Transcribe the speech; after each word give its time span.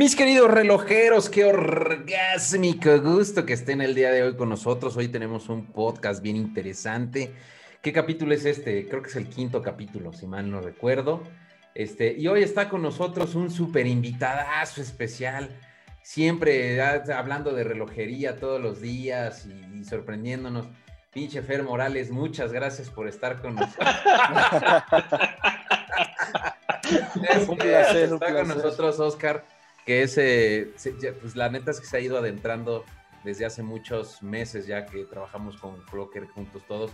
Mis 0.00 0.16
queridos 0.16 0.50
relojeros, 0.50 1.28
qué 1.28 1.44
orgásmico 1.44 2.98
gusto 3.02 3.44
que 3.44 3.52
estén 3.52 3.82
el 3.82 3.94
día 3.94 4.10
de 4.10 4.22
hoy 4.22 4.34
con 4.34 4.48
nosotros. 4.48 4.96
Hoy 4.96 5.08
tenemos 5.08 5.50
un 5.50 5.66
podcast 5.66 6.22
bien 6.22 6.36
interesante. 6.36 7.34
¿Qué 7.82 7.92
capítulo 7.92 8.32
es 8.32 8.46
este? 8.46 8.88
Creo 8.88 9.02
que 9.02 9.10
es 9.10 9.16
el 9.16 9.28
quinto 9.28 9.60
capítulo, 9.60 10.14
si 10.14 10.26
mal 10.26 10.50
no 10.50 10.62
recuerdo. 10.62 11.22
Este, 11.74 12.14
y 12.16 12.26
hoy 12.28 12.42
está 12.42 12.70
con 12.70 12.80
nosotros 12.80 13.34
un 13.34 13.50
súper 13.50 13.86
invitadazo 13.86 14.80
especial, 14.80 15.50
siempre 16.00 16.80
hablando 16.80 17.52
de 17.52 17.64
relojería 17.64 18.38
todos 18.38 18.58
los 18.58 18.80
días 18.80 19.44
y, 19.44 19.84
sorprendiéndonos. 19.84 20.66
Pinche 21.12 21.42
Fer 21.42 21.62
Morales, 21.62 22.10
muchas 22.10 22.54
gracias 22.54 22.88
por 22.88 23.06
estar 23.06 23.42
con 23.42 23.54
nosotros. 23.54 23.86
un 27.48 27.58
placer, 27.58 28.14
está 28.14 28.32
con 28.32 28.48
nosotros 28.48 28.98
Oscar 28.98 29.59
que 29.84 30.02
ese, 30.02 30.72
pues 31.20 31.36
la 31.36 31.48
neta 31.48 31.70
es 31.70 31.80
que 31.80 31.86
se 31.86 31.96
ha 31.96 32.00
ido 32.00 32.18
adentrando 32.18 32.84
desde 33.24 33.44
hace 33.44 33.62
muchos 33.62 34.22
meses 34.22 34.66
ya 34.66 34.86
que 34.86 35.04
trabajamos 35.04 35.56
con 35.56 35.82
Clocker 35.84 36.26
juntos 36.28 36.62
todos 36.66 36.90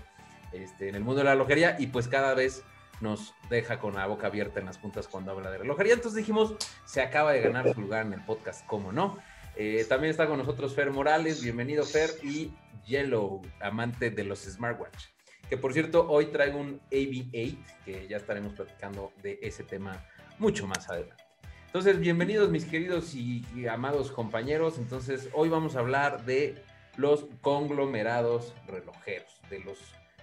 este, 0.52 0.88
en 0.88 0.95
el 0.95 1.04
mundo 1.04 1.18
de 1.18 1.24
la 1.24 1.32
relojería 1.32 1.76
y 1.78 1.88
pues 1.88 2.09
cada 2.09 2.34
vez 2.34 2.64
nos 3.00 3.34
deja 3.50 3.78
con 3.78 3.95
la 3.95 4.06
boca 4.06 4.28
abierta 4.28 4.60
en 4.60 4.66
las 4.66 4.78
puntas 4.78 5.06
cuando 5.06 5.30
habla 5.30 5.50
de 5.50 5.59
relojería. 5.59 5.95
Entonces 5.95 6.16
dijimos, 6.16 6.54
se 6.84 7.02
acaba 7.02 7.32
de 7.32 7.40
ganar 7.40 7.72
su 7.72 7.80
lugar 7.80 8.06
en 8.06 8.14
el 8.14 8.24
podcast, 8.24 8.66
¿cómo 8.66 8.92
no? 8.92 9.18
Eh, 9.54 9.84
también 9.88 10.10
está 10.10 10.26
con 10.26 10.38
nosotros 10.38 10.74
Fer 10.74 10.90
Morales, 10.90 11.42
bienvenido 11.42 11.84
Fer, 11.84 12.10
y 12.23 12.52
Yellow, 12.87 13.42
amante 13.60 14.10
de 14.10 14.24
los 14.24 14.40
smartwatch. 14.40 15.06
Que 15.48 15.56
por 15.56 15.73
cierto, 15.73 16.09
hoy 16.09 16.26
traigo 16.26 16.59
un 16.59 16.80
AV8, 16.90 17.56
que 17.84 18.09
ya 18.09 18.16
estaremos 18.16 18.54
platicando 18.54 19.12
de 19.23 19.38
ese 19.42 19.62
tema 19.62 20.04
mucho 20.38 20.66
más 20.66 20.88
adelante. 20.90 21.25
Entonces, 21.66 21.98
bienvenidos 21.98 22.48
mis 22.50 22.64
queridos 22.64 23.14
y, 23.14 23.45
amados 23.68 24.10
compañeros. 24.10 24.78
Entonces, 24.78 25.28
hoy 25.34 25.48
vamos 25.48 25.76
a 25.76 25.80
hablar 25.80 26.24
de 26.24 26.62
los 26.96 27.26
conglomerados 27.42 28.54
relojeros, 28.66 29.40
de 29.50 29.60
los 29.60 29.78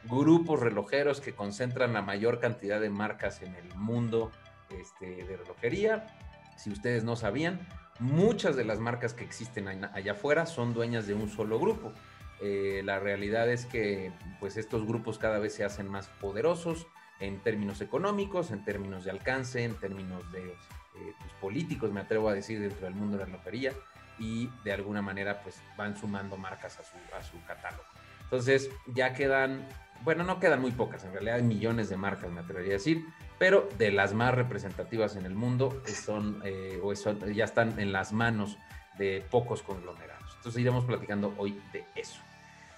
grupos 0.05 0.61
relojeros 0.61 1.21
que 1.21 1.33
concentran 1.33 1.93
la 1.93 2.01
mayor 2.01 2.39
cantidad 2.39 2.81
de 2.81 2.89
marcas 2.89 3.41
en 3.41 3.53
el 3.55 3.75
mundo 3.75 4.31
este, 4.69 5.23
de 5.25 5.37
relojería. 5.37 6.07
Si 6.57 6.71
ustedes 6.71 7.03
no 7.03 7.15
sabían, 7.15 7.59
muchas 7.99 8.55
de 8.55 8.63
las 8.63 8.79
marcas 8.79 9.13
que 9.13 9.23
existen 9.23 9.67
allá 9.67 10.13
afuera 10.13 10.45
son 10.45 10.73
dueñas 10.73 11.05
de 11.05 11.13
un 11.13 11.29
solo 11.29 11.59
grupo. 11.59 11.91
Eh, 12.41 12.81
la 12.83 12.99
realidad 12.99 13.49
es 13.49 13.65
que 13.65 14.11
pues 14.39 14.57
estos 14.57 14.87
grupos 14.87 15.19
cada 15.19 15.39
vez 15.39 15.53
se 15.53 15.63
hacen 15.63 15.87
más 15.87 16.07
poderosos 16.19 16.87
en 17.19 17.39
términos 17.39 17.79
económicos, 17.81 18.49
en 18.51 18.65
términos 18.65 19.05
de 19.05 19.11
alcance, 19.11 19.63
en 19.63 19.75
términos 19.75 20.29
de 20.31 20.55
eh, 20.95 21.13
pues, 21.19 21.31
políticos, 21.41 21.91
me 21.91 22.01
atrevo 22.01 22.29
a 22.29 22.33
decir, 22.33 22.59
dentro 22.59 22.85
del 22.85 22.95
mundo 22.95 23.17
de 23.17 23.19
la 23.19 23.25
relojería 23.25 23.73
y 24.19 24.49
de 24.63 24.73
alguna 24.73 25.01
manera 25.01 25.41
pues 25.41 25.61
van 25.75 25.97
sumando 25.97 26.37
marcas 26.37 26.79
a 26.79 26.83
su, 26.83 26.95
a 27.17 27.23
su 27.23 27.43
catálogo. 27.45 27.83
Entonces 28.23 28.69
ya 28.87 29.13
quedan, 29.13 29.67
bueno, 30.03 30.23
no 30.23 30.39
quedan 30.39 30.61
muy 30.61 30.71
pocas, 30.71 31.03
en 31.03 31.13
realidad 31.13 31.39
millones 31.41 31.89
de 31.89 31.97
marcas, 31.97 32.31
me 32.31 32.41
atrevería 32.41 32.73
a 32.73 32.77
decir, 32.77 33.05
pero 33.37 33.67
de 33.77 33.91
las 33.91 34.13
más 34.13 34.33
representativas 34.33 35.15
en 35.15 35.25
el 35.25 35.35
mundo 35.35 35.81
son, 35.85 36.41
eh, 36.45 36.79
o 36.81 36.93
ya 36.93 37.45
están 37.45 37.79
en 37.79 37.91
las 37.91 38.13
manos 38.13 38.57
de 38.97 39.25
pocos 39.29 39.61
conglomerados. 39.63 40.33
Entonces 40.37 40.61
iremos 40.61 40.85
platicando 40.85 41.33
hoy 41.37 41.59
de 41.71 41.85
eso. 41.95 42.21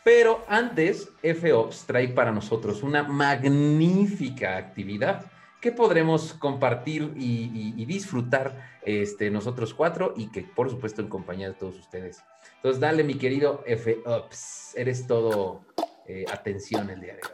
Pero 0.04 0.46
antes, 0.48 1.10
FOps 1.24 1.86
trae 1.86 2.08
para 2.10 2.32
nosotros 2.32 2.84
una 2.84 3.04
magnífica 3.04 4.56
actividad 4.56 5.26
que 5.66 5.72
podremos 5.72 6.36
compartir 6.36 7.12
y, 7.16 7.84
disfrutar 7.86 8.78
este, 8.84 9.32
nosotros 9.32 9.74
cuatro 9.74 10.14
y 10.16 10.28
que 10.28 10.44
por 10.44 10.70
supuesto 10.70 11.02
en 11.02 11.08
compañía 11.08 11.48
de 11.48 11.56
todos 11.56 11.80
ustedes. 11.80 12.24
Entonces 12.58 12.80
dale 12.80 13.04
mi 13.04 13.16
querido 13.16 13.64
F 13.66 13.98
Ups, 14.06 14.76
eres 14.76 15.08
todo 15.08 15.66
eh, 16.06 16.26
atención 16.32 16.88
el 16.92 17.02
día 17.02 17.16
de 17.16 17.22
hoy. 17.24 17.32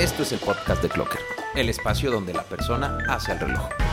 Esto 0.00 0.24
es 0.24 0.32
el 0.32 0.40
podcast 0.40 0.82
de 0.82 0.88
Clocker, 0.88 1.20
el 1.54 1.68
espacio 1.68 2.10
donde 2.10 2.34
la 2.34 2.42
persona 2.42 2.98
hace 3.08 3.30
el 3.30 3.38
reloj. 3.38 3.83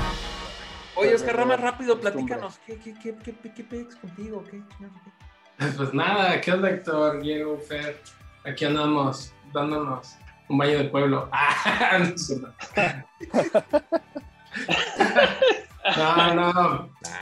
Oye, 1.02 1.16
Oscar 1.16 1.36
Rama, 1.36 1.58
rápido, 1.58 2.00
platícanos. 2.00 2.60
¿Qué, 2.66 2.78
qué, 2.78 2.94
qué, 2.94 3.14
qué, 3.16 3.36
qué 3.54 3.64
pex 3.64 3.96
contigo? 3.96 4.44
¿Qué, 4.50 4.62
pues 5.78 5.94
nada, 5.94 6.40
¿qué 6.40 6.52
onda, 6.52 6.70
Héctor, 6.70 7.22
Diego, 7.22 7.58
Fer? 7.58 8.00
Aquí 8.46 8.66
andamos 8.66 9.34
dándonos 9.52 10.16
un 10.48 10.60
baño 10.60 10.78
de 10.78 10.84
pueblo. 10.86 11.28
Ah, 11.84 11.98
no, 12.00 12.14
no, 12.38 12.54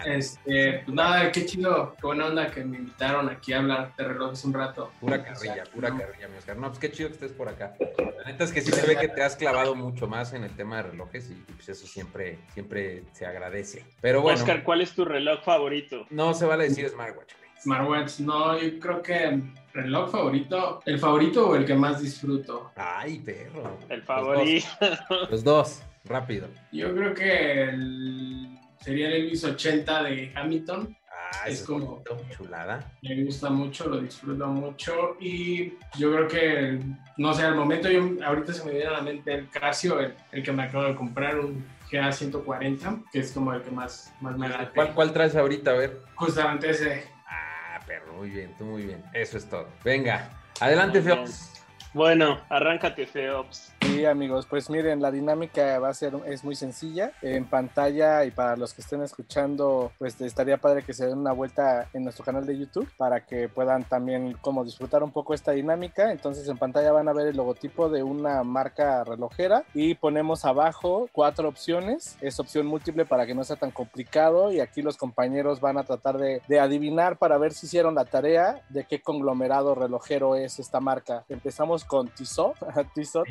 este, 0.06 0.81
pues 0.85 0.96
nada, 0.96 1.31
qué 1.31 1.46
chido, 1.46 1.96
qué 2.00 2.07
buena 2.07 2.28
onda 2.28 2.47
que 2.47 2.63
me 2.63 2.78
invitaron 2.78 3.30
aquí 3.30 3.53
a 3.53 3.59
hablar 3.59 3.96
de 3.97 4.03
relojes 4.03 4.44
un 4.46 4.53
rato. 4.53 4.91
Pura 5.00 5.24
carrilla, 5.24 5.63
pura 5.74 5.90
carrilla, 5.90 6.28
mi 6.28 6.38
Oscar. 6.38 6.57
No, 6.57 6.68
pues 6.68 6.79
qué 6.79 6.91
chido 6.91 7.09
que 7.09 7.16
estés 7.16 7.31
por 7.31 7.50
acá. 7.50 7.75
La 7.79 8.31
neta 8.31 8.44
es 8.44 8.52
que 8.52 8.62
sí 8.62 8.72
se 8.72 8.85
ve 8.88 8.97
que 8.97 9.08
te 9.08 9.24
has 9.24 9.35
clavado 9.35 9.75
mucho 9.75 10.08
más 10.08 10.34
en 10.34 10.44
el 10.44 10.52
tema 10.56 10.78
de 10.78 10.84
relojes 10.91 11.31
y, 11.31 11.35
pues 11.53 11.69
eso 11.69 11.88
siempre, 11.88 12.40
siempre 12.53 13.03
se 13.13 13.25
agradece. 13.25 13.85
Pero 14.02 14.22
bueno. 14.22 14.40
Oscar, 14.40 14.63
¿cuál 14.63 14.81
es 14.81 14.94
tu 14.94 15.06
reloj 15.06 15.41
favorito? 15.44 16.06
No 16.09 16.34
se 16.34 16.46
vale 16.46 16.66
decir 16.66 16.88
smartwatch. 16.90 17.34
Smartwatch, 17.62 18.19
no, 18.19 18.58
yo 18.58 18.79
creo 18.79 19.02
que 19.02 19.41
reloj 19.74 20.09
favorito, 20.09 20.81
el 20.85 20.97
favorito 20.97 21.50
o 21.50 21.56
el 21.56 21.66
que 21.66 21.75
más 21.75 22.02
disfruto. 22.02 22.72
Ay, 22.75 23.19
perro. 23.19 23.78
El 23.90 24.02
favorito. 24.03 24.68
Los 25.29 25.44
dos 25.44 25.84
rápido. 26.06 26.47
Yo 26.72 26.94
creo 26.94 27.13
que 27.13 27.63
el, 27.63 28.59
sería 28.81 29.07
el 29.07 29.13
Elvis 29.13 29.44
80 29.44 30.03
de 30.03 30.31
Hamilton. 30.35 30.95
Ah, 31.12 31.47
es 31.47 31.63
como 31.63 32.03
chulada. 32.35 32.91
Me 33.01 33.23
gusta 33.23 33.50
mucho, 33.50 33.88
lo 33.88 34.00
disfruto 34.01 34.47
mucho 34.47 35.17
y 35.19 35.73
yo 35.97 36.12
creo 36.13 36.28
que, 36.28 36.79
no 37.17 37.34
sé, 37.34 37.44
al 37.44 37.56
momento 37.56 37.90
yo, 37.90 38.01
ahorita 38.23 38.53
se 38.53 38.66
me 38.66 38.72
viene 38.72 38.88
a 38.88 38.94
la 38.94 39.01
mente 39.01 39.34
el 39.34 39.50
Casio, 39.50 40.00
el, 40.00 40.44
que 40.44 40.51
me 40.51 40.63
acabo 40.63 40.85
de 40.85 40.95
comprar, 40.95 41.40
un 41.40 41.66
GA140, 41.91 43.03
que 43.12 43.19
es 43.19 43.31
como 43.31 43.53
el 43.53 43.62
que 43.62 43.72
más, 43.72 44.13
más 44.22 44.38
me 44.38 44.50
da. 44.50 44.72
¿Cuál, 44.73 44.94
¿Cuál 44.94 45.13
traes 45.13 45.35
ahorita? 45.35 45.72
A 45.72 45.75
ver. 45.75 46.01
Justamente 46.16 46.69
ese. 46.69 47.03
Ah, 47.28 47.79
perro, 47.85 48.13
muy 48.13 48.29
bien, 48.29 48.56
tú 48.57 48.66
muy 48.66 48.84
bien. 48.84 49.03
Eso 49.13 49.38
es 49.38 49.47
todo. 49.47 49.67
Venga, 49.84 50.29
adelante, 50.59 51.01
Feo. 51.01 51.25
Bueno, 51.94 52.39
arráncate, 52.50 53.07
Feops. 53.07 53.73
Sí, 53.81 54.05
amigos, 54.05 54.45
pues 54.47 54.69
miren, 54.69 55.01
la 55.01 55.09
dinámica 55.09 55.79
va 55.79 55.89
a 55.89 55.94
ser, 55.94 56.13
es 56.27 56.44
muy 56.44 56.53
sencilla. 56.53 57.13
En 57.23 57.45
pantalla 57.45 58.23
y 58.25 58.31
para 58.31 58.55
los 58.55 58.75
que 58.75 58.81
estén 58.81 59.01
escuchando, 59.01 59.91
pues 59.97 60.22
estaría 60.22 60.57
padre 60.57 60.83
que 60.83 60.94
se 60.94 61.07
den 61.07 61.17
una 61.17 61.31
vuelta 61.31 61.89
en 61.94 62.03
nuestro 62.03 62.23
canal 62.23 62.45
de 62.45 62.57
YouTube 62.57 62.88
para 62.97 63.25
que 63.25 63.49
puedan 63.49 63.83
también 63.85 64.33
como 64.41 64.63
disfrutar 64.63 65.03
un 65.03 65.11
poco 65.11 65.33
esta 65.33 65.53
dinámica. 65.53 66.11
Entonces 66.11 66.47
en 66.47 66.59
pantalla 66.59 66.91
van 66.91 67.07
a 67.07 67.13
ver 67.13 67.28
el 67.28 67.38
logotipo 67.38 67.89
de 67.89 68.03
una 68.03 68.44
marca 68.44 69.03
relojera 69.03 69.63
y 69.73 69.95
ponemos 69.95 70.45
abajo 70.45 71.09
cuatro 71.11 71.49
opciones. 71.49 72.17
Es 72.22 72.39
opción 72.39 72.67
múltiple 72.67 73.05
para 73.05 73.25
que 73.25 73.33
no 73.33 73.44
sea 73.44 73.55
tan 73.55 73.72
complicado 73.72 74.51
y 74.51 74.59
aquí 74.59 74.83
los 74.83 74.95
compañeros 74.95 75.59
van 75.59 75.79
a 75.79 75.83
tratar 75.83 76.19
de, 76.19 76.44
de 76.47 76.59
adivinar 76.59 77.17
para 77.17 77.39
ver 77.39 77.53
si 77.53 77.66
hicieron 77.66 77.95
la 77.95 78.05
tarea 78.05 78.61
de 78.69 78.83
qué 78.83 79.01
conglomerado 79.01 79.73
relojero 79.73 80.35
es 80.35 80.59
esta 80.59 80.79
marca. 80.79 81.25
Empezamos 81.28 81.78
con 81.84 82.07
Tissot. 82.09 82.56
Tissot. 82.94 83.28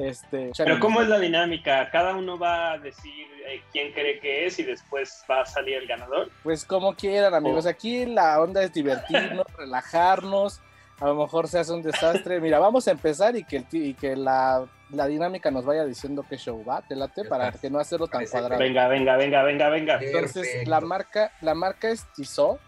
Este, 0.00 0.52
Pero 0.56 0.80
¿cómo 0.80 1.02
es 1.02 1.08
la 1.08 1.18
dinámica? 1.18 1.90
¿Cada 1.90 2.14
uno 2.14 2.38
va 2.38 2.72
a 2.72 2.78
decir 2.78 3.26
eh, 3.46 3.62
quién 3.72 3.92
cree 3.92 4.18
que 4.20 4.46
es 4.46 4.58
y 4.58 4.62
después 4.62 5.24
va 5.30 5.42
a 5.42 5.46
salir 5.46 5.76
el 5.76 5.86
ganador? 5.86 6.30
Pues 6.42 6.64
como 6.64 6.94
quieran, 6.94 7.34
amigos. 7.34 7.66
Aquí 7.66 8.06
la 8.06 8.40
onda 8.40 8.62
es 8.62 8.72
divertirnos, 8.72 9.46
relajarnos. 9.58 10.60
A 10.98 11.06
lo 11.06 11.14
mejor 11.14 11.46
se 11.48 11.58
hace 11.58 11.72
un 11.72 11.82
desastre. 11.82 12.40
Mira, 12.40 12.58
vamos 12.58 12.88
a 12.88 12.92
empezar 12.92 13.36
y 13.36 13.44
que, 13.44 13.64
y 13.72 13.94
que 13.94 14.16
la 14.16 14.66
la 14.90 15.06
dinámica 15.06 15.50
nos 15.50 15.64
vaya 15.64 15.84
diciendo 15.84 16.24
qué 16.28 16.36
show 16.36 16.62
va, 16.64 16.82
te 16.82 16.94
late, 16.94 17.24
para 17.24 17.50
que 17.52 17.70
no 17.70 17.78
hacerlo 17.78 18.06
tan 18.06 18.26
cuadrado. 18.26 18.58
Venga, 18.58 18.88
venga, 18.88 19.16
venga, 19.16 19.42
venga, 19.42 19.68
venga. 19.68 19.98
Entonces, 20.00 20.66
la 20.68 20.80
marca, 20.80 21.32
la 21.40 21.54
marca 21.54 21.88
es 21.88 22.06
Tissot. 22.14 22.60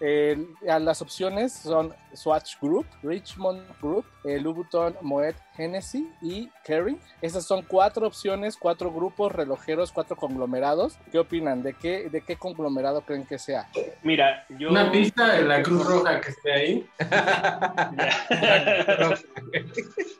las 0.63 1.03
opciones 1.03 1.53
son 1.53 1.95
Swatch 2.13 2.59
Group, 2.61 2.87
Richmond 3.03 3.63
Group, 3.81 4.05
el 4.25 4.43
Louboutin 4.43 4.95
Moet 5.03 5.37
Hennessy 5.57 6.09
y 6.23 6.51
Kering. 6.65 7.01
Esas 7.21 7.45
son 7.45 7.63
cuatro 7.63 8.07
opciones, 8.07 8.57
cuatro 8.57 8.93
grupos 8.93 9.33
relojeros, 9.33 9.93
cuatro 9.93 10.17
conglomerados. 10.17 10.99
¿Qué 11.11 11.19
opinan? 11.19 11.63
¿De 11.63 11.75
qué, 11.75 12.09
de 12.09 12.23
qué 12.23 12.37
conglomerado 12.37 13.03
creen 13.03 13.27
que 13.27 13.39
sea? 13.39 13.69
Mira, 14.03 14.47
yo... 14.59 14.71
Una 14.71 14.91
pista 14.91 15.35
de 15.35 15.45
la 15.45 15.63
Cruz 15.63 15.87
Roja 15.87 16.21
que 16.21 16.31
esté 16.31 16.53
ahí. 16.53 16.89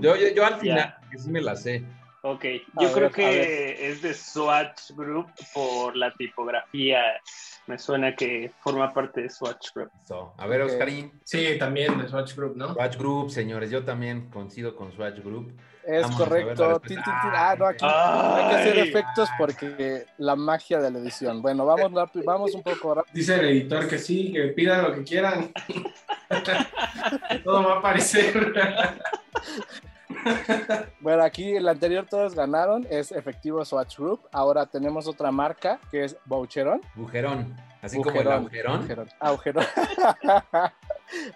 Yo, 0.00 0.16
yo, 0.16 0.44
al 0.44 0.60
final, 0.60 0.94
que 1.10 1.18
sí 1.18 1.30
me 1.30 1.40
la 1.40 1.56
sé. 1.56 1.84
Ok, 2.22 2.44
yo 2.78 2.92
creo 2.92 3.10
que 3.10 3.88
es 3.88 4.02
de 4.02 4.12
Swatch 4.12 4.90
Group 4.90 5.32
por 5.54 5.96
la 5.96 6.12
tipografía. 6.12 7.02
Me 7.66 7.78
suena 7.78 8.14
que 8.14 8.52
forma 8.60 8.92
parte 8.92 9.22
de 9.22 9.30
Swatch 9.30 9.68
Group. 9.74 9.90
So, 10.04 10.34
a 10.36 10.46
ver. 10.46 10.60
Oscarín. 10.62 11.18
Sí, 11.24 11.56
también 11.58 11.96
de 11.98 12.08
Swatch 12.08 12.34
Group, 12.34 12.56
¿no? 12.56 12.74
Swatch 12.74 12.98
Group, 12.98 13.30
señores, 13.30 13.70
yo 13.70 13.84
también 13.84 14.28
coincido 14.28 14.76
con 14.76 14.92
Swatch 14.92 15.20
Group. 15.20 15.58
Es 15.82 16.02
Vamos 16.02 16.18
correcto. 16.18 16.68
respuesta. 16.68 16.88
Tin, 16.88 16.96
tin, 16.96 17.04
tin. 17.04 17.30
Ah, 17.34 17.56
no, 17.58 17.66
aquí 17.66 17.86
hay 17.86 18.48
que 18.48 18.54
hacer 18.54 18.78
Ay. 18.78 18.88
efectos 18.88 19.30
porque 19.38 20.06
la 20.18 20.36
magia 20.36 20.78
de 20.78 20.90
la 20.90 20.98
edición. 20.98 21.40
Bueno, 21.40 21.64
vamos, 21.64 21.90
rápido, 21.92 22.26
vamos 22.26 22.54
un 22.54 22.62
poco 22.62 22.96
rápido. 22.96 23.14
Dice 23.14 23.36
el 23.36 23.46
editor 23.46 23.88
que 23.88 23.98
sí, 23.98 24.30
que 24.30 24.48
pidan 24.48 24.82
lo 24.82 24.94
que 24.94 25.04
quieran. 25.04 25.52
Todo 27.44 27.64
va 27.64 27.74
a 27.76 27.78
aparecer. 27.78 28.52
Bueno, 31.00 31.22
aquí 31.22 31.56
el 31.56 31.66
anterior 31.68 32.06
todos 32.08 32.34
ganaron, 32.34 32.86
es 32.90 33.10
efectivo 33.12 33.64
Swatch 33.64 33.96
Group. 33.98 34.20
Ahora 34.32 34.66
tenemos 34.66 35.06
otra 35.06 35.30
marca 35.30 35.78
que 35.90 36.04
es 36.04 36.16
Boucheron. 36.26 36.80
Bujerón. 36.94 37.56
Así 37.82 37.96
como 38.02 38.20
el 38.20 38.30
agujerón. 38.30 38.74
Agujerón. 38.80 39.08
Agujerón. 39.20 39.64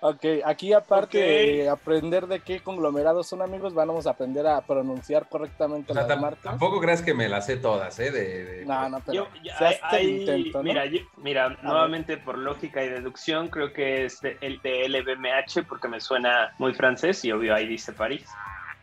ok, 0.03 0.25
aquí 0.45 0.75
aparte 0.75 1.17
de 1.19 1.69
aprender 1.71 2.27
de 2.27 2.41
qué 2.41 2.61
conglomerados 2.61 3.27
son 3.27 3.41
amigos, 3.41 3.73
vamos 3.73 4.07
a 4.07 4.11
aprender 4.11 4.47
a 4.47 4.61
pronunciar 4.61 5.27
correctamente 5.29 5.93
O 5.93 5.95
sea, 5.95 6.07
las 6.07 6.21
marcas. 6.21 6.43
tampoco 6.45 6.81
creas 6.81 7.01
que 7.01 7.15
me 7.15 7.31
las 7.31 7.47
sé 7.47 7.57
todas, 7.57 7.99
¿eh? 7.99 8.11
De, 8.11 8.45
de- 8.45 8.67
No, 8.67 8.89
no, 8.91 9.01
pero 9.01 9.25
Yo- 9.25 9.29
ya- 9.43 9.57
hay- 9.85 10.21
intento, 10.21 10.59
¿no? 10.59 10.65
Mira, 10.65 10.85
yo- 10.85 11.01
mira 11.17 11.57
nuevamente 11.63 12.19
por 12.19 12.37
lógica 12.37 12.85
y 12.85 12.91
deducción, 12.91 13.49
creo 13.49 13.73
que 13.73 14.05
es 14.05 14.21
de, 14.21 14.37
el 14.43 14.61
de 14.61 14.87
LVMH 14.89 15.63
porque 15.67 15.89
me 15.89 15.99
suena 16.01 16.53
muy 16.59 16.75
francés 16.75 17.25
y 17.25 17.33
obvio 17.33 17.55
ahí 17.55 17.67
dice 17.67 17.93
París. 17.95 18.27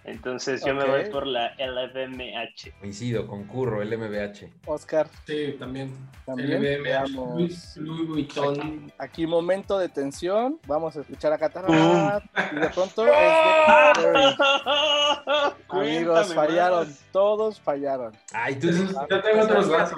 Entonces 0.03 0.63
yo 0.65 0.73
me 0.73 0.83
voy 0.85 1.05
por 1.11 1.27
la 1.27 1.53
LVMH. 1.59 2.73
Coincido, 2.79 3.27
concurro, 3.27 3.81
el 3.83 3.95
MBH. 3.97 4.49
Oscar, 4.65 5.07
Sí, 5.27 5.55
también. 5.59 5.93
también. 6.25 6.59
LVMH. 6.61 7.09
Louis, 7.11 7.79
Vuitton. 8.07 8.91
Aquí 8.97 9.27
momento 9.27 9.77
de 9.77 9.89
tensión, 9.89 10.59
vamos 10.65 10.97
a 10.97 11.01
escuchar 11.01 11.33
acá. 11.33 11.49
tarán, 11.49 11.71
Mm. 11.71 12.57
Y 12.57 12.59
de 12.61 12.69
pronto 12.69 13.05
es 13.05 13.11
de. 13.11 14.35
Amigos, 15.69 16.27
Cuéntame 16.27 16.35
fallaron, 16.35 16.87
más. 16.87 17.05
todos 17.11 17.59
fallaron. 17.61 18.13
Ay, 18.33 18.55
tú 18.55 18.71
sí. 18.73 18.87
Yo 19.09 19.21
tengo 19.21 19.43
otros 19.43 19.69
datos. 19.69 19.97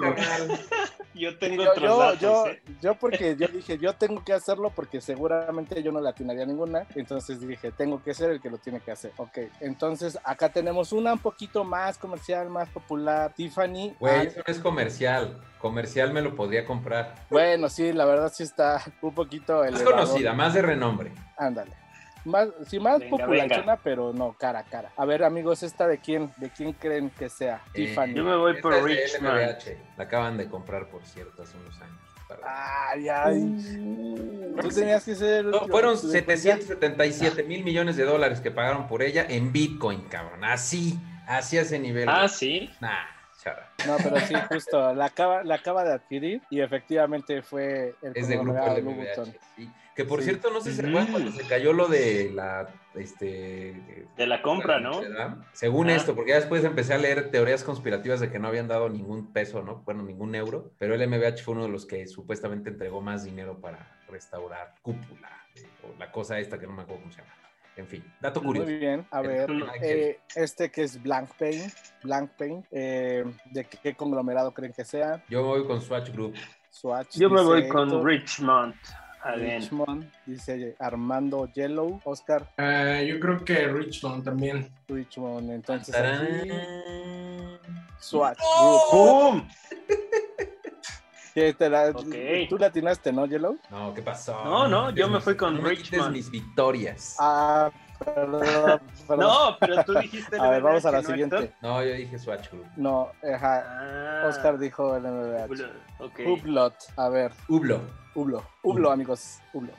Yo 1.14 1.38
tengo 1.38 1.62
Yo, 1.64 1.70
otros 1.70 1.82
yo, 1.84 1.98
datos. 1.98 2.20
yo, 2.20 2.46
¿eh? 2.48 2.62
yo 2.82 2.94
porque 2.96 3.36
yo 3.36 3.46
dije, 3.48 3.78
yo 3.78 3.92
tengo 3.94 4.24
que 4.24 4.32
hacerlo 4.32 4.70
porque 4.74 5.00
seguramente 5.00 5.82
yo 5.82 5.92
no 5.92 6.00
le 6.00 6.08
atinaría 6.08 6.44
ninguna. 6.44 6.86
Entonces 6.94 7.40
dije, 7.40 7.70
tengo 7.72 8.02
que 8.02 8.14
ser 8.14 8.30
el 8.30 8.40
que 8.40 8.50
lo 8.50 8.58
tiene 8.58 8.80
que 8.80 8.90
hacer. 8.90 9.12
Ok, 9.16 9.38
entonces 9.60 10.18
acá 10.24 10.48
tenemos 10.48 10.92
una 10.92 11.12
un 11.12 11.18
poquito 11.20 11.62
más 11.64 11.98
comercial, 11.98 12.50
más 12.50 12.68
popular. 12.68 13.32
Tiffany. 13.34 13.94
Güey, 14.00 14.14
Ah, 14.14 14.22
eso 14.24 14.38
no 14.46 14.52
es 14.52 14.58
comercial. 14.58 15.40
Comercial 15.58 16.12
me 16.12 16.20
lo 16.20 16.34
podría 16.34 16.64
comprar. 16.66 17.14
bueno, 17.30 17.68
sí, 17.68 17.92
la 17.92 18.04
verdad 18.04 18.30
sí 18.34 18.42
está 18.42 18.82
un 19.00 19.14
poquito 19.14 19.62
Más 19.70 19.82
conocida, 19.82 20.32
más 20.32 20.52
de 20.54 20.62
renombre. 20.62 21.12
Ándale. 21.38 21.72
Más, 22.24 22.48
sí, 22.66 22.80
más 22.80 23.00
Venga, 23.00 23.10
popular, 23.18 23.48
venga. 23.48 23.78
pero 23.84 24.12
no, 24.12 24.32
cara 24.38 24.60
a 24.60 24.64
cara. 24.64 24.90
A 24.96 25.04
ver, 25.04 25.22
amigos, 25.24 25.62
¿esta 25.62 25.86
de 25.86 25.98
quién? 25.98 26.32
¿De 26.38 26.48
quién 26.50 26.72
creen 26.72 27.10
que 27.10 27.28
sea? 27.28 27.62
Tiffany. 27.72 28.10
Eh, 28.12 28.14
Yo 28.14 28.24
me 28.24 28.36
voy 28.36 28.60
por. 28.62 28.72
LVMH. 28.74 29.76
La 29.98 30.04
acaban 30.04 30.36
de 30.38 30.48
comprar, 30.48 30.88
por 30.88 31.04
cierto, 31.04 31.42
hace 31.42 31.56
unos 31.58 31.80
años. 31.80 31.98
Ay, 32.42 33.08
ay. 33.08 34.54
Tú 34.60 34.68
tenías 34.68 35.04
que 35.04 35.14
ser. 35.14 35.44
No, 35.44 35.66
fueron 35.68 36.00
tú- 36.00 36.08
777 36.08 37.42
mil 37.44 37.62
millones 37.64 37.96
de 37.96 38.04
dólares 38.04 38.40
que 38.40 38.50
pagaron 38.50 38.88
por 38.88 39.02
ella 39.02 39.26
en 39.28 39.52
Bitcoin, 39.52 40.02
cabrón. 40.08 40.42
Así, 40.44 40.98
así 41.26 41.58
a 41.58 41.62
ese 41.62 41.78
nivel. 41.78 42.08
Ah, 42.08 42.26
sí. 42.28 42.70
Nah, 42.80 43.04
No, 43.86 43.96
pero 44.02 44.18
sí, 44.20 44.34
justo. 44.48 44.94
La 44.94 45.06
acaba, 45.06 45.42
la 45.44 45.56
acaba 45.56 45.84
de 45.84 45.92
adquirir 45.92 46.40
y 46.50 46.60
efectivamente 46.60 47.42
fue 47.42 47.94
el 48.02 48.12
Es 48.14 48.28
de 48.28 48.36
grupo 48.38 48.58
sí. 49.56 49.70
Que 49.94 50.04
por 50.04 50.20
Sí. 50.20 50.24
cierto, 50.30 50.50
no 50.50 50.60
sé 50.60 50.70
si 50.70 50.76
se 50.80 50.86
acuerdan 50.88 51.12
cuando 51.12 51.30
se 51.30 51.46
cayó 51.46 51.72
lo 51.72 51.86
de 51.86 52.30
la. 52.34 52.66
Este, 52.96 54.06
De 54.16 54.26
la 54.26 54.42
compra, 54.42 54.80
¿no? 54.80 55.00
Según 55.52 55.88
Ah. 55.90 55.94
esto, 55.96 56.14
porque 56.16 56.30
ya 56.30 56.36
después 56.36 56.64
empecé 56.64 56.94
a 56.94 56.98
leer 56.98 57.30
teorías 57.30 57.62
conspirativas 57.62 58.18
de 58.20 58.30
que 58.30 58.38
no 58.38 58.48
habían 58.48 58.66
dado 58.68 58.88
ningún 58.88 59.32
peso, 59.32 59.62
¿no? 59.62 59.82
Bueno, 59.84 60.02
ningún 60.02 60.34
euro, 60.34 60.72
pero 60.78 60.94
el 60.94 61.02
MBH 61.02 61.42
fue 61.42 61.54
uno 61.54 61.64
de 61.64 61.70
los 61.70 61.86
que 61.86 62.06
supuestamente 62.08 62.70
entregó 62.70 63.00
más 63.00 63.24
dinero 63.24 63.60
para 63.60 64.00
restaurar 64.08 64.74
cúpula, 64.82 65.28
o 65.82 65.96
la 65.98 66.10
cosa 66.10 66.38
esta 66.38 66.58
que 66.58 66.66
no 66.66 66.72
me 66.72 66.82
acuerdo 66.82 67.02
cómo 67.02 67.12
se 67.12 67.20
llama. 67.20 67.32
En 67.76 67.86
fin, 67.88 68.04
dato 68.20 68.40
Muy 68.40 68.58
curioso. 68.58 68.66
bien, 68.78 69.06
a 69.10 69.20
ver. 69.20 69.50
Eh, 69.82 70.20
este 70.36 70.70
que 70.70 70.82
es 70.84 71.02
Blank 71.02 71.30
Pain. 71.38 71.60
Blank 72.04 72.30
Pain. 72.38 72.64
eh, 72.70 73.24
¿De 73.46 73.64
qué 73.64 73.94
conglomerado 73.94 74.52
creen 74.52 74.72
que 74.72 74.84
sea? 74.84 75.22
Yo 75.28 75.42
me 75.42 75.48
voy 75.48 75.66
con 75.66 75.80
Swatch 75.82 76.10
Group. 76.10 76.34
Swatch. 76.70 77.16
Yo 77.16 77.28
me 77.30 77.42
voy 77.42 77.66
con 77.68 78.04
Richmond. 78.06 78.74
Richmond. 79.36 80.10
Dice 80.26 80.76
Armando 80.78 81.48
Yellow. 81.52 82.00
Oscar 82.04 82.46
Ah, 82.58 83.00
yo 83.02 83.18
creo 83.18 83.44
que 83.44 83.66
Richmond 83.68 84.22
también. 84.24 84.70
Richmond. 84.86 85.50
Entonces 85.50 85.94
aquí. 85.94 86.50
Swatch 87.98 88.38
¡No! 88.38 88.78
¡Pum! 88.90 89.48
¿Qué 91.34 91.52
te 91.52 91.68
la- 91.68 91.88
Ok. 91.90 92.14
Tú 92.48 92.56
la 92.58 92.66
atinaste, 92.68 93.12
¿no, 93.12 93.26
Yellow? 93.26 93.58
No, 93.70 93.92
¿qué 93.92 94.02
pasó? 94.02 94.44
No, 94.44 94.68
no, 94.68 94.90
yo 94.90 95.08
me 95.08 95.20
fui 95.20 95.36
con 95.36 95.56
no 95.56 95.62
me 95.62 95.70
quites 95.74 95.90
Richmond. 95.90 96.12
mis 96.12 96.30
victorias. 96.30 97.16
Ah, 97.18 97.70
perdón. 97.98 98.40
perdón. 99.08 99.18
No, 99.18 99.56
pero 99.58 99.84
tú 99.84 99.94
dijiste. 99.98 100.36
A 100.40 100.50
ver, 100.50 100.62
vamos 100.62 100.86
a 100.86 100.92
la 100.92 101.02
¿no, 101.02 101.08
siguiente. 101.08 101.36
Héctor? 101.36 101.56
No, 101.60 101.82
yo 101.82 101.92
dije 101.94 102.18
Swatch 102.20 102.50
Group. 102.50 102.66
No, 102.76 103.10
ajá. 103.34 103.64
Ah, 103.66 104.28
Oscar 104.28 104.58
dijo 104.58 104.96
el 104.96 105.02
MBH. 105.02 105.46
Hublot, 105.50 105.72
Ok. 105.98 106.20
Hublot. 106.24 106.74
A 106.96 107.08
ver, 107.08 107.32
Hublo. 107.48 107.80
Hublo. 108.14 108.44
Hublo, 108.62 108.92
amigos. 108.92 109.40
Hublo. 109.52 109.72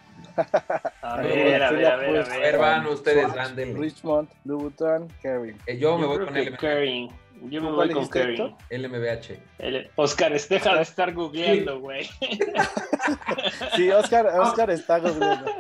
A 1.02 1.18
ver, 1.18 1.64
a 1.64 1.72
ver, 1.72 1.86
a 1.86 1.96
ver, 1.96 2.20
a 2.20 2.34
A 2.34 2.38
ver, 2.38 2.58
van 2.58 2.86
ustedes, 2.88 3.34
denle. 3.56 3.80
Richmond, 3.80 4.28
Louboutin, 4.44 5.08
Kering. 5.22 5.58
Eh, 5.68 5.78
yo 5.78 5.98
me 5.98 6.06
voy 6.06 6.26
con 6.26 6.36
el 6.36 6.58
Kering. 6.58 7.10
Yo 7.50 7.62
me 7.62 7.70
¿Tú 7.70 7.76
voy 7.76 7.90
con. 7.92 8.04
Héctor? 8.04 8.54
LMBH. 8.70 9.40
El- 9.60 9.90
Oscar, 9.96 10.34
deja 10.40 10.76
de 10.76 10.82
estar 10.82 11.14
googleando, 11.14 11.80
güey. 11.80 12.10
Sí, 13.76 13.90
Oscar, 13.92 14.26
Oscar 14.40 14.70
está 14.72 15.00
googleando. 15.00 15.52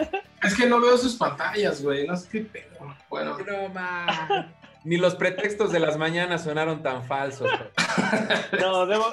Es 0.43 0.55
que 0.55 0.65
no 0.67 0.79
veo 0.79 0.97
sus 0.97 1.15
pantallas, 1.15 1.81
güey. 1.81 2.05
No 2.07 2.15
sé 2.15 2.29
qué 2.29 2.41
pedo. 2.41 2.95
Bueno, 3.09 3.37
No, 3.39 3.69
ma. 3.69 4.51
Ni 4.83 4.97
los 4.97 5.15
pretextos 5.15 5.71
de 5.71 5.79
las 5.79 5.97
mañanas 5.97 6.43
sonaron 6.43 6.83
tan 6.83 7.03
falsos. 7.05 7.49
No, 8.59 8.85
debo, 8.85 9.05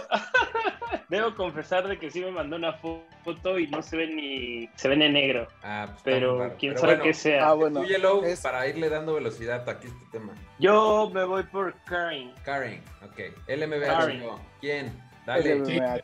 debo 1.19 1.35
confesar 1.35 1.87
de 1.88 1.99
que 1.99 2.11
sí 2.11 2.20
me 2.20 2.31
mandó 2.31 2.56
una 2.56 2.81
fo- 2.81 3.03
foto 3.25 3.59
y 3.59 3.67
no 3.69 3.82
se 3.82 3.97
ve 3.97 4.06
ni. 4.09 4.69
Se 4.76 4.88
ve 4.88 4.94
en 4.94 5.12
negro. 5.12 5.47
Ah, 5.62 5.87
pues 5.91 6.03
Pero 6.05 6.55
quién 6.58 6.72
Pero 6.75 6.81
sabe 6.81 6.93
bueno, 6.94 7.05
qué 7.05 7.15
sea. 7.15 7.48
Ah, 7.48 7.53
bueno. 7.55 7.81
tú, 7.81 7.86
Yellow, 7.86 8.25
es- 8.25 8.41
para 8.41 8.67
irle 8.67 8.89
dando 8.89 9.15
velocidad, 9.15 9.69
aquí 9.69 9.86
este 9.89 10.05
tema. 10.10 10.32
Yo 10.58 11.10
me 11.15 11.25
voy 11.25 11.43
por 11.44 11.75
Kering. 11.84 12.32
Karen, 12.44 12.82
ok. 13.05 13.19
LMBH. 13.48 13.86
Karen. 13.86 14.22
¿Quién? 14.60 15.03
Dale, 15.27 15.55
LMBH. 15.56 16.03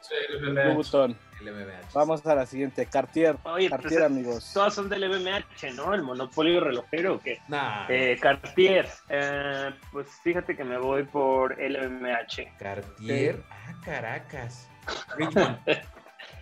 Louboutin. 0.52 1.16
LMBH. 1.40 1.92
Vamos 1.94 2.24
a 2.26 2.34
la 2.34 2.46
siguiente. 2.46 2.86
Cartier. 2.86 3.36
Oye, 3.44 3.68
pues 3.68 3.80
Cartier, 3.82 4.02
amigos. 4.04 4.50
todas 4.52 4.74
son 4.74 4.88
del 4.88 5.02
LVMH, 5.04 5.72
¿no? 5.74 5.94
El 5.94 6.02
monopolio 6.02 6.60
relojero 6.60 7.14
o 7.14 7.18
qué? 7.20 7.38
Nah, 7.48 7.86
Eh, 7.88 8.16
Cartier. 8.20 8.86
Eh, 9.08 9.70
pues 9.92 10.08
fíjate 10.22 10.56
que 10.56 10.64
me 10.64 10.78
voy 10.78 11.04
por 11.04 11.56
LVMH. 11.60 12.52
Cartier. 12.58 13.40
Ah, 13.50 13.72
Caracas. 13.84 14.68
Richmond. 15.16 15.58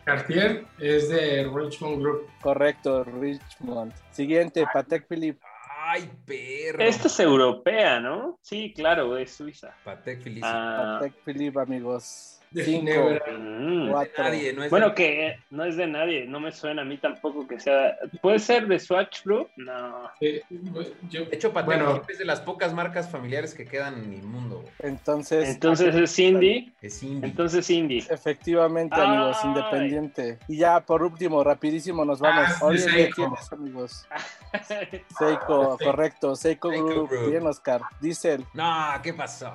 Cartier 0.04 0.64
es 0.78 1.08
de 1.08 1.50
Richmond 1.52 2.00
Group. 2.00 2.30
Correcto, 2.40 3.04
Richmond. 3.04 3.92
Siguiente, 4.12 4.64
Patek 4.72 5.08
Philippe. 5.08 5.40
Ay, 5.88 6.10
perro. 6.24 6.82
Esta 6.82 7.08
es 7.08 7.20
europea, 7.20 8.00
¿no? 8.00 8.38
Sí, 8.42 8.72
claro, 8.74 9.16
es 9.16 9.32
Suiza. 9.34 9.74
Patek 9.84 10.22
Philippe. 10.22 10.46
Ah, 10.46 10.98
Patek 11.00 11.14
Philippe, 11.24 11.60
amigos. 11.60 12.35
De 12.56 12.64
Cinco, 12.64 12.80
Ginebra. 12.86 13.22
mm. 13.38 13.90
cuatro. 13.90 14.24
Nadie, 14.24 14.52
no 14.54 14.64
es 14.64 14.70
Bueno, 14.70 14.88
de- 14.88 14.94
que 14.94 15.38
no 15.50 15.64
es 15.64 15.76
de 15.76 15.86
nadie, 15.86 16.24
no 16.26 16.40
me 16.40 16.50
suena 16.52 16.82
a 16.82 16.84
mí 16.86 16.96
tampoco 16.96 17.46
que 17.46 17.60
sea. 17.60 17.96
¿Puede 18.22 18.38
ser 18.38 18.66
de 18.66 18.78
Swatch 18.78 19.22
Group? 19.24 19.50
No. 19.56 20.08
Eh, 20.20 20.42
yo- 21.10 21.26
De 21.26 21.36
hecho, 21.36 21.52
Patek 21.52 21.66
Bueno. 21.66 22.02
Es 22.08 22.18
de 22.18 22.24
las 22.24 22.40
pocas 22.40 22.72
marcas 22.72 23.10
familiares 23.10 23.52
que 23.54 23.66
quedan 23.66 24.02
en 24.02 24.12
el 24.14 24.22
mundo. 24.22 24.60
güey. 24.62 24.72
Entonces, 24.80 25.48
Entonces 25.50 25.94
es 25.94 26.14
Cindy. 26.14 26.72
Es 26.80 27.02
indie. 27.02 27.28
Entonces 27.28 27.66
Cindy. 27.66 27.98
efectivamente, 28.08 28.94
amigos, 28.98 29.36
Ay. 29.42 29.48
independiente. 29.50 30.38
Y 30.48 30.56
ya 30.58 30.80
por 30.80 31.02
último, 31.02 31.44
rapidísimo 31.44 32.04
nos 32.04 32.20
vamos. 32.20 32.48
Ah, 32.48 32.64
Oye, 32.64 32.78
de 32.80 32.84
¿de 32.86 32.90
Seiko. 32.92 33.14
quién 33.16 33.32
es, 33.38 33.52
amigos? 33.52 34.06
Seiko, 35.18 35.76
correcto. 35.82 36.34
Seiko 36.36 36.70
Seiko 36.70 36.86
Group. 36.86 37.10
Group. 37.10 37.30
Bien, 37.30 37.46
Oscar. 37.46 37.82
Diesel. 38.00 38.44
No, 38.54 38.92
¿qué 39.02 39.12
pasó? 39.12 39.52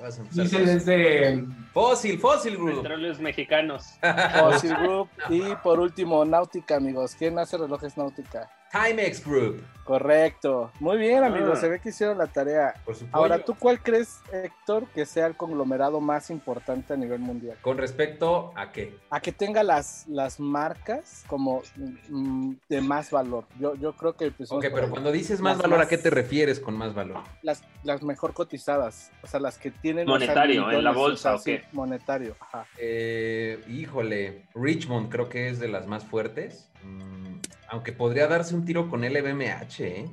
Vas 0.00 0.18
a 0.18 0.22
empezar 0.22 0.44
Diesel 0.44 0.60
con- 0.66 0.68
es 0.76 0.86
de 0.86 1.44
Fósil, 1.72 2.18
Fósil 2.18 2.56
Group. 2.56 2.82
Petróleos 2.82 3.20
mexicanos. 3.20 3.98
Fossil 4.40 4.74
Group. 4.76 5.08
Y 5.28 5.42
por 5.62 5.78
último, 5.80 6.24
Náutica, 6.24 6.76
amigos. 6.76 7.14
¿Quién 7.16 7.38
hace 7.38 7.56
relojes 7.58 7.96
Náutica? 7.96 8.50
Timex 8.70 9.24
Group. 9.24 9.64
Correcto. 9.90 10.70
Muy 10.78 10.98
bien, 10.98 11.24
amigos. 11.24 11.58
Ah. 11.58 11.60
Se 11.62 11.68
ve 11.68 11.80
que 11.80 11.88
hicieron 11.88 12.16
la 12.16 12.28
tarea. 12.28 12.74
Ahora, 13.10 13.44
¿tú 13.44 13.56
cuál 13.58 13.82
crees, 13.82 14.20
Héctor, 14.32 14.86
que 14.94 15.04
sea 15.04 15.26
el 15.26 15.36
conglomerado 15.36 16.00
más 16.00 16.30
importante 16.30 16.92
a 16.92 16.96
nivel 16.96 17.18
mundial? 17.18 17.56
¿Con 17.60 17.76
respecto 17.76 18.52
a 18.54 18.70
qué? 18.70 18.96
A 19.10 19.18
que 19.18 19.32
tenga 19.32 19.64
las, 19.64 20.06
las 20.06 20.38
marcas 20.38 21.24
como 21.26 21.62
mm, 22.08 22.52
de 22.68 22.80
más 22.80 23.10
valor. 23.10 23.46
Yo, 23.58 23.74
yo 23.74 23.96
creo 23.96 24.14
que... 24.14 24.30
Pues, 24.30 24.52
ok, 24.52 24.66
pero 24.72 24.90
cuando 24.90 25.10
dices 25.10 25.40
más 25.40 25.58
valor, 25.58 25.80
¿a 25.80 25.88
qué 25.88 25.98
te 25.98 26.10
refieres 26.10 26.60
con 26.60 26.76
más 26.76 26.94
valor? 26.94 27.24
Las, 27.42 27.64
las 27.82 28.00
mejor 28.04 28.32
cotizadas. 28.32 29.10
O 29.24 29.26
sea, 29.26 29.40
las 29.40 29.58
que 29.58 29.72
tienen... 29.72 30.06
Monetario, 30.06 30.70
en 30.70 30.84
la 30.84 30.92
bolsa, 30.92 31.34
¿o 31.34 31.42
qué? 31.42 31.64
monetario, 31.72 32.36
ajá. 32.38 32.64
Eh, 32.78 33.60
híjole, 33.68 34.46
Richmond 34.54 35.10
creo 35.10 35.28
que 35.28 35.48
es 35.48 35.58
de 35.58 35.66
las 35.66 35.88
más 35.88 36.04
fuertes. 36.04 36.70
Mm, 36.84 37.39
aunque 37.70 37.92
podría 37.92 38.26
darse 38.26 38.54
un 38.54 38.64
tiro 38.64 38.88
con 38.88 39.02
LVMH, 39.02 39.80
¿eh? 39.80 40.10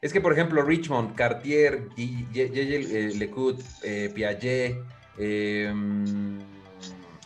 Es 0.00 0.14
que, 0.14 0.20
por 0.20 0.32
ejemplo, 0.32 0.62
Richmond, 0.62 1.14
Cartier, 1.14 1.88
JJ 1.94 3.18
Lecout, 3.18 3.60
eh, 3.82 4.10
Piaget, 4.14 4.76
em, 5.18 6.38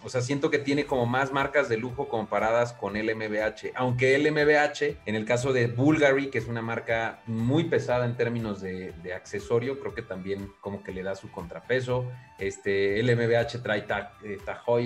o 0.02 0.08
sea, 0.08 0.20
siento 0.20 0.50
que 0.50 0.58
tiene 0.58 0.84
como 0.84 1.06
más 1.06 1.32
marcas 1.32 1.68
de 1.68 1.76
lujo 1.76 2.08
comparadas 2.08 2.72
con 2.72 2.96
LMBH. 2.96 3.72
Aunque 3.76 4.18
LMBH, 4.18 4.98
en 5.06 5.14
el 5.14 5.24
caso 5.24 5.52
de 5.52 5.68
Bulgari, 5.68 6.30
que 6.30 6.38
es 6.38 6.46
una 6.46 6.62
marca 6.62 7.20
muy 7.26 7.64
pesada 7.64 8.04
en 8.04 8.16
términos 8.16 8.60
de, 8.60 8.92
accesorio, 9.14 9.78
creo 9.78 9.94
que 9.94 10.02
también 10.02 10.52
como 10.60 10.82
que 10.82 10.92
le 10.92 11.04
da 11.04 11.14
su 11.14 11.30
contrapeso. 11.30 12.10
Este, 12.38 13.00
LMBH 13.02 13.62
trae 13.62 13.82
Tag, 13.82 14.12
eh, 14.24 14.38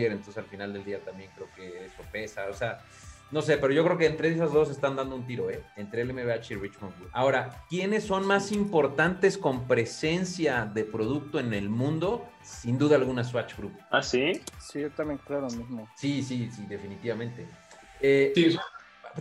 entonces 0.07 0.37
al 0.37 0.45
final 0.45 0.75
del 0.75 0.85
día 0.85 1.01
también 1.01 1.31
creo 1.35 1.49
que 1.57 1.87
eso 1.87 2.03
pesa. 2.13 2.47
O 2.51 2.55
sea, 2.55 2.81
no 3.31 3.43
sé, 3.43 3.59
pero 3.59 3.75
yo 3.75 3.85
creo 3.85 3.99
que 3.99 4.07
entre 4.07 4.31
esas 4.31 4.53
dos 4.53 4.71
están 4.71 4.97
dando 4.97 5.15
un 5.15 5.27
tiro, 5.27 5.51
¿eh? 5.51 5.63
Entre 5.77 6.01
el 6.01 6.13
MBH 6.13 6.53
y 6.53 6.55
Richmond 6.55 6.95
Ahora, 7.13 7.65
¿quiénes 7.69 8.05
son 8.05 8.27
más 8.27 8.53
importantes 8.53 9.37
con 9.37 9.67
presencia 9.67 10.65
de 10.65 10.85
producto 10.85 11.39
en 11.39 11.53
el 11.53 11.69
mundo? 11.69 12.27
Sin 12.43 12.79
duda 12.79 12.97
alguna 12.97 13.25
Swatch 13.25 13.57
Group. 13.57 13.73
¿Ah, 13.91 14.03
sí? 14.03 14.41
Sí, 14.59 14.81
yo 14.81 14.91
también 14.91 15.21
creo 15.27 15.43
lo 15.43 15.51
mismo. 15.51 15.89
Sí, 15.95 16.23
sí, 16.23 16.51
sí, 16.51 16.65
definitivamente. 16.67 17.47
Eh, 18.01 18.33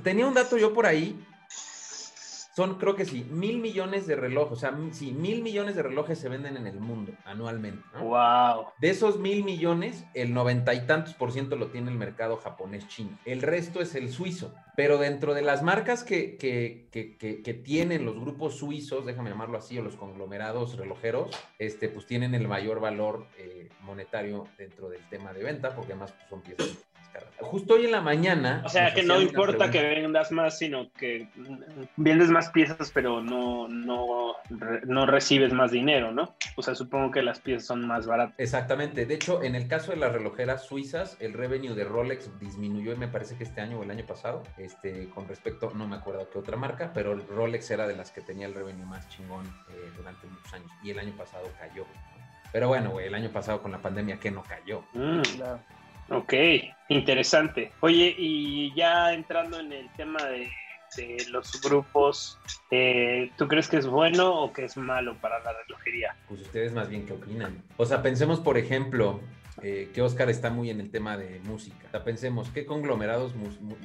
tenía 0.03 0.25
un 0.25 0.33
dato 0.33 0.57
yo 0.57 0.73
por 0.73 0.85
ahí 0.85 1.19
son, 2.57 2.79
creo 2.79 2.95
que 2.95 3.05
sí, 3.05 3.23
mil 3.29 3.59
millones 3.59 4.07
de 4.07 4.15
relojes, 4.15 4.53
o 4.53 4.55
sea, 4.55 4.75
sí, 4.91 5.11
mil 5.11 5.43
millones 5.43 5.75
de 5.75 5.83
relojes 5.83 6.17
se 6.17 6.27
venden 6.27 6.57
en 6.57 6.65
el 6.65 6.79
mundo 6.79 7.11
anualmente. 7.23 7.83
¡Wow! 8.01 8.69
De 8.79 8.89
esos 8.89 9.19
mil 9.19 9.43
millones, 9.43 10.05
el 10.15 10.33
noventa 10.33 10.73
y 10.73 10.87
tantos 10.87 11.13
por 11.13 11.31
ciento 11.31 11.55
lo 11.55 11.67
tiene 11.67 11.91
el 11.91 11.97
mercado 11.99 12.35
japonés-chino. 12.37 13.19
El 13.25 13.43
resto 13.43 13.79
es 13.79 13.93
el 13.93 14.11
suizo. 14.11 14.55
Pero 14.75 14.97
dentro 14.97 15.35
de 15.35 15.43
las 15.43 15.61
marcas 15.61 16.03
que, 16.03 16.37
que, 16.37 16.87
que, 16.91 17.17
que, 17.17 17.53
tienen 17.53 18.05
los 18.05 18.19
grupos 18.19 18.57
suizos, 18.57 19.07
déjame 19.07 19.31
llamarlo 19.31 19.57
así, 19.57 19.77
o 19.77 19.83
los 19.83 19.95
conglomerados 19.95 20.77
relojeros, 20.77 21.35
este, 21.57 21.89
pues 21.89 22.05
tienen 22.05 22.35
el 22.35 22.47
mayor 22.47 22.79
valor 22.79 23.25
eh, 23.39 23.69
monetario 23.81 24.47
dentro 24.55 24.89
del 24.89 25.07
tema 25.09 25.33
de 25.33 25.43
venta, 25.43 25.75
porque 25.75 25.93
además 25.93 26.11
pues, 26.11 26.29
son 26.29 26.41
piezas 26.41 26.86
Justo 27.39 27.75
hoy 27.75 27.85
en 27.85 27.91
la 27.91 28.01
mañana. 28.01 28.61
O 28.65 28.69
sea, 28.69 28.93
que 28.93 29.03
no 29.03 29.21
importa 29.21 29.69
que 29.69 29.81
vendas 29.81 30.31
más, 30.31 30.57
sino 30.57 30.91
que 30.93 31.27
vendes 31.95 32.29
más 32.29 32.49
piezas, 32.49 32.91
pero 32.91 33.21
no, 33.21 33.67
no, 33.67 34.35
no 34.85 35.05
recibes 35.05 35.53
más 35.53 35.71
dinero, 35.71 36.11
¿no? 36.11 36.35
O 36.55 36.63
sea, 36.63 36.75
supongo 36.75 37.11
que 37.11 37.21
las 37.21 37.39
piezas 37.39 37.67
son 37.67 37.85
más 37.85 38.07
baratas. 38.07 38.35
Exactamente. 38.39 39.05
De 39.05 39.13
hecho, 39.13 39.43
en 39.43 39.55
el 39.55 39.67
caso 39.67 39.91
de 39.91 39.97
las 39.97 40.11
relojeras 40.11 40.65
suizas, 40.65 41.17
el 41.19 41.33
revenue 41.33 41.75
de 41.75 41.83
Rolex 41.83 42.39
disminuyó, 42.39 42.93
y 42.93 42.97
me 42.97 43.07
parece 43.07 43.37
que 43.37 43.43
este 43.43 43.61
año 43.61 43.79
o 43.79 43.83
el 43.83 43.91
año 43.91 44.05
pasado, 44.05 44.43
este, 44.57 45.09
con 45.09 45.27
respecto, 45.27 45.71
no 45.75 45.87
me 45.87 45.95
acuerdo 45.95 46.29
qué 46.29 46.39
otra 46.39 46.57
marca, 46.57 46.91
pero 46.93 47.13
el 47.13 47.27
Rolex 47.27 47.69
era 47.71 47.87
de 47.87 47.95
las 47.95 48.11
que 48.11 48.21
tenía 48.21 48.47
el 48.47 48.53
revenue 48.53 48.85
más 48.85 49.07
chingón 49.09 49.45
eh, 49.69 49.91
durante 49.95 50.27
muchos 50.27 50.53
años. 50.53 50.71
Y 50.83 50.91
el 50.91 50.99
año 50.99 51.13
pasado 51.15 51.45
cayó. 51.59 51.85
Pero 52.51 52.69
bueno, 52.69 52.91
güey, 52.91 53.07
el 53.07 53.15
año 53.15 53.29
pasado 53.29 53.61
con 53.61 53.71
la 53.71 53.79
pandemia, 53.79 54.19
¿qué 54.19 54.31
no 54.31 54.43
cayó? 54.43 54.83
Mm. 54.93 55.21
Claro. 55.35 55.59
Ok, 56.09 56.33
interesante. 56.87 57.71
Oye, 57.81 58.15
y 58.17 58.73
ya 58.75 59.13
entrando 59.13 59.59
en 59.59 59.73
el 59.73 59.89
tema 59.95 60.19
de, 60.23 60.49
los 61.29 61.61
grupos, 61.61 62.39
eh, 62.71 63.29
¿tú 63.37 63.47
crees 63.47 63.67
que 63.67 63.77
es 63.77 63.85
bueno 63.85 64.33
o 64.33 64.53
que 64.53 64.65
es 64.65 64.77
malo 64.77 65.15
para 65.21 65.37
la 65.43 65.51
relojería? 65.53 66.15
Pues 66.27 66.41
ustedes 66.41 66.73
más 66.73 66.89
bien 66.89 67.05
qué 67.05 67.13
opinan. 67.13 67.61
O 67.75 67.85
sea, 67.85 68.01
pensemos, 68.01 68.39
por 68.39 68.57
ejemplo, 68.57 69.19
eh, 69.63 69.89
que 69.93 70.01
Oscar 70.01 70.29
está 70.29 70.49
muy 70.49 70.69
en 70.69 70.79
el 70.79 70.91
tema 70.91 71.17
de 71.17 71.39
música. 71.39 71.87
O 71.87 71.91
sea, 71.91 72.03
pensemos, 72.03 72.49
¿qué 72.49 72.65
conglomerados 72.65 73.33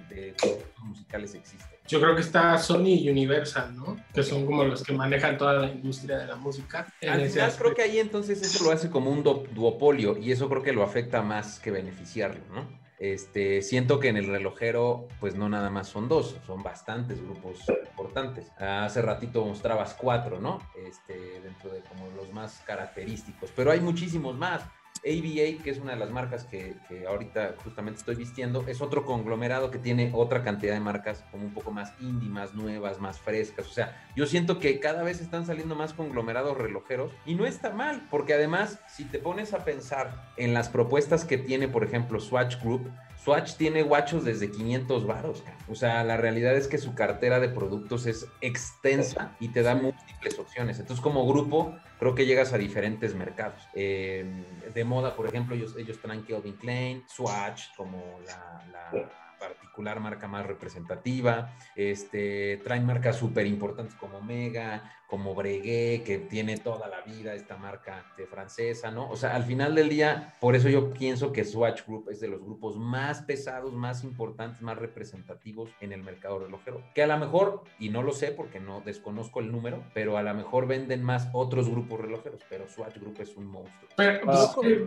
de 0.09 0.35
musicales 0.83 1.35
existen? 1.35 1.79
Yo 1.89 2.01
creo 2.01 2.15
que 2.15 2.21
está 2.21 2.59
Sony 2.59 2.95
y 3.01 3.11
Universal, 3.11 3.75
¿no? 3.75 3.97
Que 4.13 4.23
son 4.23 4.45
como 4.45 4.65
los 4.65 4.83
que 4.83 4.93
manejan 4.93 5.39
toda 5.39 5.55
la 5.55 5.71
industria 5.71 6.19
de 6.19 6.27
la 6.27 6.37
música. 6.37 6.87
Al 7.09 7.29
final 7.29 7.53
creo 7.59 7.75
que 7.75 7.83
ahí 7.83 7.99
entonces 7.99 8.43
eso 8.43 8.65
lo 8.65 8.71
hace 8.71 8.91
como 8.91 9.11
un 9.11 9.23
duopolio 9.23 10.19
y 10.19 10.33
eso 10.33 10.49
creo 10.49 10.63
que 10.63 10.73
lo 10.73 10.83
afecta 10.83 11.23
más 11.23 11.59
que 11.59 11.71
beneficiarlo, 11.71 12.43
¿no? 12.53 12.83
Este, 13.03 13.63
siento 13.63 13.99
que 13.99 14.11
en 14.11 14.17
el 14.17 14.29
relojero, 14.29 15.09
pues 15.19 15.35
no 15.35 15.49
nada 15.49 15.71
más 15.71 15.89
son 15.89 16.09
dos, 16.09 16.37
son 16.47 16.63
bastantes 16.63 17.21
grupos 17.21 17.59
importantes. 17.91 18.53
Hace 18.59 19.03
ratito 19.03 19.45
mostrabas 19.45 19.95
cuatro, 19.95 20.39
¿no? 20.39 20.61
Este, 20.77 21.41
dentro 21.41 21.71
de 21.73 21.81
como 21.81 22.09
los 22.15 22.33
más 22.33 22.63
característicos, 22.65 23.51
pero 23.57 23.73
hay 23.73 23.81
muchísimos 23.81 24.37
más. 24.37 24.63
ABA, 25.05 25.63
que 25.63 25.71
es 25.71 25.79
una 25.79 25.93
de 25.93 25.99
las 25.99 26.11
marcas 26.11 26.45
que, 26.45 26.77
ahorita 27.09 27.57
justamente 27.65 27.99
estoy 27.99 28.15
vistiendo, 28.15 28.65
es 28.69 28.81
otro 28.81 29.05
conglomerado 29.05 29.71
que 29.71 29.79
tiene 29.79 30.11
otra 30.15 30.45
cantidad 30.45 30.75
de 30.75 30.81
marcas 30.81 31.25
como 31.31 31.45
un 31.45 31.53
poco 31.53 31.73
más 31.73 31.93
indie, 32.01 32.29
más 32.29 32.55
nuevas, 32.55 33.01
más 33.01 33.19
frescas. 33.19 33.67
O 33.67 33.73
sea, 33.73 34.01
yo 34.15 34.27
siento 34.27 34.59
que 34.59 34.79
cada 34.79 35.03
vez 35.03 35.21
están 35.21 35.45
saliendo 35.45 35.75
más 35.75 35.93
conglomerados 35.93 36.57
relojeros 36.57 37.13
y 37.27 37.35
no 37.35 37.47
está 37.47 37.71
mal, 37.71 38.07
porque 38.11 38.35
además, 38.35 38.79
si 38.87 39.05
te 39.05 39.19
pones 39.19 39.55
a 39.55 39.65
pensar 39.65 40.33
en 40.37 40.55
las 40.55 40.69
propuestas 40.69 41.25
que 41.25 41.39
tiene, 41.39 41.69
por 41.69 41.83
ejemplo, 41.83 42.21
Swatch 42.21 42.63
Group, 42.63 42.91
Swatch 43.23 43.55
tiene 43.55 43.83
guachos 43.83 44.25
desde 44.25 44.51
500 44.51 45.07
varos. 45.07 45.45
O 45.69 45.77
sea, 45.77 46.03
la 46.03 46.17
realidad 46.17 46.57
es 46.57 46.67
que 46.67 46.79
su 46.79 46.95
cartera 46.95 47.39
de 47.39 47.49
productos 47.49 48.07
es 48.07 48.27
extensa 48.41 49.37
y 49.39 49.49
te 49.49 49.63
da 49.63 49.77
múltiples 49.77 50.39
opciones. 50.41 50.81
Entonces, 50.81 51.01
como 51.01 51.27
grupo, 51.27 51.77
creo 52.01 52.17
que 52.17 52.27
llegas 52.27 52.53
a 52.53 52.59
diferentes 52.59 53.15
mercados. 53.15 53.63
Eh, 53.75 54.45
de 54.75 54.85
moda, 54.85 55.15
por 55.15 55.29
ejemplo, 55.29 55.55
ellos, 55.55 55.77
ellos 55.79 56.01
traen 56.01 56.25
Kelvin 56.25 56.57
Klein, 56.57 57.05
Swatch, 57.07 57.67
como 57.77 58.19
la, 58.27 58.65
la 58.73 59.09
particular 59.39 60.01
marca 60.01 60.27
más 60.29 60.47
representativa. 60.47 61.55
Este, 61.77 62.61
traen 62.65 62.85
marcas 62.85 63.17
súper 63.17 63.47
importantes 63.47 63.95
como 63.95 64.21
Mega, 64.21 64.83
como 65.13 65.35
Breguet, 65.35 66.05
que 66.05 66.17
tiene 66.17 66.57
toda 66.57 66.89
la 66.89 67.03
vida 67.03 67.35
esta 67.35 67.59
marca 67.59 68.03
de 68.17 68.25
francesa, 68.27 68.91
¿no? 68.91 69.11
O 69.11 69.17
sea, 69.17 69.37
al 69.37 69.43
final 69.43 69.75
del 69.75 69.91
día, 69.91 70.37
por 70.41 70.57
eso 70.57 70.71
yo 70.71 70.89
pienso 70.95 71.35
que 71.35 71.45
Swatch 71.45 71.83
Group 71.87 72.09
es 72.09 72.21
de 72.21 72.29
los 72.29 72.41
grupos 72.41 72.79
más 72.79 73.21
pesados, 73.21 73.75
más 73.75 74.05
importantes, 74.05 74.63
más 74.63 74.79
representativos 74.79 75.69
en 75.83 75.93
el 75.93 76.03
mercado 76.03 76.39
relojero. 76.39 76.83
Que 76.95 77.03
a 77.03 77.07
lo 77.07 77.19
mejor, 77.19 77.63
y 77.79 77.91
no 77.91 78.03
lo 78.03 78.13
sé 78.15 78.29
porque 78.29 78.59
no 78.59 78.81
desconozco 78.81 79.41
el 79.41 79.53
número, 79.53 79.85
pero 79.93 80.17
a 80.17 80.23
lo 80.23 80.33
mejor 80.33 80.67
venden 80.67 81.03
más 81.03 81.29
otros 81.35 81.69
grupos 81.69 82.01
relojeros, 82.01 82.41
pero 82.49 82.67
Swatch 82.67 82.97
Group 82.97 83.17
es 83.21 83.37
un 83.37 83.49
monstruo. 83.49 83.91
Pero 83.95 84.25
pues, 84.25 84.39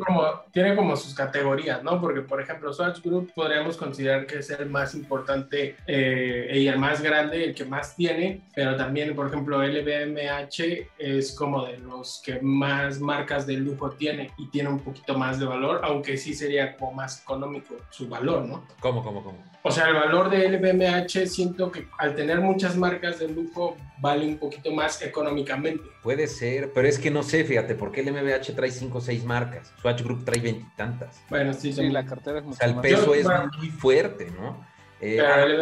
como, 0.08 0.24
tiene 0.52 0.76
como 0.76 0.96
sus 0.96 1.14
categorías, 1.14 1.84
¿no? 1.84 2.02
Porque, 2.02 2.22
por 2.22 2.42
ejemplo, 2.42 2.74
Swatch 2.74 3.00
Group 3.04 3.32
podríamos 3.36 3.78
considerar 3.78 4.26
que 4.26 4.40
es 4.40 4.50
el 4.50 4.72
más 4.72 4.96
importante 4.96 5.76
eh, 5.86 6.50
y 6.52 6.68
el 6.68 6.80
más 6.80 7.04
grande, 7.04 7.44
el 7.44 7.54
que 7.54 7.66
más 7.66 7.96
tiene, 7.96 8.42
pero 8.56 8.76
también, 8.76 9.16
por 9.16 9.28
ejemplo, 9.28 9.62
LBM 9.62 10.15
MH 10.16 10.88
es 10.98 11.34
como 11.34 11.66
de 11.66 11.78
los 11.78 12.22
que 12.24 12.40
más 12.42 13.00
marcas 13.00 13.46
de 13.46 13.58
lujo 13.58 13.92
tiene 13.92 14.32
y 14.38 14.48
tiene 14.48 14.70
un 14.70 14.80
poquito 14.80 15.18
más 15.18 15.40
de 15.40 15.46
valor, 15.46 15.82
aunque 15.84 16.18
sí 16.18 16.34
sería 16.34 16.78
como 16.78 16.94
más 16.94 17.22
económico 17.22 17.76
su 17.90 18.08
valor, 18.08 18.46
¿no? 18.46 18.66
¿Cómo, 18.80 19.04
cómo, 19.04 19.24
cómo? 19.24 19.38
O 19.64 19.72
sea, 19.72 19.88
el 19.88 19.96
valor 19.96 20.30
de 20.30 20.48
LVMH 20.50 21.28
siento 21.28 21.72
que 21.72 21.88
al 21.98 22.16
tener 22.16 22.40
muchas 22.40 22.78
marcas 22.78 23.20
de 23.20 23.28
lujo 23.28 23.76
vale 24.00 24.26
un 24.28 24.38
poquito 24.38 24.72
más 24.72 25.02
económicamente. 25.02 25.84
Puede 26.04 26.28
ser, 26.28 26.72
pero 26.74 26.88
es 26.88 27.00
que 27.00 27.10
no 27.10 27.24
sé, 27.24 27.44
fíjate, 27.44 27.76
porque 27.76 28.02
el 28.02 28.08
LVMH 28.08 28.56
trae 28.56 28.72
5 28.72 28.98
o 28.98 29.02
6 29.02 29.26
marcas, 29.26 29.74
Swatch 29.82 30.04
Group 30.04 30.24
trae 30.24 30.40
veintitantas. 30.40 31.22
Bueno, 31.30 31.54
sí, 31.54 31.74
sí, 31.74 31.90
la 31.90 32.06
cartera 32.06 32.40
es 32.40 32.46
mucho 32.46 32.56
O 32.56 32.60
sea, 32.60 32.68
el 32.68 32.76
peso 32.76 33.16
es 33.16 33.28
muy 33.58 33.70
fuerte, 33.70 34.32
¿no? 34.40 34.66
Eh, 35.02 35.20
a, 35.20 35.46
lo 35.46 35.58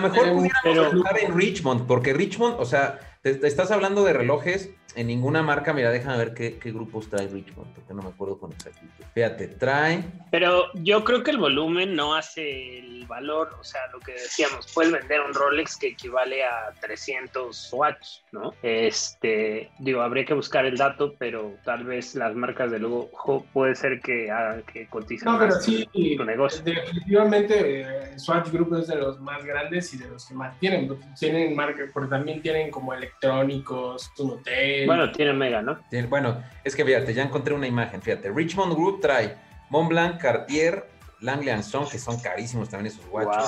mejor, 0.00 0.32
pudiéramos 0.62 1.22
en 1.22 1.36
Richmond, 1.36 1.86
porque 1.86 2.12
Richmond, 2.12 2.56
o 2.60 2.64
sea, 2.64 2.98
te, 3.22 3.46
estás 3.46 3.70
hablando 3.70 4.04
de 4.04 4.12
relojes 4.12 4.70
en 4.98 5.06
ninguna 5.06 5.44
marca, 5.44 5.72
mira, 5.72 5.90
déjame 5.92 6.18
ver 6.18 6.34
qué, 6.34 6.58
qué, 6.58 6.72
grupos 6.72 7.08
trae 7.08 7.28
Richmond, 7.28 7.72
porque 7.72 7.94
no 7.94 8.02
me 8.02 8.08
acuerdo 8.08 8.36
con 8.36 8.52
exactitud. 8.52 9.04
Fíjate, 9.14 9.46
trae. 9.46 10.02
Pero 10.32 10.72
yo 10.74 11.04
creo 11.04 11.22
que 11.22 11.30
el 11.30 11.38
volumen 11.38 11.94
no 11.94 12.16
hace 12.16 12.78
el 12.78 13.06
valor, 13.06 13.56
o 13.60 13.62
sea, 13.62 13.80
lo 13.92 14.00
que 14.00 14.12
decíamos, 14.12 14.66
puedes 14.74 14.92
vender 14.92 15.20
un 15.20 15.32
Rolex 15.32 15.76
que 15.76 15.88
equivale 15.88 16.44
a 16.44 16.72
300 16.80 17.70
watts, 17.72 18.24
¿no? 18.32 18.52
Este, 18.62 19.70
digo, 19.78 20.02
habría 20.02 20.24
que 20.24 20.34
buscar 20.34 20.66
el 20.66 20.76
dato, 20.76 21.14
pero 21.16 21.54
tal 21.64 21.84
vez 21.84 22.16
las 22.16 22.34
marcas 22.34 22.72
de 22.72 22.80
luego 22.80 23.08
puede 23.52 23.76
ser 23.76 24.00
que, 24.00 24.32
hagan 24.32 24.62
que 24.62 24.88
coticen 24.88 25.30
no, 25.30 25.38
pero 25.38 25.52
sí, 25.52 25.88
tu 26.16 26.24
negocio. 26.24 26.62
Definitivamente, 26.64 27.82
eh, 27.82 28.18
Swatch 28.18 28.50
Group 28.50 28.76
es 28.80 28.88
de 28.88 28.96
los 28.96 29.20
más 29.20 29.44
grandes 29.44 29.94
y 29.94 29.98
de 29.98 30.08
los 30.08 30.26
que 30.26 30.34
más 30.34 30.58
tienen. 30.58 30.88
Tienen 31.18 31.54
marca, 31.54 31.84
porque 31.92 32.10
también 32.10 32.42
tienen 32.42 32.70
como 32.70 32.92
electrónicos, 32.92 34.10
un 34.18 34.32
hotel. 34.32 34.87
Bueno, 34.88 35.12
tienen 35.12 35.38
Mega, 35.38 35.62
¿no? 35.62 35.78
Bueno, 36.08 36.42
es 36.64 36.74
que 36.74 36.84
fíjate, 36.84 37.14
ya 37.14 37.22
encontré 37.22 37.54
una 37.54 37.66
imagen, 37.66 38.02
fíjate. 38.02 38.30
Richmond 38.30 38.74
Group 38.74 39.00
trae 39.00 39.36
Montblanc, 39.70 40.20
Cartier, 40.20 40.88
Langley 41.20 41.62
Son, 41.62 41.88
que 41.88 41.98
son 41.98 42.18
carísimos 42.20 42.68
también 42.68 42.92
esos 42.94 43.06
guachos. 43.08 43.44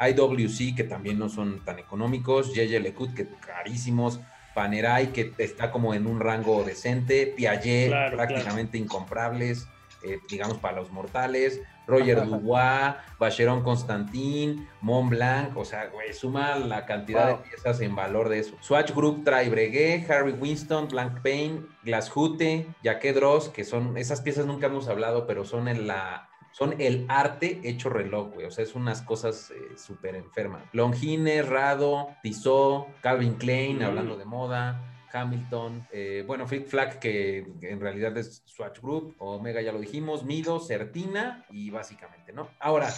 IWC, 0.00 0.76
que 0.76 0.84
también 0.84 1.18
no 1.18 1.28
son 1.28 1.64
tan 1.64 1.78
económicos. 1.78 2.54
JJ 2.54 2.80
Lecut, 2.80 3.14
que 3.14 3.26
carísimos. 3.26 4.20
Panerai, 4.54 5.08
que 5.08 5.32
está 5.38 5.72
como 5.72 5.94
en 5.94 6.06
un 6.06 6.20
rango 6.20 6.62
decente. 6.62 7.26
Piaget, 7.26 7.90
prácticamente 8.12 8.78
incomprables, 8.78 9.66
eh, 10.04 10.20
digamos, 10.28 10.58
para 10.58 10.76
los 10.76 10.90
mortales. 10.90 11.60
Roger 11.86 12.24
Dubois, 12.24 12.94
Bacheron 13.18 13.62
Constantin, 13.62 14.68
Mont 14.80 15.10
Blanc, 15.10 15.56
o 15.56 15.64
sea, 15.64 15.86
güey, 15.88 16.14
suma 16.14 16.56
la 16.56 16.86
cantidad 16.86 17.26
de 17.28 17.34
piezas 17.48 17.80
en 17.80 17.94
valor 17.94 18.28
de 18.30 18.38
eso. 18.38 18.56
Swatch 18.60 18.92
Group 18.94 19.24
trae 19.24 19.50
Breguet, 19.50 20.10
Harry 20.10 20.32
Winston, 20.32 20.88
Blank 20.88 21.20
Payne, 21.20 21.66
Glashute, 21.82 22.66
Jacquet 22.82 23.14
Dross, 23.14 23.50
que 23.50 23.64
son, 23.64 23.98
esas 23.98 24.22
piezas 24.22 24.46
nunca 24.46 24.68
hemos 24.68 24.88
hablado, 24.88 25.26
pero 25.26 25.44
son 25.44 25.68
en 25.68 25.86
la 25.86 26.28
son 26.52 26.80
el 26.80 27.04
arte 27.08 27.60
hecho 27.64 27.90
reloj, 27.90 28.34
güey. 28.34 28.46
O 28.46 28.50
sea, 28.52 28.62
es 28.62 28.76
unas 28.76 29.02
cosas 29.02 29.50
eh, 29.50 29.76
súper 29.76 30.14
enfermas. 30.14 30.62
Longines, 30.72 31.48
Rado, 31.48 32.10
Tissot, 32.22 33.00
Calvin 33.00 33.34
Klein, 33.34 33.80
mm. 33.80 33.82
hablando 33.82 34.16
de 34.16 34.24
moda. 34.24 34.93
Hamilton, 35.14 35.86
eh, 35.92 36.24
bueno, 36.26 36.46
Flick 36.46 36.66
Flag, 36.66 36.98
que 36.98 37.46
en 37.62 37.80
realidad 37.80 38.16
es 38.18 38.42
Swatch 38.46 38.80
Group, 38.80 39.14
Omega 39.18 39.62
ya 39.62 39.72
lo 39.72 39.78
dijimos, 39.78 40.24
Mido, 40.24 40.60
Certina 40.60 41.46
y 41.50 41.70
básicamente, 41.70 42.32
¿no? 42.32 42.50
Ahora, 42.58 42.88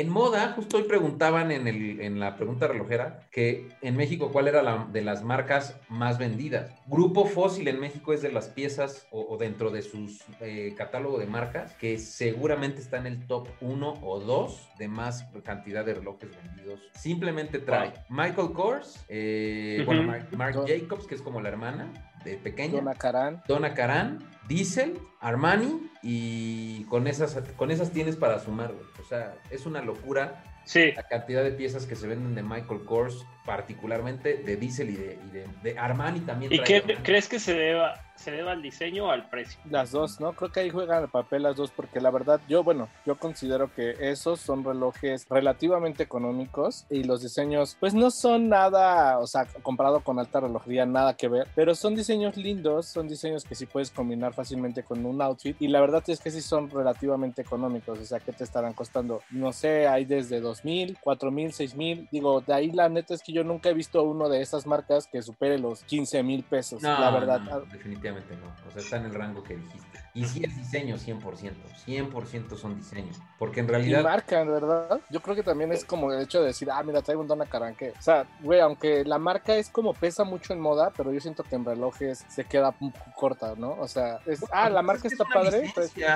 en 0.00 0.10
moda, 0.10 0.52
justo 0.54 0.76
hoy 0.76 0.82
preguntaban 0.82 1.50
en, 1.50 1.66
el, 1.66 2.00
en 2.00 2.20
la 2.20 2.36
pregunta 2.36 2.66
relojera 2.68 3.26
que 3.30 3.68
en 3.80 3.96
México 3.96 4.30
cuál 4.30 4.46
era 4.46 4.62
la 4.62 4.86
de 4.92 5.00
las 5.00 5.24
marcas 5.24 5.80
más 5.88 6.18
vendidas. 6.18 6.70
Grupo 6.86 7.24
Fósil 7.24 7.66
en 7.68 7.80
México 7.80 8.12
es 8.12 8.20
de 8.20 8.30
las 8.30 8.48
piezas 8.48 9.06
o, 9.10 9.36
dentro 9.38 9.70
de 9.70 9.80
su 9.80 10.06
eh, 10.40 10.74
catálogo 10.76 11.18
de 11.18 11.26
marcas 11.26 11.72
que 11.74 11.98
seguramente 11.98 12.82
está 12.82 12.98
en 12.98 13.06
el 13.06 13.26
top 13.26 13.48
1 13.62 13.94
o 14.02 14.20
2 14.20 14.68
de 14.78 14.88
más 14.88 15.24
cantidad 15.42 15.84
de 15.84 15.94
relojes 15.94 16.30
vendidos. 16.44 16.80
Simplemente 16.94 17.58
trae 17.58 17.94
Michael 18.10 18.52
Kors, 18.52 19.02
eh, 19.08 19.82
bueno, 19.86 20.02
Mark, 20.02 20.66
Jacobs, 20.66 21.06
que 21.06 21.14
es 21.14 21.22
como 21.22 21.40
la 21.40 21.48
hermana 21.48 21.90
de 22.26 22.36
pequeña. 22.36 22.74
Donna 22.74 22.94
Karan. 22.94 23.42
Donna 23.46 23.74
Karan, 23.74 24.18
Diesel, 24.48 24.98
Armani 25.20 25.90
y 26.02 26.84
con 26.84 27.06
esas, 27.06 27.36
con 27.56 27.70
esas 27.70 27.90
tienes 27.92 28.16
para 28.16 28.38
sumar, 28.40 28.74
O 29.00 29.04
sea, 29.04 29.34
es 29.50 29.64
una 29.64 29.80
locura 29.80 30.44
sí. 30.64 30.92
la 30.92 31.04
cantidad 31.04 31.42
de 31.42 31.52
piezas 31.52 31.86
que 31.86 31.96
se 31.96 32.06
venden 32.06 32.34
de 32.34 32.42
Michael 32.42 32.84
Kors, 32.84 33.24
particularmente 33.46 34.36
de 34.38 34.56
Diesel 34.56 34.90
y 34.90 34.96
de, 35.62 35.78
Armani 35.78 36.20
también. 36.20 36.52
¿Y 36.52 36.58
qué 36.58 36.82
crees 37.02 37.28
que 37.28 37.38
se 37.38 37.54
deba, 37.54 37.94
se 38.16 38.30
deba 38.30 38.52
al 38.52 38.62
diseño 38.62 39.06
o 39.06 39.10
al 39.10 39.28
precio? 39.28 39.58
Las 39.70 39.92
dos, 39.92 40.20
¿no? 40.20 40.32
Creo 40.32 40.50
que 40.50 40.60
ahí 40.60 40.70
juegan 40.70 41.04
el 41.04 41.08
papel 41.08 41.44
las 41.44 41.56
dos, 41.56 41.70
porque 41.70 42.00
la 42.00 42.10
verdad, 42.10 42.40
yo, 42.48 42.64
bueno, 42.64 42.88
yo 43.06 43.16
considero 43.16 43.72
que 43.72 43.94
esos 44.00 44.40
son 44.40 44.64
relojes 44.64 45.26
relativamente 45.30 46.02
económicos 46.02 46.86
y 46.90 47.04
los 47.04 47.22
diseños, 47.22 47.76
pues 47.78 47.94
no 47.94 48.10
son 48.10 48.48
nada, 48.48 49.18
o 49.18 49.26
sea, 49.26 49.46
comparado 49.62 50.00
con 50.00 50.18
alta 50.18 50.40
relojería, 50.40 50.84
nada 50.84 51.16
que 51.16 51.28
ver, 51.28 51.46
pero 51.54 51.74
son 51.74 51.94
diseños 51.94 52.36
lindos, 52.36 52.86
son 52.86 53.08
diseños 53.08 53.44
que 53.44 53.54
sí 53.54 53.66
puedes 53.66 53.90
combinar 53.90 54.34
fácilmente 54.34 54.82
con 54.82 55.06
un 55.06 55.22
outfit 55.22 55.56
y 55.60 55.68
la 55.68 55.80
verdad 55.80 56.02
es 56.08 56.20
que 56.20 56.30
sí 56.30 56.40
son 56.40 56.68
relativamente 56.68 57.42
económicos, 57.42 57.98
o 57.98 58.04
sea, 58.04 58.18
¿qué 58.18 58.32
te 58.32 58.44
estarán 58.44 58.72
costando? 58.72 59.22
No 59.30 59.52
sé, 59.52 59.86
hay 59.86 60.04
desde 60.04 60.40
2000, 60.40 60.98
4000, 60.98 61.52
6000, 61.52 62.08
digo, 62.10 62.40
de 62.40 62.54
ahí 62.54 62.72
la 62.72 62.88
neta 62.88 63.14
es 63.14 63.22
que 63.22 63.35
yo 63.36 63.44
nunca 63.44 63.68
he 63.68 63.74
visto 63.74 64.02
uno 64.02 64.30
de 64.30 64.40
esas 64.40 64.66
marcas 64.66 65.06
que 65.06 65.20
supere 65.20 65.58
los 65.58 65.82
15 65.84 66.22
mil 66.22 66.42
pesos, 66.42 66.82
la 66.82 67.10
verdad. 67.10 67.62
definitivamente 67.70 68.34
no. 68.34 68.46
O 68.66 68.70
sea, 68.70 68.80
está 68.80 68.96
en 68.96 69.04
el 69.04 69.14
rango 69.14 69.42
que 69.42 69.56
dijiste. 69.56 70.00
Y 70.14 70.24
sí 70.24 70.42
es 70.42 70.56
diseño 70.56 70.96
100%. 70.96 71.52
100% 71.86 72.56
son 72.56 72.76
diseños. 72.78 73.18
Porque 73.38 73.60
en 73.60 73.68
realidad... 73.68 74.00
Y 74.00 74.02
marcan, 74.02 74.48
¿verdad? 74.48 75.02
Yo 75.10 75.20
creo 75.20 75.36
que 75.36 75.42
también 75.42 75.70
es 75.72 75.84
como 75.84 76.10
el 76.10 76.22
hecho 76.22 76.40
de 76.40 76.46
decir, 76.46 76.70
ah, 76.70 76.82
mira, 76.82 77.02
traigo 77.02 77.20
un 77.20 77.28
Donna 77.28 77.44
Caranque. 77.44 77.92
O 77.98 78.00
sea, 78.00 78.26
güey, 78.40 78.60
aunque 78.60 79.04
la 79.04 79.18
marca 79.18 79.54
es 79.54 79.68
como 79.68 79.92
pesa 79.92 80.24
mucho 80.24 80.54
en 80.54 80.60
moda, 80.60 80.90
pero 80.96 81.12
yo 81.12 81.20
siento 81.20 81.42
que 81.42 81.56
en 81.56 81.66
relojes 81.66 82.24
se 82.30 82.44
queda 82.44 82.74
un 82.80 82.92
poco 82.92 83.12
corta, 83.14 83.54
¿no? 83.58 83.72
O 83.78 83.86
sea, 83.86 84.20
es, 84.24 84.42
ah, 84.50 84.70
la 84.70 84.80
marca 84.80 85.06
está 85.06 85.26
padre. 85.26 85.70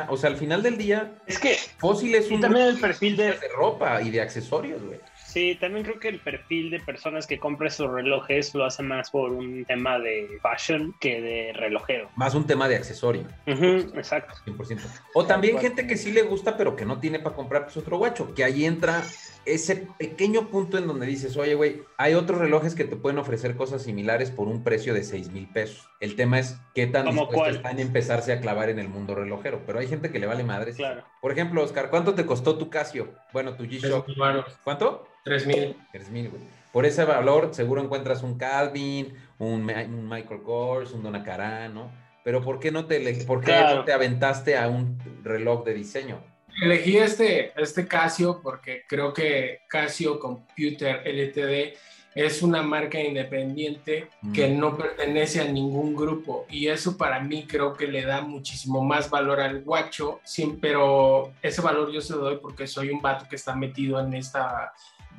O 0.09 0.17
sea, 0.17 0.31
al 0.31 0.37
final 0.37 0.63
del 0.63 0.79
día... 0.79 1.19
Es 1.27 1.39
que... 1.39 1.57
Fósil 1.77 2.15
es 2.15 2.31
un... 2.31 2.41
también 2.41 2.69
el 2.69 2.81
perfil 2.81 3.19
de... 3.19 3.33
de 3.33 3.49
ropa 3.55 4.01
y 4.01 4.11
de 4.11 4.23
accesorios, 4.23 4.83
güey. 4.83 4.99
Sí, 5.31 5.57
también 5.61 5.85
creo 5.85 6.01
que 6.01 6.09
el 6.09 6.19
perfil 6.19 6.71
de 6.71 6.81
personas 6.81 7.25
que 7.25 7.39
compran 7.39 7.71
sus 7.71 7.89
relojes 7.89 8.53
lo 8.53 8.65
hace 8.65 8.83
más 8.83 9.13
por 9.13 9.31
un 9.31 9.65
tema 9.65 10.01
de 10.01 10.41
fashion 10.43 10.93
que 10.99 11.21
de 11.21 11.53
relojero. 11.53 12.11
Más 12.17 12.35
un 12.35 12.47
tema 12.47 12.67
de 12.67 12.75
accesorio. 12.75 13.29
exacto. 13.47 14.35
100%. 14.45 14.81
O 15.15 15.25
también 15.25 15.59
gente 15.59 15.87
que 15.87 15.97
sí 15.97 16.11
le 16.11 16.23
gusta, 16.23 16.57
pero 16.57 16.75
que 16.75 16.85
no 16.85 16.99
tiene 16.99 17.21
para 17.21 17.37
comprar 17.37 17.65
pues, 17.65 17.77
otro 17.77 17.99
guacho, 17.99 18.35
que 18.35 18.43
ahí 18.43 18.65
entra 18.65 19.05
ese 19.45 19.87
pequeño 19.99 20.49
punto 20.49 20.79
en 20.79 20.89
donde 20.89 21.07
dices, 21.07 21.37
oye, 21.37 21.55
güey, 21.55 21.83
hay 21.97 22.15
otros 22.15 22.41
relojes 22.41 22.75
que 22.75 22.85
te 22.85 22.97
pueden 22.97 23.19
ofrecer 23.19 23.55
cosas 23.55 23.83
similares 23.83 24.33
por 24.33 24.49
un 24.49 24.65
precio 24.65 24.95
de 24.95 25.05
6 25.05 25.31
mil 25.31 25.49
pesos. 25.49 25.89
El 26.01 26.17
tema 26.17 26.41
es 26.41 26.59
qué 26.75 26.89
tan 26.89 27.07
dispuestos 27.07 27.57
están 27.57 27.79
a 27.79 27.81
empezarse 27.81 28.33
a 28.33 28.41
clavar 28.41 28.69
en 28.69 28.81
el 28.81 28.89
mundo 28.89 29.15
relojero, 29.15 29.63
pero 29.65 29.79
hay 29.79 29.87
gente 29.87 30.11
que 30.11 30.19
le 30.19 30.27
vale 30.27 30.43
madres. 30.43 30.77
Claro. 30.77 31.05
Por 31.21 31.31
ejemplo, 31.31 31.63
Oscar, 31.63 31.89
¿cuánto 31.91 32.15
te 32.15 32.27
costó 32.27 32.59
tu 32.59 32.69
Casio? 32.69 33.15
Bueno, 33.33 33.55
tu 33.55 33.65
G-Shock. 33.65 34.09
¿Cuánto? 34.65 35.07
3000. 35.25 35.77
3000, 35.93 36.29
güey. 36.31 36.43
Por 36.73 36.87
ese 36.87 37.05
valor 37.05 37.53
seguro 37.53 37.83
encuentras 37.83 38.23
un 38.23 38.39
Calvin, 38.39 39.15
un, 39.39 39.65
Michael 39.65 40.43
Kors, 40.43 40.93
un 40.93 41.03
Donna 41.03 41.23
Karan, 41.23 41.75
¿no? 41.75 41.91
Pero 42.23 42.43
¿por 42.43 42.61
qué 42.61 42.71
no 42.71 42.87
te, 42.87 43.25
por 43.25 43.43
qué 43.43 43.53
no 43.53 43.85
te 43.85 43.93
aventaste 43.93 44.57
a 44.57 44.69
un 44.69 44.99
reloj 45.25 45.65
de 45.65 45.75
diseño? 45.75 46.23
Elegí 46.63 46.99
este, 46.99 47.53
este 47.61 47.87
Casio 47.87 48.41
porque 48.43 48.83
creo 48.87 49.13
que 49.13 49.63
Casio 49.69 50.21
Computer 50.21 51.03
LTD 51.07 51.77
es 52.15 52.43
una 52.43 52.63
marca 52.63 53.01
independiente 53.01 54.09
que 54.35 54.49
mm. 54.49 54.59
no 54.59 54.77
pertenece 54.77 55.41
a 55.41 55.45
ningún 55.45 55.95
grupo 55.95 56.47
y 56.51 56.67
eso 56.69 56.97
para 56.97 57.21
mí 57.21 57.47
creo 57.47 57.73
que 57.73 57.87
le 57.87 58.05
da 58.05 58.21
muchísimo 58.21 58.83
más 58.83 59.09
valor 59.09 59.41
al 59.41 59.63
guacho, 59.63 60.21
pero 60.61 61.33
ese 61.41 61.63
valor 61.63 61.93
yo 61.93 62.01
se 62.01 62.15
lo 62.15 62.19
doy 62.19 62.39
porque 62.39 62.67
soy 62.67 62.91
un 62.91 63.01
vato 63.01 63.27
que 63.29 63.37
está 63.37 63.55
metido 63.55 64.01
en 64.01 64.15
esta 64.15 64.73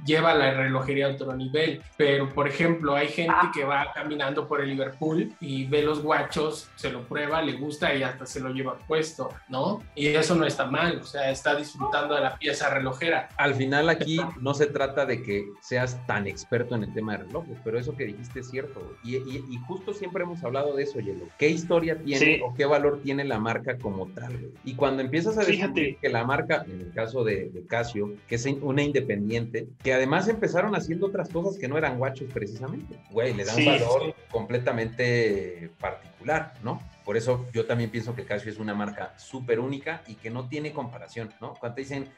lleva 0.05 0.33
la 0.33 0.53
relojería 0.53 1.07
a 1.07 1.09
otro 1.11 1.35
nivel. 1.35 1.81
Pero, 1.97 2.29
por 2.29 2.47
ejemplo, 2.47 2.95
hay 2.95 3.07
gente 3.07 3.33
ah. 3.35 3.51
que 3.53 3.63
va 3.63 3.91
caminando 3.93 4.47
por 4.47 4.61
el 4.61 4.69
Liverpool 4.69 5.33
y 5.39 5.65
ve 5.65 5.83
los 5.83 6.01
guachos, 6.01 6.69
se 6.75 6.91
lo 6.91 7.03
prueba, 7.03 7.41
le 7.41 7.53
gusta 7.53 7.93
y 7.93 8.03
hasta 8.03 8.25
se 8.25 8.39
lo 8.39 8.49
lleva 8.49 8.77
puesto, 8.87 9.29
¿no? 9.49 9.81
Y 9.95 10.07
eso 10.07 10.35
no 10.35 10.45
está 10.45 10.65
mal, 10.65 10.99
o 11.01 11.05
sea, 11.05 11.29
está 11.31 11.55
disfrutando 11.55 12.15
de 12.15 12.21
la 12.21 12.37
pieza 12.37 12.69
relojera. 12.69 13.29
Al 13.37 13.55
final 13.55 13.89
aquí 13.89 14.19
no 14.39 14.53
se 14.53 14.67
trata 14.67 15.05
de 15.05 15.21
que 15.21 15.45
seas 15.61 16.05
tan 16.07 16.27
experto 16.27 16.75
en 16.75 16.83
el 16.83 16.93
tema 16.93 17.13
de 17.13 17.23
relojes, 17.25 17.57
pero 17.63 17.79
eso 17.79 17.95
que 17.95 18.05
dijiste 18.05 18.41
es 18.41 18.49
cierto. 18.49 18.95
Y, 19.03 19.17
y, 19.17 19.57
justo 19.67 19.93
siempre 19.93 20.23
hemos 20.23 20.43
hablado 20.43 20.75
de 20.75 20.83
eso, 20.83 20.99
Yelo. 20.99 21.27
¿Qué 21.37 21.49
historia 21.49 21.97
tiene 21.97 22.41
o 22.43 22.53
qué 22.53 22.65
valor 22.65 23.01
tiene 23.03 23.23
la 23.23 23.39
marca 23.39 23.77
como 23.77 24.07
tal? 24.07 24.51
Y 24.63 24.75
cuando 24.75 25.01
empiezas 25.01 25.37
a 25.37 25.43
decir 25.43 25.97
que 26.01 26.09
la 26.09 26.23
marca, 26.23 26.65
en 26.67 26.81
el 26.81 26.93
caso 26.93 27.23
de, 27.23 27.49
de 27.49 27.65
Casio, 27.65 28.13
que 28.27 28.35
es 28.35 28.45
una 28.61 28.81
independiente, 28.81 29.67
que 29.83 29.90
además 29.93 30.27
empezaron 30.27 30.75
haciendo 30.75 31.07
otras 31.07 31.29
cosas 31.29 31.57
que 31.57 31.67
no 31.67 31.77
eran 31.77 31.97
guachos 31.97 32.29
precisamente. 32.33 32.99
Güey, 33.09 33.33
le 33.33 33.45
dan 33.45 33.57
un 33.57 33.65
valor 33.65 34.15
completamente 34.29 35.71
particular, 35.79 36.53
¿no? 36.63 36.81
Por 37.05 37.17
eso 37.17 37.47
yo 37.51 37.65
también 37.65 37.89
pienso 37.89 38.15
que 38.15 38.25
Casio 38.25 38.51
es 38.51 38.59
una 38.59 38.73
marca 38.73 39.13
súper 39.17 39.59
única 39.59 40.03
y 40.07 40.15
que 40.15 40.29
no 40.29 40.47
tiene 40.47 40.71
comparación, 40.71 41.31
¿no? 41.41 41.55
Cuando 41.55 41.75
te 41.75 41.81
dicen, 41.81 42.09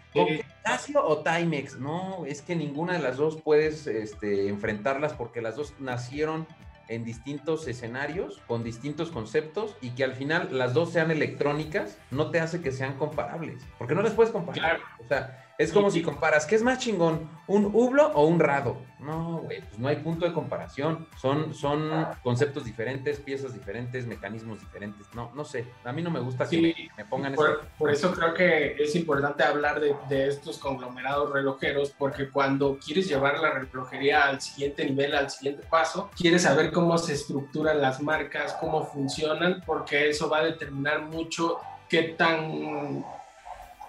¿Casio 0.64 1.06
o 1.06 1.20
Timex? 1.20 1.80
No, 1.80 2.26
es 2.26 2.42
que 2.42 2.56
ninguna 2.56 2.94
de 2.94 3.00
las 3.00 3.18
dos 3.18 3.42
puedes 3.42 3.88
este, 3.88 4.50
enfrentarlas 4.50 5.14
porque 5.14 5.42
las 5.42 5.56
dos 5.56 5.74
nacieron 5.80 6.48
en 6.90 7.06
distintos 7.06 7.68
escenarios, 7.68 8.42
con 8.48 8.64
distintos 8.64 9.10
conceptos 9.10 9.76
y 9.82 9.92
que 9.92 10.04
al 10.04 10.14
final 10.14 10.50
las 10.52 10.74
dos 10.74 10.92
sean 10.92 11.12
electrónicas, 11.12 11.98
no 12.12 12.30
te 12.30 12.40
hace 12.40 12.62
que 12.62 12.72
sean 12.72 12.98
comparables, 12.98 13.64
porque 13.78 13.96
no 13.96 14.02
las 14.02 14.14
puedes 14.14 14.32
comparar. 14.32 14.80
O 15.04 15.08
sea, 15.08 15.43
Es 15.58 15.72
como 15.72 15.92
si 15.92 16.02
comparas, 16.02 16.46
¿qué 16.46 16.56
es 16.56 16.64
más 16.64 16.80
chingón? 16.80 17.30
¿Un 17.46 17.66
hublo 17.66 18.08
o 18.16 18.26
un 18.26 18.40
rado? 18.40 18.78
No, 19.00 19.40
güey, 19.40 19.62
pues 19.62 19.78
no 19.78 19.88
hay 19.88 19.98
punto 19.98 20.26
de 20.26 20.34
comparación. 20.34 21.08
Son, 21.22 21.54
son 21.54 22.08
conceptos 22.24 22.66
diferentes, 22.66 23.20
piezas 23.20 23.54
diferentes, 23.54 24.08
mecanismos 24.08 24.60
diferentes. 24.62 25.08
No, 25.14 25.32
no 25.36 25.46
sé. 25.46 25.66
A 25.84 25.92
mí 25.92 26.02
no 26.02 26.10
me 26.10 26.22
gusta 26.22 26.48
que 26.50 26.90
me, 26.98 27.06
pongan 27.06 27.36
por, 27.36 27.68
por 27.78 27.92
eso 27.92 28.12
creo 28.14 28.34
que 28.34 28.76
es 28.82 28.96
importante 28.96 29.44
hablar 29.44 29.80
de, 29.80 29.96
de, 30.10 30.28
estos 30.28 30.58
conglomerados 30.58 31.32
relojeros, 31.32 31.92
porque 31.92 32.30
cuando 32.30 32.80
quieres 32.84 33.08
llevar 33.08 33.40
la 33.40 33.52
relojería 33.52 34.24
al 34.24 34.42
siguiente 34.42 34.86
nivel, 34.86 35.14
al 35.16 35.30
siguiente 35.30 35.68
paso, 35.70 36.10
quieres 36.16 36.44
saber 36.44 36.72
cómo 36.72 36.98
se 36.98 37.14
estructuran 37.14 37.80
las 37.80 38.02
marcas, 38.02 38.54
cómo 38.54 38.86
funcionan, 38.86 39.62
porque 39.66 40.10
eso 40.10 40.30
va 40.30 40.40
a 40.40 40.44
determinar 40.46 41.02
mucho 41.02 41.60
qué 41.90 42.04
tan 42.18 43.04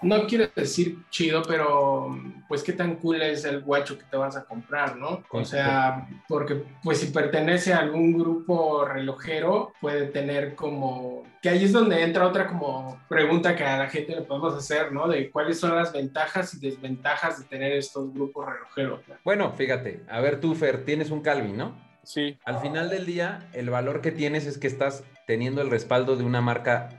no 0.05 0.27
quiero 0.27 0.47
decir 0.55 0.99
chido, 1.09 1.41
pero 1.41 2.15
pues 2.47 2.61
qué 2.61 2.73
tan 2.73 2.95
cool 2.97 3.21
es 3.21 3.43
el 3.43 3.61
guacho 3.61 3.97
que 3.97 4.05
te 4.05 4.17
vas 4.17 4.37
a 4.37 4.45
comprar, 4.45 4.95
¿no? 4.95 5.23
O 5.31 5.43
sea, 5.43 6.07
porque 6.27 6.63
pues 6.83 6.99
si 6.99 7.07
pertenece 7.07 7.73
a 7.73 7.79
algún 7.79 8.17
grupo 8.17 8.85
relojero, 8.85 9.73
puede 9.81 10.05
tener 10.05 10.55
como, 10.55 11.23
que 11.41 11.49
ahí 11.49 11.63
es 11.63 11.73
donde 11.73 12.03
entra 12.03 12.27
otra 12.27 12.47
como 12.47 13.01
pregunta 13.09 13.55
que 13.55 13.63
a 13.63 13.77
la 13.77 13.89
gente 13.89 14.15
le 14.15 14.21
podemos 14.21 14.53
hacer, 14.53 14.91
¿no? 14.91 15.07
De 15.07 15.31
cuáles 15.31 15.59
son 15.59 15.75
las 15.75 15.91
ventajas 15.91 16.53
y 16.53 16.59
desventajas 16.59 17.39
de 17.39 17.45
tener 17.45 17.71
estos 17.71 18.13
grupos 18.13 18.45
relojeros. 18.45 19.01
Bueno, 19.23 19.53
fíjate, 19.53 20.01
a 20.07 20.21
ver 20.21 20.39
tú, 20.39 20.53
Fer, 20.53 20.85
tienes 20.85 21.09
un 21.09 21.21
Calvin, 21.21 21.57
¿no? 21.57 21.75
Sí. 22.03 22.37
Al 22.45 22.59
final 22.59 22.91
del 22.91 23.07
día, 23.07 23.49
el 23.53 23.71
valor 23.71 24.01
que 24.01 24.11
tienes 24.11 24.45
es 24.45 24.59
que 24.59 24.67
estás 24.67 25.03
teniendo 25.25 25.63
el 25.63 25.71
respaldo 25.71 26.15
de 26.15 26.23
una 26.23 26.39
marca 26.39 26.89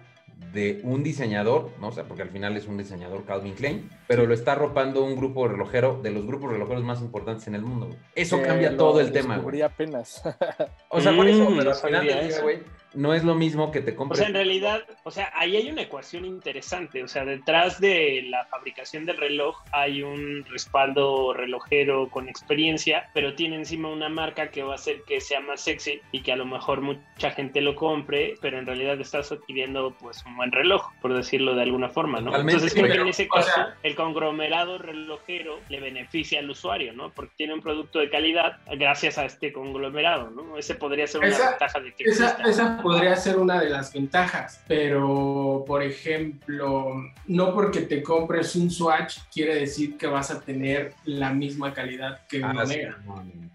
de 0.52 0.80
un 0.84 1.02
diseñador, 1.02 1.70
¿no? 1.80 1.88
O 1.88 1.92
sea, 1.92 2.04
porque 2.04 2.22
al 2.22 2.28
final 2.28 2.56
es 2.56 2.66
un 2.66 2.76
diseñador 2.76 3.24
Calvin 3.24 3.54
Klein, 3.54 3.90
pero 4.06 4.26
lo 4.26 4.34
está 4.34 4.52
arropando 4.52 5.02
un 5.02 5.16
grupo 5.16 5.48
relojero 5.48 6.00
de 6.02 6.10
los 6.10 6.26
grupos 6.26 6.52
relojeros 6.52 6.84
más 6.84 7.00
importantes 7.00 7.46
en 7.46 7.54
el 7.54 7.62
mundo. 7.62 7.88
Eso 8.14 8.42
cambia 8.42 8.76
todo 8.76 9.00
el 9.00 9.12
tema, 9.12 9.38
güey. 9.38 9.62
apenas. 9.62 10.22
o 10.90 11.00
sea, 11.00 11.14
por 11.16 11.26
eso, 11.26 11.50
mm, 11.50 11.58
pero 11.58 11.70
al 11.70 11.76
final 11.76 12.06
del 12.06 12.28
día, 12.28 12.42
güey, 12.42 12.62
no 12.96 13.14
es 13.14 13.24
lo 13.24 13.34
mismo 13.34 13.70
que 13.70 13.80
te 13.80 13.94
compres. 13.94 14.18
O 14.18 14.22
sea, 14.22 14.28
en 14.28 14.34
realidad, 14.34 14.82
o 15.04 15.10
sea, 15.10 15.30
ahí 15.34 15.56
hay 15.56 15.70
una 15.70 15.82
ecuación 15.82 16.24
interesante. 16.24 17.02
O 17.02 17.08
sea, 17.08 17.24
detrás 17.24 17.80
de 17.80 18.24
la 18.28 18.46
fabricación 18.46 19.04
del 19.04 19.18
reloj 19.18 19.62
hay 19.72 20.02
un 20.02 20.44
respaldo 20.46 21.34
relojero 21.34 22.08
con 22.08 22.28
experiencia, 22.28 23.10
pero 23.12 23.34
tiene 23.34 23.56
encima 23.56 23.90
una 23.90 24.08
marca 24.08 24.50
que 24.50 24.62
va 24.62 24.72
a 24.72 24.76
hacer 24.76 25.02
que 25.06 25.20
sea 25.20 25.40
más 25.40 25.60
sexy 25.60 26.00
y 26.10 26.22
que 26.22 26.32
a 26.32 26.36
lo 26.36 26.46
mejor 26.46 26.80
mucha 26.80 27.30
gente 27.30 27.60
lo 27.60 27.76
compre, 27.76 28.34
pero 28.40 28.58
en 28.58 28.66
realidad 28.66 29.00
estás 29.00 29.30
adquiriendo 29.30 29.94
pues 30.00 30.24
un 30.24 30.36
buen 30.36 30.50
reloj, 30.50 30.90
por 31.02 31.14
decirlo 31.14 31.54
de 31.54 31.62
alguna 31.62 31.90
forma, 31.90 32.20
¿no? 32.20 32.34
Entonces 32.36 32.72
creo 32.72 32.86
que 32.86 33.00
en 33.00 33.08
ese 33.08 33.28
caso 33.28 33.50
el 33.82 33.94
conglomerado 33.94 34.78
relojero 34.78 35.60
le 35.68 35.80
beneficia 35.80 36.40
al 36.40 36.50
usuario, 36.50 36.94
¿no? 36.94 37.10
Porque 37.10 37.34
tiene 37.36 37.54
un 37.54 37.60
producto 37.60 37.98
de 37.98 38.08
calidad 38.08 38.58
gracias 38.78 39.18
a 39.18 39.26
este 39.26 39.52
conglomerado, 39.52 40.30
¿no? 40.30 40.56
Ese 40.56 40.74
podría 40.74 41.06
ser 41.06 41.22
una 41.22 41.50
ventaja 41.50 41.80
de 41.80 41.94
que 41.94 42.04
esa, 42.04 42.38
esa 42.48 42.78
podría 42.86 43.16
ser 43.16 43.36
una 43.36 43.60
de 43.60 43.68
las 43.68 43.92
ventajas, 43.92 44.60
pero 44.68 45.64
por 45.66 45.82
ejemplo, 45.82 46.94
no 47.26 47.54
porque 47.54 47.80
te 47.80 48.02
compres 48.02 48.54
un 48.54 48.70
Swatch 48.70 49.18
quiere 49.32 49.56
decir 49.56 49.96
que 49.96 50.06
vas 50.06 50.30
a 50.30 50.40
tener 50.40 50.94
la 51.04 51.32
misma 51.32 51.72
calidad 51.72 52.26
que 52.28 52.38
un 52.38 52.58
ah, 52.58 52.62
Omega. 52.62 52.98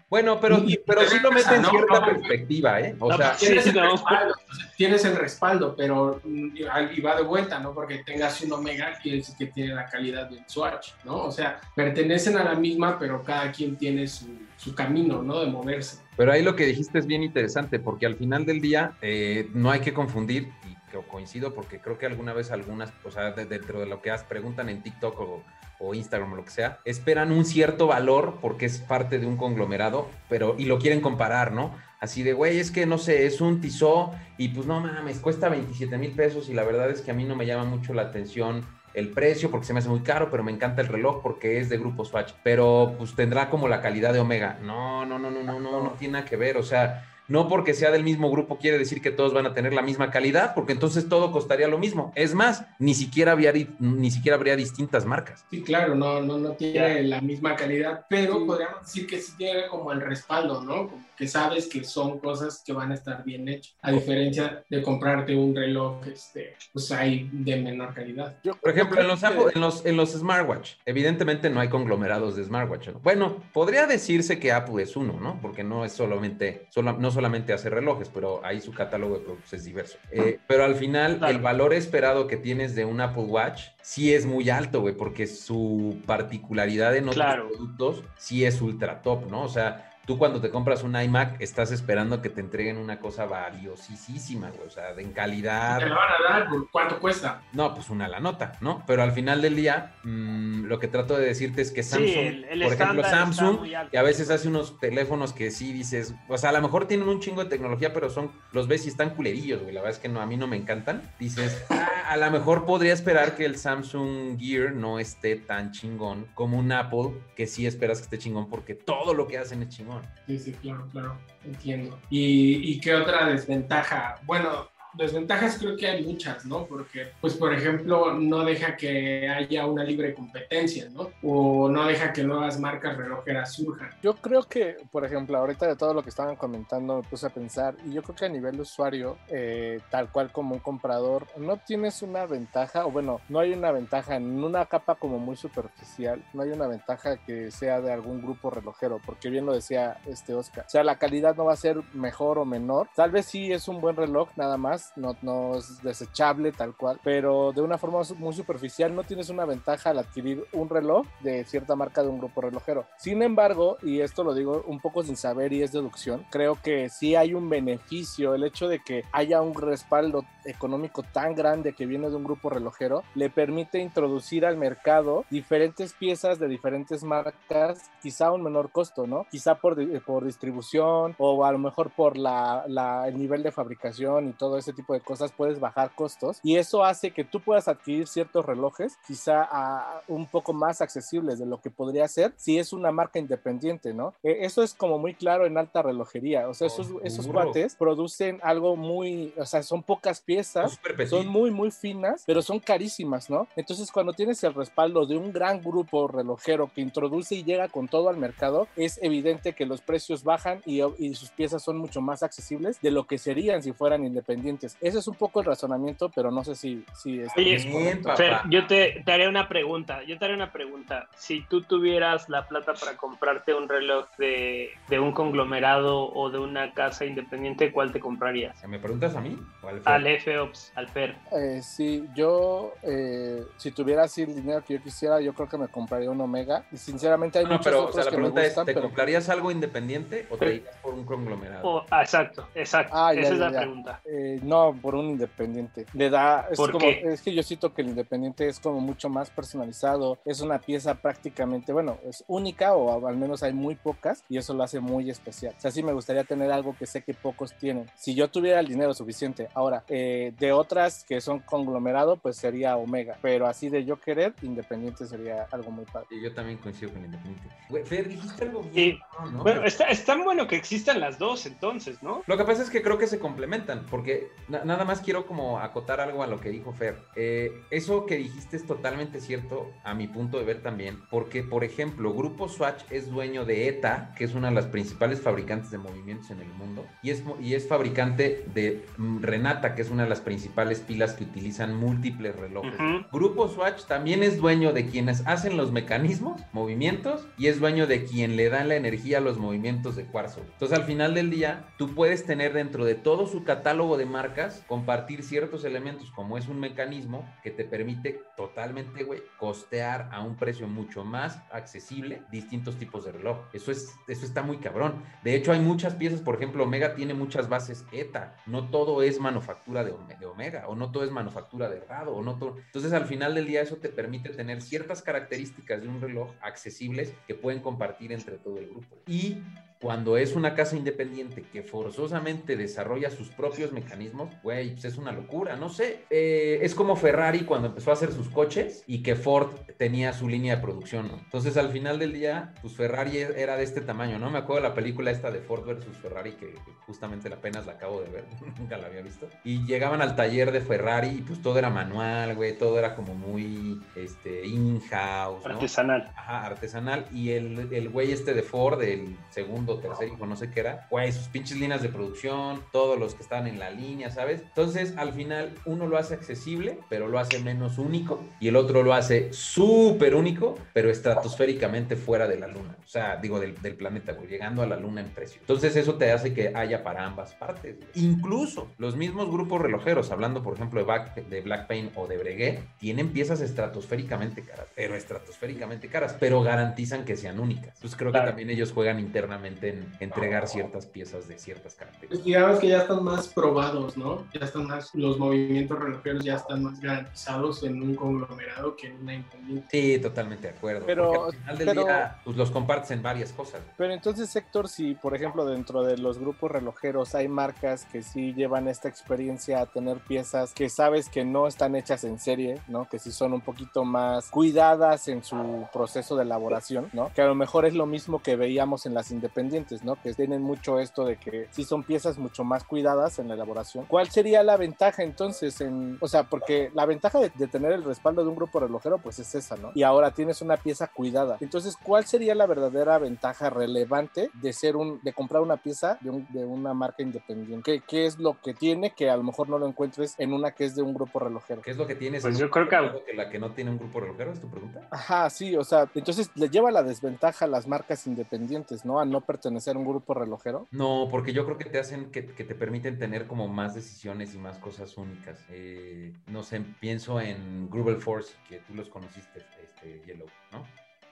Bueno, 0.08 0.38
pero, 0.38 0.62
pero 0.86 1.08
sí 1.08 1.18
lo 1.20 1.32
mete 1.32 1.54
en 1.54 1.64
cierta 1.64 2.04
perspectiva, 2.04 2.80
¿eh? 2.80 2.94
O 2.98 3.16
sea, 3.16 3.34
tienes, 3.34 3.66
el 3.66 3.80
respaldo, 3.80 4.34
tienes 4.76 5.04
el 5.06 5.16
respaldo, 5.16 5.74
pero 5.74 6.20
y 6.26 7.00
va 7.00 7.16
de 7.16 7.22
vuelta, 7.22 7.58
¿no? 7.58 7.72
Porque 7.72 8.02
tengas 8.04 8.42
un 8.42 8.52
Omega 8.52 8.98
quiere 9.02 9.18
decir 9.18 9.34
que 9.38 9.46
tiene 9.46 9.74
la 9.74 9.86
calidad 9.86 10.28
del 10.28 10.44
Swatch, 10.46 10.90
¿no? 11.04 11.24
O 11.24 11.30
sea, 11.30 11.58
pertenecen 11.74 12.36
a 12.36 12.44
la 12.44 12.54
misma, 12.54 12.98
pero 12.98 13.22
cada 13.22 13.50
quien 13.50 13.76
tiene 13.76 14.06
su, 14.06 14.26
su 14.62 14.74
camino, 14.74 15.22
¿no? 15.22 15.40
De 15.40 15.46
moverse. 15.46 15.98
Pero 16.16 16.32
ahí 16.32 16.42
lo 16.42 16.54
que 16.54 16.66
dijiste 16.66 16.98
es 16.98 17.06
bien 17.06 17.22
interesante, 17.22 17.80
porque 17.80 18.06
al 18.06 18.16
final 18.16 18.46
del 18.46 18.60
día 18.60 18.96
eh, 19.02 19.48
no 19.54 19.70
hay 19.70 19.80
que 19.80 19.92
confundir, 19.92 20.52
y 20.68 20.76
coincido 21.00 21.54
porque 21.54 21.80
creo 21.80 21.98
que 21.98 22.06
alguna 22.06 22.34
vez 22.34 22.50
algunas, 22.50 22.92
o 23.04 23.10
sea, 23.10 23.30
dentro 23.30 23.80
de 23.80 23.86
lo 23.86 24.02
que 24.02 24.10
has, 24.10 24.24
preguntan 24.24 24.68
en 24.68 24.82
TikTok 24.82 25.18
o, 25.18 25.42
o, 25.78 25.94
Instagram 25.94 26.34
o 26.34 26.36
lo 26.36 26.44
que 26.44 26.50
sea, 26.50 26.80
esperan 26.84 27.32
un 27.32 27.44
cierto 27.44 27.86
valor 27.86 28.38
porque 28.40 28.66
es 28.66 28.78
parte 28.78 29.18
de 29.18 29.26
un 29.26 29.36
conglomerado, 29.36 30.08
pero 30.28 30.54
y 30.58 30.66
lo 30.66 30.78
quieren 30.78 31.00
comparar, 31.00 31.52
¿no? 31.52 31.74
Así 32.00 32.22
de, 32.22 32.32
güey, 32.32 32.58
es 32.58 32.70
que 32.70 32.84
no 32.84 32.98
sé, 32.98 33.26
es 33.26 33.40
un 33.40 33.60
Tissot 33.60 34.12
y 34.36 34.48
pues 34.48 34.66
no 34.66 34.80
mames, 34.80 35.18
cuesta 35.20 35.48
27 35.48 35.96
mil 35.98 36.12
pesos 36.12 36.48
y 36.48 36.54
la 36.54 36.64
verdad 36.64 36.90
es 36.90 37.00
que 37.00 37.12
a 37.12 37.14
mí 37.14 37.24
no 37.24 37.36
me 37.36 37.46
llama 37.46 37.64
mucho 37.64 37.94
la 37.94 38.02
atención 38.02 38.66
el 38.94 39.10
precio 39.10 39.50
porque 39.50 39.66
se 39.66 39.72
me 39.72 39.78
hace 39.78 39.88
muy 39.88 40.00
caro, 40.00 40.30
pero 40.30 40.42
me 40.42 40.52
encanta 40.52 40.82
el 40.82 40.88
reloj 40.88 41.22
porque 41.22 41.58
es 41.58 41.68
de 41.68 41.78
Grupo 41.78 42.04
Swatch, 42.04 42.32
pero 42.42 42.94
pues 42.98 43.14
tendrá 43.14 43.50
como 43.50 43.68
la 43.68 43.80
calidad 43.80 44.12
de 44.12 44.20
Omega. 44.20 44.58
No, 44.62 45.06
no, 45.06 45.18
no, 45.18 45.30
no, 45.30 45.42
no, 45.42 45.60
no, 45.60 45.82
no 45.82 45.90
tiene 45.92 46.12
nada 46.12 46.24
que 46.24 46.36
ver, 46.36 46.56
o 46.56 46.62
sea, 46.62 47.04
no 47.28 47.48
porque 47.48 47.72
sea 47.72 47.90
del 47.90 48.04
mismo 48.04 48.30
grupo 48.30 48.58
quiere 48.58 48.78
decir 48.78 49.00
que 49.00 49.10
todos 49.10 49.32
van 49.32 49.46
a 49.46 49.54
tener 49.54 49.72
la 49.72 49.82
misma 49.82 50.10
calidad, 50.10 50.54
porque 50.54 50.72
entonces 50.72 51.08
todo 51.08 51.32
costaría 51.32 51.68
lo 51.68 51.78
mismo. 51.78 52.12
Es 52.14 52.34
más, 52.34 52.66
ni 52.78 52.94
siquiera 52.94 53.32
habría, 53.32 53.52
ni 53.78 54.10
siquiera 54.10 54.36
habría 54.36 54.56
distintas 54.56 55.06
marcas. 55.06 55.44
Sí, 55.50 55.62
claro, 55.62 55.94
no, 55.94 56.20
no, 56.20 56.38
no 56.38 56.50
tiene 56.50 57.02
la 57.04 57.20
misma 57.20 57.56
calidad, 57.56 58.04
pero 58.08 58.44
podríamos 58.44 58.82
decir 58.82 59.06
que 59.06 59.20
sí 59.20 59.32
tiene 59.38 59.66
como 59.68 59.92
el 59.92 60.00
respaldo, 60.00 60.62
¿no? 60.62 60.90
Que 61.22 61.28
sabes 61.28 61.68
que 61.68 61.84
son 61.84 62.18
cosas 62.18 62.64
que 62.66 62.72
van 62.72 62.90
a 62.90 62.94
estar 62.94 63.22
bien 63.22 63.48
hechas, 63.48 63.76
a 63.80 63.92
diferencia 63.92 64.64
de 64.68 64.82
comprarte 64.82 65.36
un 65.36 65.54
reloj 65.54 66.04
este, 66.08 66.56
pues 66.72 66.90
hay 66.90 67.30
de 67.30 67.60
menor 67.60 67.94
calidad. 67.94 68.38
Por 68.42 68.70
ejemplo, 68.72 69.00
en 69.00 69.06
los, 69.06 69.22
en, 69.22 69.60
los, 69.60 69.86
en 69.86 69.96
los 69.96 70.10
smartwatch, 70.14 70.72
evidentemente 70.84 71.48
no 71.48 71.60
hay 71.60 71.68
conglomerados 71.68 72.34
de 72.34 72.42
smartwatch. 72.42 72.88
Bueno, 73.04 73.36
podría 73.52 73.86
decirse 73.86 74.40
que 74.40 74.50
Apple 74.50 74.82
es 74.82 74.96
uno, 74.96 75.20
¿no? 75.20 75.38
Porque 75.40 75.62
no 75.62 75.84
es 75.84 75.92
solamente, 75.92 76.66
solo, 76.70 76.94
no 76.94 77.12
solamente 77.12 77.52
hace 77.52 77.70
relojes, 77.70 78.08
pero 78.12 78.44
ahí 78.44 78.60
su 78.60 78.72
catálogo 78.72 79.18
de 79.18 79.20
productos 79.20 79.52
es 79.52 79.62
diverso. 79.62 79.98
Eh, 80.10 80.40
pero 80.48 80.64
al 80.64 80.74
final, 80.74 81.20
el 81.28 81.38
valor 81.38 81.72
esperado 81.72 82.26
que 82.26 82.36
tienes 82.36 82.74
de 82.74 82.84
un 82.84 83.00
Apple 83.00 83.26
Watch 83.26 83.66
sí 83.80 84.12
es 84.12 84.26
muy 84.26 84.50
alto, 84.50 84.80
güey, 84.80 84.96
porque 84.96 85.28
su 85.28 86.00
particularidad 86.04 86.96
en 86.96 87.10
otros 87.10 87.24
productos 87.32 88.02
sí 88.16 88.44
es 88.44 88.60
ultra 88.60 89.02
top, 89.02 89.30
¿no? 89.30 89.42
O 89.42 89.48
sea, 89.48 89.91
tú 90.06 90.18
cuando 90.18 90.40
te 90.40 90.50
compras 90.50 90.82
un 90.82 91.00
iMac 91.00 91.40
estás 91.40 91.70
esperando 91.70 92.20
que 92.20 92.28
te 92.28 92.40
entreguen 92.40 92.76
una 92.76 92.98
cosa 92.98 93.26
valiosísima, 93.26 94.50
güey, 94.50 94.66
o 94.66 94.70
sea, 94.70 94.90
en 94.96 95.12
calidad. 95.12 95.78
¿Te 95.78 95.86
lo 95.86 95.94
van 95.94 96.08
a 96.08 96.32
dar? 96.32 96.48
¿Cuánto 96.70 96.98
cuesta? 96.98 97.42
No, 97.52 97.74
pues 97.74 97.88
una 97.90 98.08
la 98.08 98.20
nota, 98.20 98.52
¿no? 98.60 98.82
Pero 98.86 99.02
al 99.02 99.12
final 99.12 99.42
del 99.42 99.56
día, 99.56 99.94
mmm, 100.02 100.64
lo 100.64 100.78
que 100.78 100.88
trato 100.88 101.16
de 101.16 101.26
decirte 101.26 101.62
es 101.62 101.70
que 101.70 101.82
Samsung, 101.82 102.44
por 102.62 102.72
ejemplo, 102.72 103.04
Samsung, 103.04 103.58
que 103.90 103.98
a 103.98 104.02
veces 104.02 104.30
hace 104.30 104.48
unos 104.48 104.78
teléfonos 104.78 105.32
que 105.32 105.50
sí 105.50 105.72
dices, 105.72 106.14
o 106.28 106.36
sea, 106.36 106.50
a 106.50 106.52
lo 106.52 106.62
mejor 106.62 106.86
tienen 106.86 107.08
un 107.08 107.20
chingo 107.20 107.44
de 107.44 107.50
tecnología, 107.50 107.92
pero 107.92 108.10
son, 108.10 108.32
los 108.52 108.68
ves 108.68 108.86
y 108.86 108.88
están 108.88 109.10
culerillos, 109.10 109.62
güey, 109.62 109.72
la 109.72 109.80
verdad 109.80 109.96
es 109.96 110.02
que 110.02 110.08
no, 110.08 110.20
a 110.20 110.26
mí 110.26 110.36
no 110.36 110.46
me 110.46 110.56
encantan. 110.56 111.02
Dices, 111.18 111.64
ah, 111.70 111.88
a 112.08 112.16
lo 112.16 112.30
mejor 112.30 112.66
podría 112.66 112.92
esperar 112.92 113.36
que 113.36 113.44
el 113.44 113.56
Samsung 113.56 114.38
Gear 114.38 114.72
no 114.72 114.98
esté 114.98 115.36
tan 115.36 115.70
chingón 115.70 116.26
como 116.34 116.58
un 116.58 116.72
Apple, 116.72 117.12
que 117.36 117.46
sí 117.46 117.66
esperas 117.66 117.98
que 117.98 118.04
esté 118.04 118.18
chingón 118.18 118.48
porque 118.48 118.74
todo 118.74 119.14
lo 119.14 119.26
que 119.26 119.38
hacen 119.38 119.62
es 119.62 119.68
chingón. 119.68 119.91
Sí, 120.26 120.38
sí, 120.38 120.52
claro, 120.52 120.88
claro, 120.92 121.18
entiendo. 121.44 121.98
¿Y, 122.10 122.72
y 122.72 122.80
qué 122.80 122.94
otra 122.94 123.26
desventaja? 123.26 124.16
Bueno, 124.24 124.68
desventajas 124.94 125.58
creo 125.58 125.76
que 125.76 125.86
hay 125.86 126.04
muchas, 126.04 126.44
¿no? 126.44 126.66
Porque, 126.66 127.08
pues, 127.20 127.34
por 127.34 127.52
ejemplo, 127.52 128.14
no 128.14 128.44
deja 128.44 128.76
que 128.76 129.28
haya 129.28 129.66
una 129.66 129.84
libre 129.84 130.14
competencia, 130.14 130.88
¿no? 130.90 131.10
O 131.22 131.68
no 131.68 131.86
deja 131.86 132.12
que 132.12 132.24
nuevas 132.24 132.58
marcas 132.58 132.96
relojeras 132.96 133.54
surjan. 133.54 133.90
Yo 134.02 134.14
creo 134.14 134.42
que, 134.44 134.76
por 134.90 135.04
ejemplo, 135.04 135.38
ahorita 135.38 135.66
de 135.66 135.76
todo 135.76 135.94
lo 135.94 136.02
que 136.02 136.10
estaban 136.10 136.36
comentando 136.36 136.96
me 136.96 137.02
puse 137.02 137.26
a 137.26 137.30
pensar 137.30 137.74
y 137.86 137.92
yo 137.92 138.02
creo 138.02 138.16
que 138.16 138.24
a 138.26 138.28
nivel 138.28 138.60
usuario, 138.60 139.18
eh, 139.28 139.80
tal 139.90 140.10
cual 140.10 140.32
como 140.32 140.54
un 140.54 140.60
comprador, 140.60 141.26
no 141.36 141.56
tienes 141.56 142.02
una 142.02 142.26
ventaja, 142.26 142.86
o 142.86 142.90
bueno, 142.90 143.20
no 143.28 143.40
hay 143.40 143.52
una 143.52 143.72
ventaja 143.72 144.16
en 144.16 144.42
una 144.42 144.66
capa 144.66 144.94
como 144.94 145.18
muy 145.18 145.36
superficial, 145.36 146.22
no 146.32 146.42
hay 146.42 146.50
una 146.50 146.66
ventaja 146.66 147.16
que 147.16 147.50
sea 147.50 147.80
de 147.80 147.92
algún 147.92 148.22
grupo 148.22 148.50
relojero, 148.50 149.00
porque 149.04 149.30
bien 149.30 149.46
lo 149.46 149.52
decía 149.52 149.98
este 150.06 150.34
Oscar, 150.34 150.64
o 150.66 150.70
sea, 150.70 150.84
la 150.84 150.98
calidad 150.98 151.36
no 151.36 151.44
va 151.44 151.52
a 151.52 151.56
ser 151.56 151.80
mejor 151.92 152.38
o 152.38 152.44
menor, 152.44 152.88
tal 152.94 153.10
vez 153.10 153.26
sí 153.26 153.52
es 153.52 153.68
un 153.68 153.80
buen 153.80 153.96
reloj 153.96 154.28
nada 154.36 154.56
más, 154.56 154.81
no, 154.96 155.16
no 155.22 155.56
es 155.56 155.82
desechable 155.82 156.52
tal 156.52 156.76
cual, 156.76 157.00
pero 157.02 157.52
de 157.52 157.62
una 157.62 157.78
forma 157.78 158.00
muy 158.18 158.34
superficial 158.34 158.94
no 158.94 159.04
tienes 159.04 159.28
una 159.28 159.44
ventaja 159.44 159.90
al 159.90 159.98
adquirir 159.98 160.44
un 160.52 160.68
reloj 160.68 161.06
de 161.20 161.44
cierta 161.44 161.76
marca 161.76 162.02
de 162.02 162.08
un 162.08 162.18
grupo 162.18 162.40
relojero. 162.40 162.86
Sin 162.98 163.22
embargo, 163.22 163.78
y 163.82 164.00
esto 164.00 164.24
lo 164.24 164.34
digo 164.34 164.64
un 164.66 164.80
poco 164.80 165.02
sin 165.02 165.16
saber 165.16 165.52
y 165.52 165.62
es 165.62 165.72
deducción, 165.72 166.24
creo 166.30 166.58
que 166.62 166.88
sí 166.88 167.14
hay 167.14 167.34
un 167.34 167.48
beneficio, 167.48 168.34
el 168.34 168.44
hecho 168.44 168.68
de 168.68 168.80
que 168.80 169.04
haya 169.12 169.40
un 169.40 169.54
respaldo 169.54 170.24
económico 170.44 171.02
tan 171.02 171.34
grande 171.34 171.72
que 171.72 171.86
viene 171.86 172.10
de 172.10 172.16
un 172.16 172.24
grupo 172.24 172.50
relojero, 172.50 173.04
le 173.14 173.30
permite 173.30 173.78
introducir 173.78 174.44
al 174.44 174.56
mercado 174.56 175.24
diferentes 175.30 175.92
piezas 175.92 176.38
de 176.38 176.48
diferentes 176.48 177.02
marcas, 177.04 177.90
quizá 178.02 178.26
a 178.26 178.32
un 178.32 178.42
menor 178.42 178.70
costo, 178.70 179.06
¿no? 179.06 179.26
Quizá 179.30 179.56
por, 179.56 179.76
por 180.02 180.24
distribución 180.24 181.14
o 181.18 181.44
a 181.44 181.52
lo 181.52 181.58
mejor 181.58 181.90
por 181.90 182.16
la, 182.16 182.64
el 183.06 183.18
nivel 183.18 183.42
de 183.42 183.52
fabricación 183.52 184.28
y 184.28 184.32
todo 184.32 184.58
ese 184.58 184.71
ese 184.72 184.76
tipo 184.76 184.94
de 184.94 185.00
cosas, 185.00 185.32
puedes 185.32 185.60
bajar 185.60 185.94
costos 185.94 186.40
y 186.42 186.56
eso 186.56 186.84
hace 186.84 187.10
que 187.10 187.24
tú 187.24 187.40
puedas 187.40 187.68
adquirir 187.68 188.06
ciertos 188.06 188.44
relojes 188.44 188.98
quizá 189.06 189.42
a 189.42 190.02
un 190.08 190.26
poco 190.26 190.52
más 190.52 190.80
accesibles 190.80 191.38
de 191.38 191.46
lo 191.46 191.60
que 191.60 191.70
podría 191.70 192.08
ser 192.08 192.32
si 192.36 192.58
es 192.58 192.72
una 192.72 192.90
marca 192.90 193.18
independiente, 193.18 193.94
¿no? 193.94 194.14
Eh, 194.22 194.38
eso 194.40 194.62
es 194.62 194.74
como 194.74 194.98
muy 194.98 195.14
claro 195.14 195.46
en 195.46 195.58
alta 195.58 195.82
relojería, 195.82 196.48
o 196.48 196.54
sea, 196.54 196.66
esos, 196.66 196.88
esos 197.02 197.26
guantes 197.26 197.76
producen 197.76 198.40
algo 198.42 198.76
muy, 198.76 199.34
o 199.36 199.46
sea, 199.46 199.62
son 199.62 199.82
pocas 199.82 200.20
piezas, 200.20 200.78
son 201.08 201.26
muy, 201.28 201.50
muy 201.50 201.70
finas, 201.70 202.24
pero 202.26 202.42
son 202.42 202.58
carísimas, 202.58 203.30
¿no? 203.30 203.46
Entonces, 203.56 203.90
cuando 203.90 204.12
tienes 204.12 204.42
el 204.44 204.54
respaldo 204.54 205.06
de 205.06 205.16
un 205.16 205.32
gran 205.32 205.62
grupo 205.62 206.08
relojero 206.08 206.70
que 206.74 206.80
introduce 206.80 207.34
y 207.34 207.44
llega 207.44 207.68
con 207.68 207.88
todo 207.88 208.08
al 208.08 208.16
mercado, 208.16 208.68
es 208.76 208.98
evidente 209.02 209.52
que 209.52 209.66
los 209.66 209.80
precios 209.80 210.24
bajan 210.24 210.62
y, 210.64 210.82
y 210.98 211.14
sus 211.14 211.30
piezas 211.30 211.62
son 211.62 211.78
mucho 211.78 212.00
más 212.00 212.22
accesibles 212.22 212.80
de 212.80 212.90
lo 212.90 213.06
que 213.06 213.18
serían 213.18 213.62
si 213.62 213.72
fueran 213.72 214.04
independientes. 214.04 214.61
Ese 214.66 214.98
es 214.98 215.08
un 215.08 215.14
poco 215.14 215.40
el 215.40 215.46
razonamiento, 215.46 216.08
pero 216.08 216.30
no 216.30 216.44
sé 216.44 216.54
si, 216.54 216.84
si 216.94 217.20
es 217.20 217.32
bien, 217.34 218.02
Fer, 218.16 218.36
yo 218.48 218.66
te, 218.66 219.02
te, 219.04 219.12
haré 219.12 219.28
una 219.28 219.48
pregunta. 219.48 220.02
Yo 220.04 220.18
te 220.18 220.24
haré 220.24 220.34
una 220.34 220.52
pregunta. 220.52 221.08
Si 221.16 221.42
tú 221.42 221.62
tuvieras 221.62 222.28
la 222.28 222.46
plata 222.46 222.74
para 222.74 222.96
comprarte 222.96 223.54
un 223.54 223.68
reloj 223.68 224.06
de, 224.18 224.70
de 224.88 225.00
un 225.00 225.12
conglomerado 225.12 226.12
o 226.12 226.30
de 226.30 226.38
una 226.38 226.72
casa 226.72 227.04
independiente, 227.04 227.72
¿cuál 227.72 227.92
te 227.92 228.00
comprarías? 228.00 228.56
¿Me 228.66 228.78
preguntas 228.78 229.14
a 229.16 229.20
mí? 229.20 229.38
O 229.62 229.68
al, 229.68 229.80
Fer? 229.80 229.92
al 229.92 230.20
FOPS, 230.20 230.72
al 230.74 230.88
Fer. 230.88 231.16
Eh, 231.32 231.60
sí, 231.62 232.06
yo, 232.14 232.74
eh, 232.82 233.44
si 233.56 233.70
tuviera 233.72 234.04
así 234.04 234.22
el 234.22 234.34
dinero 234.34 234.62
que 234.64 234.74
yo 234.74 234.82
quisiera, 234.82 235.20
yo 235.20 235.32
creo 235.34 235.48
que 235.48 235.58
me 235.58 235.68
compraría 235.68 236.10
un 236.10 236.20
Omega. 236.20 236.64
Y 236.72 236.76
sinceramente 236.76 237.38
hay 237.38 237.44
no, 237.44 237.52
muchos 237.52 237.64
pero, 237.64 237.80
otros 237.80 237.96
o 237.96 238.02
sea, 238.02 238.04
la 238.04 238.16
pregunta 238.16 238.44
es, 238.44 238.54
¿te 238.64 238.74
comprarías 238.74 239.28
algo 239.28 239.50
independiente 239.50 240.26
o 240.30 240.36
te 240.36 240.56
irías 240.56 240.76
por 240.76 240.94
un 240.94 241.04
conglomerado? 241.04 241.60
Oh, 241.68 241.86
ah, 241.90 242.02
exacto, 242.02 242.48
exacto. 242.54 242.92
Ah, 242.94 243.12
Esa 243.14 243.32
es 243.32 243.38
la 243.38 243.50
pregunta. 243.50 244.00
Eh, 244.04 244.40
no, 244.42 244.51
por 244.80 244.94
un 244.94 245.06
independiente. 245.06 245.86
Le 245.94 246.10
da, 246.10 246.48
es, 246.50 246.58
como, 246.58 246.86
es 246.86 247.22
que 247.22 247.34
yo 247.34 247.42
siento 247.42 247.72
que 247.74 247.82
el 247.82 247.88
independiente 247.88 248.48
es 248.48 248.60
como 248.60 248.80
mucho 248.80 249.08
más 249.08 249.30
personalizado, 249.30 250.18
es 250.24 250.40
una 250.40 250.58
pieza 250.58 250.94
prácticamente, 250.94 251.72
bueno, 251.72 251.98
es 252.04 252.24
única 252.28 252.74
o 252.74 253.06
al 253.06 253.16
menos 253.16 253.42
hay 253.42 253.52
muy 253.52 253.74
pocas 253.74 254.24
y 254.28 254.38
eso 254.38 254.54
lo 254.54 254.62
hace 254.62 254.80
muy 254.80 255.10
especial. 255.10 255.54
O 255.56 255.60
sea, 255.60 255.70
sí 255.70 255.82
me 255.82 255.92
gustaría 255.92 256.24
tener 256.24 256.50
algo 256.52 256.76
que 256.78 256.86
sé 256.86 257.02
que 257.02 257.14
pocos 257.14 257.54
tienen. 257.54 257.90
Si 257.94 258.14
yo 258.14 258.28
tuviera 258.28 258.60
el 258.60 258.68
dinero 258.68 258.94
suficiente. 258.94 259.48
Ahora, 259.54 259.84
eh, 259.88 260.32
de 260.38 260.52
otras 260.52 261.04
que 261.04 261.20
son 261.20 261.40
conglomerado, 261.40 262.16
pues 262.16 262.36
sería 262.36 262.76
Omega, 262.76 263.18
pero 263.22 263.46
así 263.46 263.68
de 263.68 263.84
yo 263.84 264.00
querer, 264.00 264.34
independiente 264.42 265.06
sería 265.06 265.46
algo 265.50 265.70
muy 265.70 265.84
padre. 265.84 266.06
Y 266.10 266.22
yo 266.22 266.32
también 266.34 266.58
coincido 266.58 266.92
con 266.92 267.04
independiente. 267.04 267.48
Fer, 267.84 268.08
dijiste 268.08 268.44
algo 268.44 268.62
bien. 268.62 268.98
¿no? 269.32 269.42
Bueno, 269.42 269.64
está, 269.64 269.84
es 269.84 270.04
tan 270.04 270.24
bueno 270.24 270.46
que 270.46 270.56
existan 270.56 271.00
las 271.00 271.18
dos 271.18 271.46
entonces, 271.46 272.02
¿no? 272.02 272.22
Lo 272.26 272.36
que 272.36 272.44
pasa 272.44 272.62
es 272.62 272.70
que 272.70 272.82
creo 272.82 272.98
que 272.98 273.06
se 273.06 273.18
complementan, 273.18 273.86
porque 273.90 274.30
nada 274.48 274.84
más 274.84 275.00
quiero 275.00 275.26
como 275.26 275.58
acotar 275.58 276.00
algo 276.00 276.22
a 276.22 276.26
lo 276.26 276.40
que 276.40 276.50
dijo 276.50 276.72
Fer. 276.72 276.96
Eh, 277.14 277.62
eso 277.70 278.06
que 278.06 278.16
dijiste 278.16 278.56
es 278.56 278.66
totalmente 278.66 279.20
cierto 279.20 279.70
a 279.84 279.94
mi 279.94 280.06
punto 280.06 280.38
de 280.38 280.44
ver 280.44 280.62
también, 280.62 280.98
porque 281.10 281.42
por 281.42 281.64
ejemplo, 281.64 282.12
Grupo 282.12 282.48
Swatch 282.48 282.82
es 282.90 283.10
dueño 283.10 283.44
de 283.44 283.68
ETA, 283.68 284.14
que 284.16 284.24
es 284.24 284.34
una 284.34 284.48
de 284.48 284.54
las 284.54 284.66
principales 284.66 285.20
fabricantes 285.20 285.70
de 285.70 285.78
movimientos 285.78 286.30
en 286.30 286.40
el 286.40 286.48
mundo, 286.48 286.86
y 287.02 287.10
es, 287.10 287.22
y 287.40 287.54
es 287.54 287.68
fabricante 287.68 288.44
de 288.54 288.84
mm, 288.96 289.22
Renata, 289.22 289.74
que 289.74 289.82
es 289.82 289.90
una 289.90 290.04
de 290.04 290.08
las 290.08 290.20
principales 290.20 290.80
pilas 290.80 291.14
que 291.14 291.24
utilizan 291.24 291.74
múltiples 291.74 292.36
relojes. 292.36 292.72
Grupo 293.12 293.48
Swatch 293.48 293.84
también 293.84 294.22
es 294.22 294.38
dueño 294.38 294.72
de 294.72 294.86
quienes 294.86 295.26
hacen 295.26 295.56
los 295.56 295.72
mecanismos, 295.72 296.42
movimientos, 296.52 297.26
y 297.36 297.46
es 297.46 297.60
dueño 297.60 297.86
de 297.86 298.04
quien 298.04 298.36
le 298.36 298.48
da 298.48 298.64
la 298.64 298.76
energía 298.76 299.18
a 299.18 299.20
los 299.20 299.38
movimientos 299.38 299.96
de 299.96 300.04
cuarzo. 300.04 300.40
Entonces 300.52 300.78
al 300.78 300.84
final 300.84 301.14
del 301.14 301.30
día, 301.30 301.66
tú 301.76 301.94
puedes 301.94 302.24
tener 302.24 302.52
dentro 302.52 302.84
de 302.84 302.94
todo 302.94 303.26
su 303.26 303.44
catálogo 303.44 303.96
de 303.96 304.06
marcas, 304.06 304.21
compartir 304.66 305.22
ciertos 305.22 305.64
elementos 305.64 306.10
como 306.10 306.38
es 306.38 306.48
un 306.48 306.60
mecanismo 306.60 307.28
que 307.42 307.50
te 307.50 307.64
permite 307.64 308.22
totalmente, 308.36 309.04
güey, 309.04 309.22
costear 309.38 310.08
a 310.12 310.22
un 310.22 310.36
precio 310.36 310.68
mucho 310.68 311.04
más 311.04 311.42
accesible 311.50 312.22
distintos 312.30 312.76
tipos 312.76 313.04
de 313.04 313.12
reloj. 313.12 313.38
Eso, 313.52 313.72
es, 313.72 313.94
eso 314.06 314.24
está 314.24 314.42
muy 314.42 314.58
cabrón. 314.58 315.02
De 315.22 315.34
hecho, 315.34 315.52
hay 315.52 315.60
muchas 315.60 315.94
piezas, 315.94 316.20
por 316.20 316.36
ejemplo, 316.36 316.64
Omega 316.64 316.94
tiene 316.94 317.14
muchas 317.14 317.48
bases 317.48 317.84
ETA. 317.92 318.36
No 318.46 318.70
todo 318.70 319.02
es 319.02 319.20
manufactura 319.20 319.84
de, 319.84 319.92
Omega, 320.26 320.68
o 320.68 320.74
no 320.74 320.90
todo 320.92 321.04
es 321.04 321.10
manufactura 321.10 321.68
de 321.68 321.80
Rado, 321.80 322.14
o 322.14 322.22
no 322.22 322.38
todo. 322.38 322.56
Entonces, 322.58 322.92
al 322.92 323.06
final 323.06 323.34
del 323.34 323.46
día, 323.46 323.62
eso 323.62 323.76
te 323.76 323.88
permite 323.88 324.30
tener 324.30 324.62
ciertas 324.62 325.02
características 325.02 325.82
de 325.82 325.88
un 325.88 326.00
reloj 326.00 326.30
accesibles 326.40 327.14
que 327.26 327.34
pueden 327.34 327.60
compartir 327.60 328.12
entre 328.12 328.38
todo 328.38 328.58
el 328.58 328.68
grupo. 328.68 328.96
Y 329.06 329.38
cuando 329.82 330.16
es 330.16 330.36
una 330.36 330.54
casa 330.54 330.76
independiente 330.76 331.42
que 331.42 331.64
forzosamente 331.64 332.56
desarrolla 332.56 333.10
sus 333.10 333.30
propios 333.30 333.72
mecanismos, 333.72 334.30
güey, 334.44 334.70
pues 334.74 334.84
es 334.84 334.96
una 334.96 335.10
locura, 335.10 335.56
no 335.56 335.70
sé. 335.70 336.04
Eh, 336.08 336.60
es 336.62 336.76
como 336.76 336.94
Ferrari 336.94 337.40
cuando 337.40 337.66
empezó 337.66 337.90
a 337.90 337.94
hacer 337.94 338.12
sus 338.12 338.28
coches 338.28 338.84
y 338.86 339.02
que 339.02 339.16
Ford 339.16 339.50
tenía 339.78 340.12
su 340.12 340.28
línea 340.28 340.54
de 340.54 340.62
producción, 340.62 341.08
¿no? 341.08 341.14
Entonces 341.18 341.56
al 341.56 341.70
final 341.70 341.98
del 341.98 342.12
día, 342.12 342.54
pues 342.62 342.74
Ferrari 342.74 343.18
era 343.18 343.56
de 343.56 343.64
este 343.64 343.80
tamaño, 343.80 344.20
¿no? 344.20 344.30
Me 344.30 344.38
acuerdo 344.38 344.62
de 344.62 344.68
la 344.68 344.74
película 344.76 345.10
esta 345.10 345.32
de 345.32 345.40
Ford 345.40 345.66
versus 345.66 345.96
Ferrari, 345.96 346.30
que 346.32 346.54
justamente 346.86 347.28
apenas 347.32 347.66
la 347.66 347.72
acabo 347.72 348.02
de 348.02 348.08
ver, 348.08 348.24
nunca 348.58 348.78
la 348.78 348.86
había 348.86 349.02
visto. 349.02 349.28
Y 349.42 349.66
llegaban 349.66 350.00
al 350.00 350.14
taller 350.14 350.52
de 350.52 350.60
Ferrari 350.60 351.08
y 351.08 351.22
pues 351.22 351.42
todo 351.42 351.58
era 351.58 351.70
manual, 351.70 352.36
güey, 352.36 352.56
todo 352.56 352.78
era 352.78 352.94
como 352.94 353.16
muy, 353.16 353.80
este, 353.96 354.46
in-house, 354.46 355.44
¿no? 355.44 355.54
Artesanal. 355.54 356.12
Ajá, 356.14 356.46
artesanal. 356.46 357.06
Y 357.12 357.30
el, 357.30 357.68
el 357.72 357.88
güey 357.88 358.12
este 358.12 358.32
de 358.32 358.42
Ford, 358.42 358.80
el 358.80 359.16
segundo 359.30 359.71
tercer 359.78 360.08
hijo, 360.08 360.26
no 360.26 360.36
sé 360.36 360.50
qué 360.50 360.60
era, 360.60 360.86
güey, 360.90 361.12
sus 361.12 361.28
pinches 361.28 361.58
líneas 361.58 361.82
de 361.82 361.88
producción, 361.88 362.62
todos 362.72 362.98
los 362.98 363.14
que 363.14 363.22
están 363.22 363.46
en 363.46 363.58
la 363.58 363.70
línea, 363.70 364.10
¿sabes? 364.10 364.42
Entonces, 364.42 364.94
al 364.96 365.12
final, 365.12 365.54
uno 365.64 365.86
lo 365.86 365.98
hace 365.98 366.14
accesible, 366.14 366.78
pero 366.88 367.08
lo 367.08 367.18
hace 367.18 367.38
menos 367.38 367.78
único, 367.78 368.20
y 368.40 368.48
el 368.48 368.56
otro 368.56 368.82
lo 368.82 368.94
hace 368.94 369.32
súper 369.32 370.14
único, 370.14 370.58
pero 370.72 370.90
estratosféricamente 370.90 371.96
fuera 371.96 372.26
de 372.26 372.38
la 372.38 372.46
luna, 372.46 372.76
o 372.84 372.88
sea, 372.88 373.16
digo, 373.16 373.40
del, 373.40 373.60
del 373.60 373.74
planeta, 373.74 374.12
güey, 374.12 374.28
llegando 374.28 374.62
a 374.62 374.66
la 374.66 374.76
luna 374.76 375.00
en 375.00 375.08
precio. 375.08 375.40
Entonces, 375.40 375.76
eso 375.76 375.94
te 375.94 376.12
hace 376.12 376.34
que 376.34 376.52
haya 376.54 376.82
para 376.82 377.04
ambas 377.04 377.34
partes. 377.34 377.76
Incluso 377.94 378.68
los 378.78 378.96
mismos 378.96 379.30
grupos 379.30 379.60
relojeros, 379.60 380.10
hablando, 380.10 380.42
por 380.42 380.54
ejemplo, 380.54 380.80
de, 380.80 380.86
Back, 380.86 381.14
de 381.14 381.40
Black 381.40 381.66
Pain 381.66 381.90
o 381.94 382.06
de 382.06 382.18
Breguet, 382.18 382.60
tienen 382.78 383.10
piezas 383.10 383.40
estratosféricamente 383.40 384.42
caras, 384.42 384.66
pero 384.74 384.94
estratosféricamente 384.94 385.88
caras, 385.88 386.16
pero 386.18 386.42
garantizan 386.42 387.04
que 387.04 387.16
sean 387.16 387.40
únicas. 387.40 387.74
Entonces, 387.76 387.96
creo 387.96 388.12
que 388.12 388.18
también 388.18 388.50
ellos 388.50 388.72
juegan 388.72 388.98
internamente 388.98 389.61
en 389.62 389.92
entregar 390.00 390.48
ciertas 390.48 390.86
piezas 390.86 391.28
de 391.28 391.38
ciertas 391.38 391.74
características. 391.74 392.18
Pues 392.18 392.24
digamos 392.24 392.58
que 392.58 392.68
ya 392.68 392.78
están 392.78 393.04
más 393.04 393.28
probados, 393.28 393.96
¿no? 393.96 394.26
Ya 394.32 394.44
están 394.44 394.66
más, 394.66 394.94
los 394.94 395.18
movimientos 395.18 395.78
relojeros 395.78 396.24
ya 396.24 396.36
están 396.36 396.62
más 396.62 396.80
garantizados 396.80 397.62
en 397.62 397.82
un 397.82 397.94
conglomerado 397.94 398.76
que 398.76 398.88
en 398.88 399.00
una 399.02 399.14
independiente. 399.14 399.68
Sí, 399.70 399.98
totalmente 400.00 400.48
de 400.48 400.54
acuerdo. 400.54 400.86
Pero 400.86 401.26
al 401.26 401.32
final 401.32 401.58
del 401.58 401.72
día, 401.74 402.20
pues 402.24 402.36
los 402.36 402.50
compartes 402.50 402.90
en 402.90 403.02
varias 403.02 403.32
cosas. 403.32 403.60
Pero 403.76 403.92
entonces, 403.92 404.34
Héctor, 404.34 404.68
si 404.68 404.94
por 404.94 405.14
ejemplo 405.14 405.44
dentro 405.44 405.82
de 405.82 405.98
los 405.98 406.18
grupos 406.18 406.50
relojeros 406.50 407.14
hay 407.14 407.28
marcas 407.28 407.84
que 407.84 408.02
sí 408.02 408.32
llevan 408.34 408.68
esta 408.68 408.88
experiencia 408.88 409.60
a 409.60 409.66
tener 409.66 409.98
piezas 409.98 410.52
que 410.54 410.68
sabes 410.68 411.08
que 411.08 411.24
no 411.24 411.46
están 411.46 411.76
hechas 411.76 412.04
en 412.04 412.18
serie, 412.18 412.60
¿no? 412.68 412.88
Que 412.88 412.98
sí 412.98 413.12
son 413.12 413.32
un 413.32 413.40
poquito 413.40 413.84
más 413.84 414.30
cuidadas 414.30 415.08
en 415.08 415.22
su 415.22 415.66
proceso 415.72 416.16
de 416.16 416.22
elaboración, 416.22 416.88
¿no? 416.92 417.12
Que 417.14 417.22
a 417.22 417.26
lo 417.26 417.34
mejor 417.34 417.66
es 417.66 417.74
lo 417.74 417.86
mismo 417.86 418.22
que 418.22 418.36
veíamos 418.36 418.86
en 418.86 418.94
las 418.94 419.10
independientes 419.10 419.41
¿no? 419.82 419.96
Que 419.96 420.14
tienen 420.14 420.42
mucho 420.42 420.78
esto 420.78 421.04
de 421.04 421.16
que 421.16 421.48
sí 421.50 421.64
son 421.64 421.82
piezas 421.82 422.18
mucho 422.18 422.44
más 422.44 422.64
cuidadas 422.64 423.18
en 423.18 423.28
la 423.28 423.34
elaboración. 423.34 423.86
¿Cuál 423.86 424.08
sería 424.10 424.42
la 424.42 424.56
ventaja 424.56 425.02
entonces 425.02 425.60
en, 425.60 425.98
o 426.00 426.08
sea, 426.08 426.24
porque 426.24 426.70
la 426.74 426.86
ventaja 426.86 427.18
de, 427.18 427.30
tener 427.48 427.72
el 427.72 427.84
respaldo 427.84 428.22
de 428.22 428.28
un 428.28 428.36
grupo 428.36 428.60
relojero 428.60 428.98
pues 428.98 429.18
es 429.18 429.34
esa, 429.34 429.56
¿no? 429.56 429.72
Y 429.74 429.82
ahora 429.82 430.12
tienes 430.12 430.42
una 430.42 430.56
pieza 430.56 430.86
cuidada. 430.86 431.36
Entonces, 431.40 431.76
¿cuál 431.82 432.06
sería 432.06 432.34
la 432.34 432.46
verdadera 432.46 432.98
ventaja 432.98 433.50
relevante 433.50 434.30
de 434.34 434.52
ser 434.52 434.76
un, 434.76 435.00
de 435.02 435.12
comprar 435.12 435.42
una 435.42 435.56
pieza 435.56 435.98
de, 436.00 436.24
de 436.30 436.44
una 436.44 436.72
marca 436.72 437.02
independiente? 437.02 437.62
¿Qué, 437.62 437.82
¿Qué, 437.86 438.06
es 438.06 438.18
lo 438.18 438.40
que 438.40 438.54
tiene 438.54 438.90
que 438.90 439.10
a 439.10 439.16
lo 439.16 439.22
mejor 439.22 439.48
no 439.48 439.58
lo 439.58 439.66
encuentres 439.66 440.14
en 440.18 440.32
una 440.32 440.52
que 440.52 440.64
es 440.64 440.74
de 440.74 440.82
un 440.82 440.94
grupo 440.94 441.18
relojero? 441.18 441.62
¿Qué 441.62 441.72
es 441.72 441.76
lo 441.76 441.86
que 441.86 441.94
tienes? 441.94 442.22
Pues 442.22 442.38
yo 442.38 442.50
creo 442.50 442.68
que... 442.68 443.04
que 443.06 443.14
la 443.14 443.28
que 443.28 443.38
no 443.38 443.50
tiene 443.52 443.70
un 443.70 443.78
grupo 443.78 444.00
relojero 444.00 444.32
es 444.32 444.40
tu 444.40 444.48
pregunta. 444.48 444.88
Ajá, 444.90 445.28
sí, 445.30 445.56
o 445.56 445.64
sea, 445.64 445.88
entonces 445.94 446.30
le 446.34 446.48
lleva 446.48 446.70
la 446.70 446.82
desventaja 446.82 447.44
a 447.44 447.48
las 447.48 447.66
marcas 447.66 448.06
independientes, 448.06 448.84
¿no? 448.84 449.00
A 449.00 449.04
no 449.04 449.20
pertenecer 449.32 449.76
a 449.76 449.78
un 449.78 449.86
grupo 449.86 450.12
relojero? 450.12 450.68
No, 450.70 451.08
porque 451.10 451.32
yo 451.32 451.46
creo 451.46 451.56
que 451.56 451.64
te 451.64 451.78
hacen, 451.78 452.10
que, 452.10 452.22
te 452.22 452.54
permiten 452.54 452.98
tener 452.98 453.26
como 453.26 453.48
más 453.48 453.74
decisiones 453.74 454.34
y 454.34 454.38
más 454.38 454.58
cosas 454.58 454.96
únicas. 454.98 455.42
Eh, 455.48 456.12
no 456.26 456.42
sé, 456.42 456.60
pienso 456.80 457.18
en 457.18 457.70
Grubel 457.70 457.96
Force, 457.96 458.34
que 458.48 458.58
tú 458.58 458.74
los 458.74 458.90
conociste, 458.90 459.44
este, 459.62 460.02
Yellow, 460.06 460.28
¿no? 460.52 460.64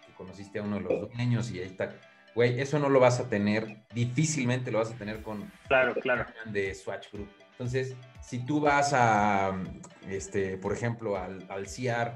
Que 0.06 0.12
conociste 0.14 0.58
a 0.58 0.62
uno 0.62 0.76
de 0.76 0.82
los 0.82 1.14
dueños 1.14 1.50
y 1.50 1.60
ahí 1.60 1.66
está. 1.66 1.94
Güey, 2.34 2.60
eso 2.60 2.78
no 2.78 2.90
lo 2.90 3.00
vas 3.00 3.20
a 3.20 3.28
tener, 3.28 3.78
difícilmente 3.94 4.70
lo 4.70 4.78
vas 4.78 4.92
a 4.92 4.96
tener 4.96 5.22
con 5.22 5.50
claro, 5.66 5.94
claro. 5.94 6.26
de 6.44 6.74
Swatch 6.74 7.10
Group. 7.10 7.30
Entonces, 7.52 7.96
si 8.20 8.38
tú 8.44 8.60
vas 8.60 8.92
a, 8.92 9.52
este, 10.08 10.58
por 10.58 10.72
ejemplo, 10.72 11.16
al, 11.16 11.44
al 11.48 11.64
CR, 11.64 12.12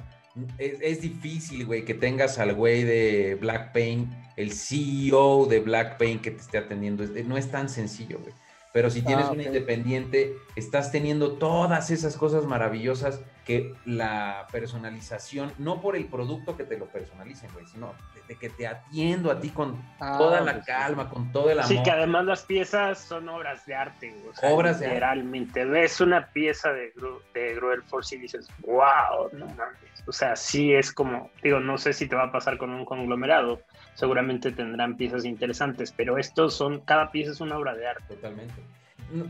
es, 0.59 1.01
difícil, 1.01 1.65
güey, 1.65 1.85
que 1.85 1.95
tengas 1.95 2.39
al 2.39 2.55
güey 2.55 2.83
de 2.85 3.37
Black 3.41 3.73
Paint, 3.73 4.13
el 4.37 4.53
CEO 4.53 5.47
de 5.47 5.61
Black 5.61 5.99
Paint 5.99 6.23
que 6.23 6.33
te 6.33 6.41
esté 6.41 6.59
atendiendo. 6.59 7.05
no 7.25 7.37
es 7.37 7.51
tan 7.51 7.69
sencillo, 7.69 8.19
güey. 8.21 8.33
Pero 8.73 8.91
si 8.91 9.03
tienes 9.03 9.27
ah, 9.27 9.33
un 9.33 9.41
independiente, 9.41 10.35
estás 10.57 10.91
teniendo 10.91 11.35
todas 11.35 11.93
esas 11.93 12.17
cosas 12.17 12.45
maravillosas 12.45 13.21
que 13.45 13.75
la 13.85 14.47
personalización, 14.51 15.53
no 15.59 15.81
por 15.81 15.97
el 15.97 16.07
producto 16.07 16.57
que 16.57 16.65
te 16.65 16.79
lo 16.79 16.87
personalicen, 16.87 17.53
güey, 17.53 17.67
sino 17.67 17.95
de, 18.27 18.37
que 18.37 18.49
te 18.49 18.67
atiendo 18.67 19.31
a 19.31 19.39
ti 19.39 19.51
con 19.51 19.83
ah, 20.01 20.17
toda 20.19 20.41
la 20.41 20.55
pues 20.55 20.67
calma, 20.67 21.11
con 21.11 21.31
todo 21.31 21.51
el 21.51 21.59
amor. 21.59 21.69
Sí, 21.69 21.83
que 21.83 21.91
además 21.91 22.25
las 22.25 22.43
piezas 22.43 22.99
son 22.99 23.29
obras 23.29 23.67
de 23.67 23.75
arte, 23.75 24.15
obras 24.43 24.81
literalmente. 24.81 25.67
De 25.67 25.71
ves 25.71 26.01
una 26.01 26.27
pieza 26.29 26.73
de, 26.73 26.93
de 27.35 27.55
Gruel 27.55 27.83
Force 27.83 28.17
y 28.17 28.19
dices, 28.19 28.49
wow, 28.63 29.29
no 29.33 29.47
mames. 29.47 29.95
O 30.07 30.13
sea, 30.13 30.37
sí 30.37 30.75
es 30.75 30.93
como, 30.93 31.31
digo, 31.43 31.61
no 31.61 31.79
sé 31.79 31.93
si 31.93 32.07
te 32.07 32.17
va 32.17 32.25
a 32.25 32.33
pasar 32.33 32.59
con 32.59 32.71
un 32.71 32.85
conglomerado, 32.85 33.61
seguramente 33.95 34.53
tendrán 34.53 34.97
piezas 34.97 35.25
interesantes, 35.25 35.93
pero 35.93 36.19
estos 36.19 36.55
son, 36.55 36.81
cada 36.81 37.11
pieza 37.11 37.33
es 37.33 37.41
una 37.41 37.59
obra 37.59 37.75
de 37.75 37.87
arte. 37.87 38.15
Totalmente. 38.15 38.55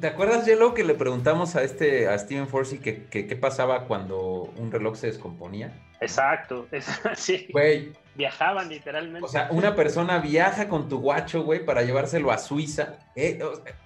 ¿Te 0.01 0.07
acuerdas, 0.07 0.47
Yelo, 0.47 0.73
que 0.75 0.85
le 0.85 0.95
preguntamos 0.95 1.57
a 1.57 1.63
este, 1.63 2.09
a 2.09 2.19
Steven 2.19 2.49
Forsey 2.49 2.79
que, 2.79 3.07
qué 3.07 3.37
pasaba 3.37 3.87
cuando 3.87 4.53
un 4.57 4.71
reloj 4.71 4.97
se 4.97 5.09
descomponía? 5.09 5.73
Exacto, 6.01 6.67
sí. 7.17 7.49
Güey. 7.53 7.93
Viajaban 8.15 8.69
literalmente. 8.69 9.25
O 9.25 9.29
sea, 9.29 9.49
una 9.51 9.75
persona 9.75 10.19
viaja 10.19 10.69
con 10.69 10.89
tu 10.89 11.01
guacho, 11.01 11.43
güey, 11.43 11.65
para 11.65 11.83
llevárselo 11.83 12.31
a 12.31 12.39
Suiza. 12.39 12.99
Eh, 13.17 13.41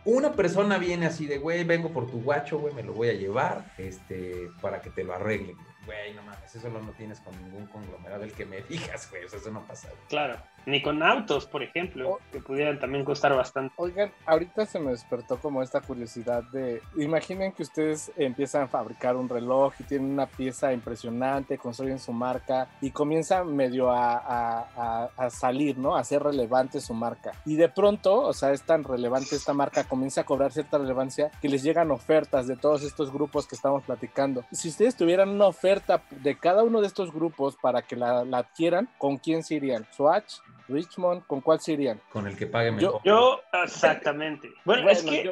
una 0.04 0.32
persona 0.32 0.76
viene 0.78 1.06
así 1.06 1.26
de, 1.26 1.38
güey, 1.38 1.64
vengo 1.64 1.90
por 1.90 2.10
tu 2.10 2.20
guacho, 2.20 2.58
güey, 2.58 2.74
me 2.74 2.82
lo 2.82 2.92
voy 2.92 3.08
a 3.08 3.14
llevar, 3.14 3.72
este, 3.78 4.48
para 4.60 4.82
que 4.82 4.90
te 4.90 5.02
lo 5.02 5.14
arreglen. 5.14 5.56
Güey, 5.86 6.12
no 6.12 6.22
mames, 6.22 6.54
eso 6.54 6.68
no 6.68 6.80
lo 6.80 6.92
tienes 6.92 7.20
con 7.20 7.34
ningún 7.42 7.66
conglomerado 7.68 8.24
el 8.24 8.32
que 8.32 8.44
me 8.44 8.60
digas, 8.68 9.08
güey, 9.10 9.24
o 9.24 9.28
sea, 9.28 9.38
eso 9.38 9.50
no 9.50 9.66
pasa. 9.66 9.88
Claro 10.08 10.36
ni 10.68 10.82
con 10.82 11.02
autos, 11.02 11.46
por 11.46 11.62
ejemplo, 11.62 12.10
oh. 12.10 12.18
que 12.30 12.40
pudieran 12.40 12.78
también 12.78 13.02
costar 13.02 13.34
bastante. 13.34 13.72
Oigan, 13.78 14.12
ahorita 14.26 14.66
se 14.66 14.78
me 14.78 14.90
despertó 14.90 15.38
como 15.38 15.62
esta 15.62 15.80
curiosidad 15.80 16.42
de, 16.52 16.82
imaginen 16.98 17.52
que 17.52 17.62
ustedes 17.62 18.12
empiezan 18.16 18.64
a 18.64 18.68
fabricar 18.68 19.16
un 19.16 19.30
reloj 19.30 19.72
y 19.78 19.84
tienen 19.84 20.10
una 20.10 20.26
pieza 20.26 20.72
impresionante, 20.74 21.56
construyen 21.56 21.98
su 21.98 22.12
marca 22.12 22.68
y 22.82 22.90
comienza 22.90 23.44
medio 23.44 23.90
a, 23.90 25.08
a, 25.16 25.30
salir, 25.30 25.78
¿no? 25.78 25.96
A 25.96 26.04
ser 26.04 26.22
relevante 26.22 26.80
su 26.80 26.92
marca. 26.92 27.32
Y 27.46 27.56
de 27.56 27.70
pronto, 27.70 28.20
o 28.20 28.32
sea, 28.34 28.52
es 28.52 28.62
tan 28.62 28.84
relevante 28.84 29.36
esta 29.36 29.54
marca, 29.54 29.84
comienza 29.84 30.22
a 30.22 30.24
cobrar 30.24 30.52
cierta 30.52 30.76
relevancia 30.76 31.30
que 31.40 31.48
les 31.48 31.62
llegan 31.62 31.90
ofertas 31.90 32.46
de 32.46 32.56
todos 32.56 32.82
estos 32.82 33.10
grupos 33.10 33.46
que 33.46 33.54
estamos 33.54 33.84
platicando. 33.84 34.44
Si 34.52 34.68
ustedes 34.68 34.96
tuvieran 34.96 35.30
una 35.30 35.46
oferta 35.46 36.02
de 36.10 36.36
cada 36.36 36.62
uno 36.62 36.82
de 36.82 36.88
estos 36.88 37.12
grupos 37.12 37.56
para 37.56 37.82
que 37.82 37.96
la, 37.96 38.24
la 38.24 38.38
adquieran, 38.38 38.88
¿con 38.98 39.16
quién 39.16 39.42
se 39.42 39.54
irían? 39.54 39.86
¿Swatch? 39.92 40.34
Richmond, 40.68 41.26
¿con 41.26 41.40
cuál 41.40 41.60
se 41.60 41.72
irían? 41.72 42.00
Con 42.12 42.26
el 42.26 42.36
que 42.36 42.46
pague 42.46 42.70
mejor. 42.70 43.00
Yo, 43.04 43.40
exactamente. 43.64 44.50
Bueno, 44.64 44.88
es 44.88 45.02
que. 45.02 45.30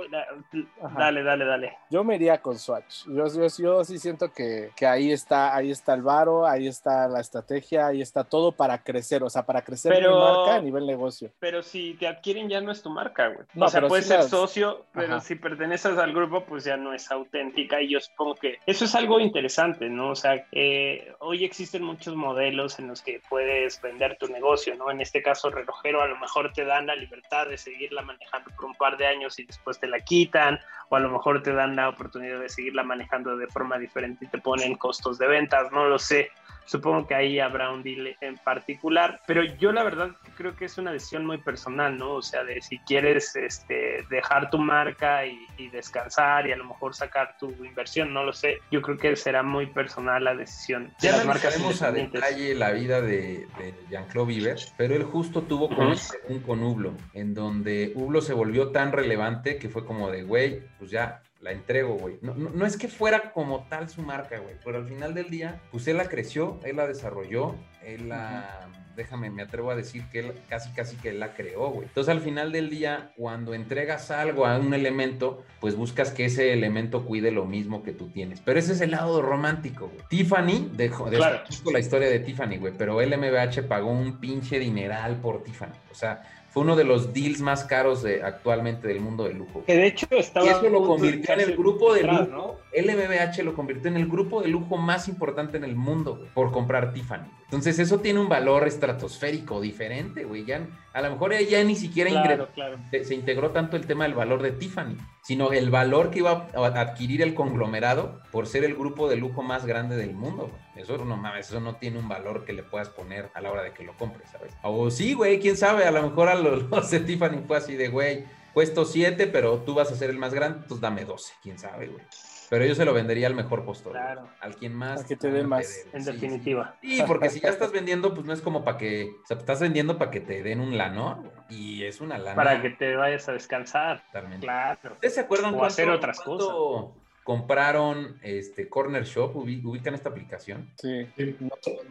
dale, 0.97 1.23
dale, 1.23 1.45
dale. 1.45 1.77
Yo 1.91 2.05
me 2.05 2.17
iría 2.17 2.41
con 2.41 2.59
Swatch. 2.59 3.07
Yo, 3.07 3.27
yo, 3.59 3.85
sí 3.85 3.99
siento 3.99 4.33
que, 4.33 4.71
que, 4.77 4.87
ahí 4.87 5.13
está, 5.13 5.55
ahí 5.55 5.71
está 5.71 5.95
el 5.95 6.03
varo, 6.03 6.47
ahí 6.47 6.67
está 6.67 7.09
la 7.09 7.21
estrategia, 7.21 7.87
ahí 7.87 8.01
está 8.01 8.25
todo 8.25 8.53
para 8.53 8.83
crecer, 8.83 9.23
o 9.23 9.31
sea, 9.31 9.45
para 9.45 9.63
crecer 9.63 9.93
mi 10.01 10.09
marca 10.09 10.57
a 10.57 10.61
nivel 10.61 10.87
negocio. 10.87 11.31
Pero 11.39 11.63
si 11.63 11.95
te 11.95 12.07
adquieren 12.07 12.49
ya 12.49 12.61
no 12.61 12.73
es 12.73 12.83
tu 12.83 12.91
marca, 12.91 13.29
güey. 13.29 13.47
o 13.59 13.69
sea, 13.69 13.87
puedes 13.87 14.07
ser 14.07 14.23
socio, 14.25 14.87
pero 14.93 15.21
si 15.21 15.35
perteneces 15.35 15.99
al 15.99 16.13
grupo, 16.13 16.45
pues 16.45 16.65
ya 16.65 16.77
no 16.77 16.93
es 16.93 17.11
auténtica. 17.11 17.81
Y 17.81 17.91
yo 17.91 18.01
supongo 18.01 18.35
que 18.37 18.59
eso 18.67 18.85
es 18.85 18.95
algo 18.95 19.21
interesante, 19.21 19.89
¿no? 19.89 20.11
O 20.11 20.17
sea, 20.17 20.47
eh, 20.53 21.13
hoy 21.21 21.45
existen 21.45 21.83
muchos 21.83 22.15
modelos 22.15 22.79
en 22.79 22.89
los 22.89 23.03
que 23.03 23.21
puedes 23.29 23.81
vender 23.81 24.17
tu 24.19 24.29
negocio, 24.29 24.75
¿no? 24.77 24.91
En 24.91 25.01
este 25.01 25.23
caso 25.27 25.51
relojero 25.51 26.03
a 26.03 26.07
lo 26.07 26.17
mejor 26.19 26.53
te 26.53 26.65
dan 26.65 26.87
la 26.87 26.95
libertad 26.95 27.49
de 27.49 27.59
seguirla 27.59 28.01
manejando 28.01 28.49
por 28.55 28.67
un 28.67 28.77
par 28.77 28.97
de 28.97 29.09
años 29.09 29.37
y 29.41 29.45
después 29.45 29.81
te 29.81 29.89
la 29.89 29.99
quitan, 29.99 30.61
o 30.89 30.97
a 30.97 31.01
lo 31.01 31.11
mejor 31.11 31.43
te 31.43 31.53
dan 31.53 31.77
la 31.77 31.89
oportunidad 31.89 32.41
de 32.41 32.49
seguirla 32.49 32.83
manejando 32.83 33.37
de 33.37 33.47
forma 33.49 33.79
diferente 33.79 34.25
y 34.25 34.29
te 34.29 34.39
ponen 34.39 34.77
costos 34.77 35.19
de 35.19 35.27
ventas, 35.27 35.71
no 35.73 35.87
lo 35.87 35.99
sé. 35.99 36.31
Supongo 36.67 37.07
que 37.07 37.15
ahí 37.15 37.39
habrá 37.39 37.71
un 37.71 37.85
deal 37.85 38.17
en 38.21 38.37
particular, 38.39 39.21
pero 39.25 39.45
yo 39.45 39.71
la 39.71 39.85
verdad 39.85 40.11
creo 40.37 40.57
que 40.57 40.65
es 40.65 40.77
una 40.79 40.93
decisión 40.93 41.25
muy 41.25 41.39
personal, 41.39 41.97
¿no? 41.97 42.15
O 42.15 42.23
sea, 42.23 42.43
de 42.43 42.61
si 42.61 42.79
quieres 42.81 43.37
este, 43.37 44.05
dejar 44.11 44.51
tu 44.51 44.59
marca 44.59 45.25
y, 45.25 45.39
descansar 45.73 46.47
y 46.47 46.53
a 46.53 46.57
lo 46.57 46.65
mejor 46.65 46.95
sacar 46.95 47.37
tu 47.39 47.51
inversión, 47.65 48.13
no 48.13 48.25
lo 48.25 48.33
sé. 48.33 48.59
Yo 48.71 48.83
creo 48.83 48.97
que 48.97 49.15
será 49.17 49.43
muy 49.43 49.67
personal 49.67 50.25
la 50.25 50.35
decisión. 50.35 50.93
Ya 51.01 51.13
las 51.13 51.27
marcas 51.27 51.83
a 51.83 51.93
detalle 51.93 52.55
la 52.55 52.73
vida 52.73 53.01
de, 53.01 53.47
Jean-Claude 53.91 54.29
Viver, 54.29 54.59
pero 54.77 54.95
él 54.95 55.05
justo 55.05 55.43
tuvo 55.43 55.69
con, 55.69 55.95
un 56.29 56.41
con 56.41 56.63
Ublo, 56.63 56.95
en 57.15 57.35
donde 57.35 57.93
Ublo 57.95 58.21
se 58.21 58.33
volvió 58.33 58.71
tan 58.71 58.93
relevante 58.93 59.59
que 59.59 59.69
fue 59.69 59.85
como 59.85 60.11
de, 60.11 60.23
güey, 60.23 60.63
pues 60.79 60.91
ya 60.91 61.23
la 61.41 61.53
entrego, 61.53 61.95
güey. 61.95 62.19
No, 62.23 62.35
no, 62.35 62.67
es 62.67 62.77
que 62.77 62.89
fuera 62.89 63.33
como 63.33 63.67
tal 63.69 63.89
su 63.89 64.03
marca, 64.03 64.39
güey, 64.39 64.57
pero 64.65 64.79
al 64.79 64.87
final 64.87 65.15
del 65.15 65.31
día, 65.31 65.61
pues 65.71 65.87
él 65.89 65.97
la 65.97 66.09
creció, 66.09 66.59
él 66.65 66.77
la 66.77 66.87
desarrolló, 66.87 67.55
él 67.85 68.09
la... 68.09 68.69
Déjame, 68.97 69.29
me 69.29 69.43
atrevo 69.43 69.71
a 69.71 69.77
decir 69.77 70.05
que 70.11 70.21
él 70.21 70.33
casi, 70.49 70.71
casi 70.71 70.97
que 70.97 71.11
él 71.11 71.21
la 71.21 71.35
creó, 71.35 71.69
güey. 71.69 71.87
Entonces, 71.87 72.11
al 72.11 72.23
final 72.23 72.51
del 72.51 72.71
día, 72.71 73.13
cuando 73.15 73.53
entregas 73.53 74.11
algo 74.11 74.47
a 74.47 74.59
un 74.59 74.73
elemento, 74.73 75.45
pues 75.61 75.77
buscas 75.77 76.13
que 76.13 76.25
ese 76.25 76.55
elemento 76.55 77.05
cuide 77.05 77.31
lo 77.31 77.45
mismo 77.45 77.83
que 77.83 77.93
tú 77.93 78.09
tienes. 78.09 78.41
Pero 78.41 78.59
ese 78.59 78.73
es 78.73 78.81
el 78.81 78.93
lado 78.93 79.21
romántico, 79.21 79.91
güey. 79.95 80.03
Tiffany, 80.09 80.71
dejo, 80.73 81.11
de 81.11 81.19
claro. 81.19 81.43
la 81.71 81.79
historia 81.79 82.09
de 82.09 82.21
Tiffany, 82.21 82.57
güey, 82.57 82.73
pero 82.73 83.03
el 83.03 83.15
MBH 83.19 83.69
pagó 83.69 83.91
un 83.91 84.19
pinche 84.19 84.59
dineral 84.59 85.17
por 85.17 85.45
Tiffany. 85.45 85.77
O 85.91 85.95
sea, 85.95 86.23
fue 86.57 86.63
uno 86.63 86.75
de 86.75 86.85
los 86.85 87.13
deals 87.13 87.43
más 87.43 87.65
caros 87.65 88.03
de, 88.03 88.23
actualmente 88.23 88.89
del 88.89 88.99
mundo 89.01 89.25
del 89.25 89.37
lujo. 89.37 89.63
Que 89.67 89.77
de 89.77 89.89
hecho 89.89 90.07
estaba. 90.13 90.47
Y 90.47 90.49
eso 90.49 90.71
lo 90.71 90.87
convirtió 90.87 91.35
en 91.35 91.41
el 91.41 91.55
grupo 91.55 91.93
de 91.93 92.05
lujo. 92.05 92.25
¿no? 92.31 92.55
LVMH 92.73 93.43
lo 93.43 93.53
convirtió 93.53 93.91
en 93.91 93.99
el 93.99 94.09
grupo 94.09 94.41
de 94.41 94.49
lujo 94.49 94.79
más 94.79 95.07
importante 95.07 95.59
en 95.59 95.65
el 95.65 95.77
mundo 95.77 96.27
por 96.33 96.53
comprar 96.53 96.95
Tiffany. 96.95 97.27
Entonces, 97.45 97.79
eso 97.79 98.01
tiene 98.01 98.21
un 98.21 98.31
valor 98.31 98.67
estratosférico 98.67 99.61
diferente, 99.61 100.25
güey. 100.25 100.47
Ya, 100.47 100.67
a 100.97 101.03
lo 101.03 101.11
mejor 101.11 101.39
ya 101.39 101.63
ni 101.63 101.77
siquiera 101.77 102.49
se 102.91 103.15
integró 103.15 103.51
tanto 103.51 103.77
el 103.77 103.87
tema 103.87 104.05
del 104.05 104.15
valor 104.15 104.41
de 104.41 104.53
Tiffany, 104.53 104.97
sino 105.23 105.53
el 105.53 105.69
valor 105.69 106.11
que 106.11 106.21
iba 106.21 106.49
a 106.55 106.81
adquirir 106.81 107.21
el 107.21 107.35
conglomerado 107.35 108.23
por 108.33 108.47
ser 108.47 108.65
el 108.65 108.75
grupo 108.75 109.07
de 109.07 109.17
lujo 109.17 109.43
más 109.43 109.67
grande 109.67 109.95
del 109.99 110.15
mundo. 110.15 110.51
Eso 110.75 110.97
no 111.05 111.19
mames, 111.19 111.51
eso 111.51 111.61
no 111.61 111.77
tiene 111.77 111.99
un 111.99 112.09
valor 112.09 112.47
que 112.47 112.55
le 112.55 112.63
puedas 112.63 112.89
poner 112.89 113.29
a 113.35 113.43
la 113.43 113.53
hora 113.53 113.63
de 113.63 113.75
que 113.75 113.85
lo 113.85 113.95
compres, 113.99 114.31
¿sabes? 114.31 114.55
O 114.63 114.91
sí, 114.91 115.13
güey, 115.13 115.39
quién 115.39 115.59
sabe, 115.59 115.85
a 115.85 115.91
lo 115.91 116.03
mejor 116.03 116.31
a 116.31 116.35
los, 116.35 116.91
de 116.91 117.01
Tiffany 117.01 117.43
fue 117.47 117.59
así 117.59 117.77
de, 117.77 117.89
güey, 117.89 118.25
puesto 118.55 118.87
7, 118.87 119.27
pero 119.27 119.59
tú 119.59 119.75
vas 119.75 119.93
a 119.93 119.97
ser 119.97 120.09
el 120.09 120.17
más 120.17 120.33
grande, 120.33 120.65
pues 120.67 120.81
dame 120.81 121.05
12, 121.05 121.35
quién 121.43 121.59
sabe, 121.59 121.89
güey. 121.89 122.05
Pero 122.49 122.65
yo 122.65 122.75
se 122.75 122.85
lo 122.85 122.95
vendería 122.95 123.27
al 123.27 123.35
mejor 123.35 123.65
postor. 123.65 123.93
Claro. 123.93 124.29
Al 124.41 124.57
quien 124.57 124.75
más. 124.75 125.01
Al 125.01 125.07
que 125.07 125.17
te 125.17 125.31
dé 125.31 125.43
más. 125.43 125.87
en 125.93 126.05
definitiva. 126.05 126.77
Sí, 126.81 127.03
porque 127.07 127.31
si 127.31 127.41
ya 127.41 127.49
estás 127.51 127.73
vendiendo, 127.73 128.15
pues 128.15 128.27
no 128.27 128.33
es 128.33 128.41
como 128.41 128.65
para 128.65 128.79
que. 128.79 129.11
O 129.23 129.27
sea, 129.27 129.37
estás 129.37 129.61
vendiendo 129.61 129.99
para 129.99 130.11
que 130.11 130.21
te 130.21 130.43
den 130.43 130.61
un 130.61 130.77
lano. 130.77 131.25
Y 131.49 131.85
es 131.85 132.01
una 132.01 132.19
lana. 132.19 132.37
Para 132.37 132.63
que 132.63 132.71
te 132.71 132.97
vayas 132.97 133.29
a 133.29 133.33
descansar. 133.33 134.05
Totalmente. 134.07 134.47
Claro. 134.47 134.93
¿Ustedes 134.93 135.15
se 135.15 135.21
acuerdan 135.21 135.55
o 135.55 135.65
hacer 135.65 135.89
otras 135.91 136.21
cosas? 136.21 136.97
Compraron 137.27 138.21
este 138.23 138.69
Corner 138.69 139.03
Shop, 139.03 139.35
ubican 139.35 139.95
esta 139.95 140.11
aplicación. 140.11 140.71
Sí. 140.77 141.09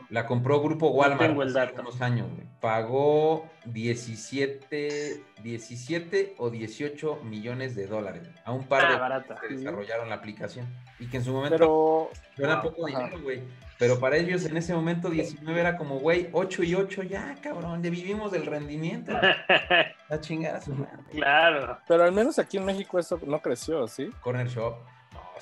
La 0.09 0.27
compró 0.27 0.61
Grupo 0.61 0.91
Walmart 0.91 1.37
hace 1.57 1.81
unos 1.81 2.01
años. 2.01 2.29
Pagó 2.61 3.45
17, 3.65 5.21
17 5.43 6.35
o 6.37 6.49
18 6.49 7.19
millones 7.25 7.75
de 7.75 7.85
dólares 7.85 8.29
a 8.45 8.53
un 8.53 8.63
par 8.63 8.85
ah, 8.85 9.19
de 9.19 9.35
que 9.35 9.55
desarrollaron 9.55 10.07
la 10.07 10.15
aplicación. 10.15 10.73
Y 10.99 11.07
que 11.07 11.17
en 11.17 11.25
su 11.25 11.33
momento 11.33 11.57
Pero... 12.37 12.47
era 12.47 12.61
poco 12.61 12.85
dinero, 12.85 13.19
güey. 13.21 13.41
Pero 13.77 13.99
para 13.99 14.15
ellos 14.15 14.45
en 14.45 14.55
ese 14.55 14.73
momento 14.73 15.09
19 15.09 15.59
era 15.59 15.75
como, 15.75 15.99
güey, 15.99 16.29
8 16.31 16.63
y 16.63 16.75
8, 16.75 17.03
ya, 17.03 17.35
cabrón, 17.41 17.83
ya 17.83 17.89
vivimos 17.89 18.31
del 18.31 18.45
rendimiento. 18.45 19.11
La 20.09 20.21
chingada. 20.21 20.61
Claro. 21.11 21.77
Pero 21.85 22.05
al 22.05 22.13
menos 22.13 22.39
aquí 22.39 22.55
en 22.55 22.63
México 22.63 22.97
eso 22.97 23.19
no 23.27 23.41
creció, 23.41 23.85
¿sí? 23.89 24.09
Corner 24.21 24.47
Shop 24.47 24.77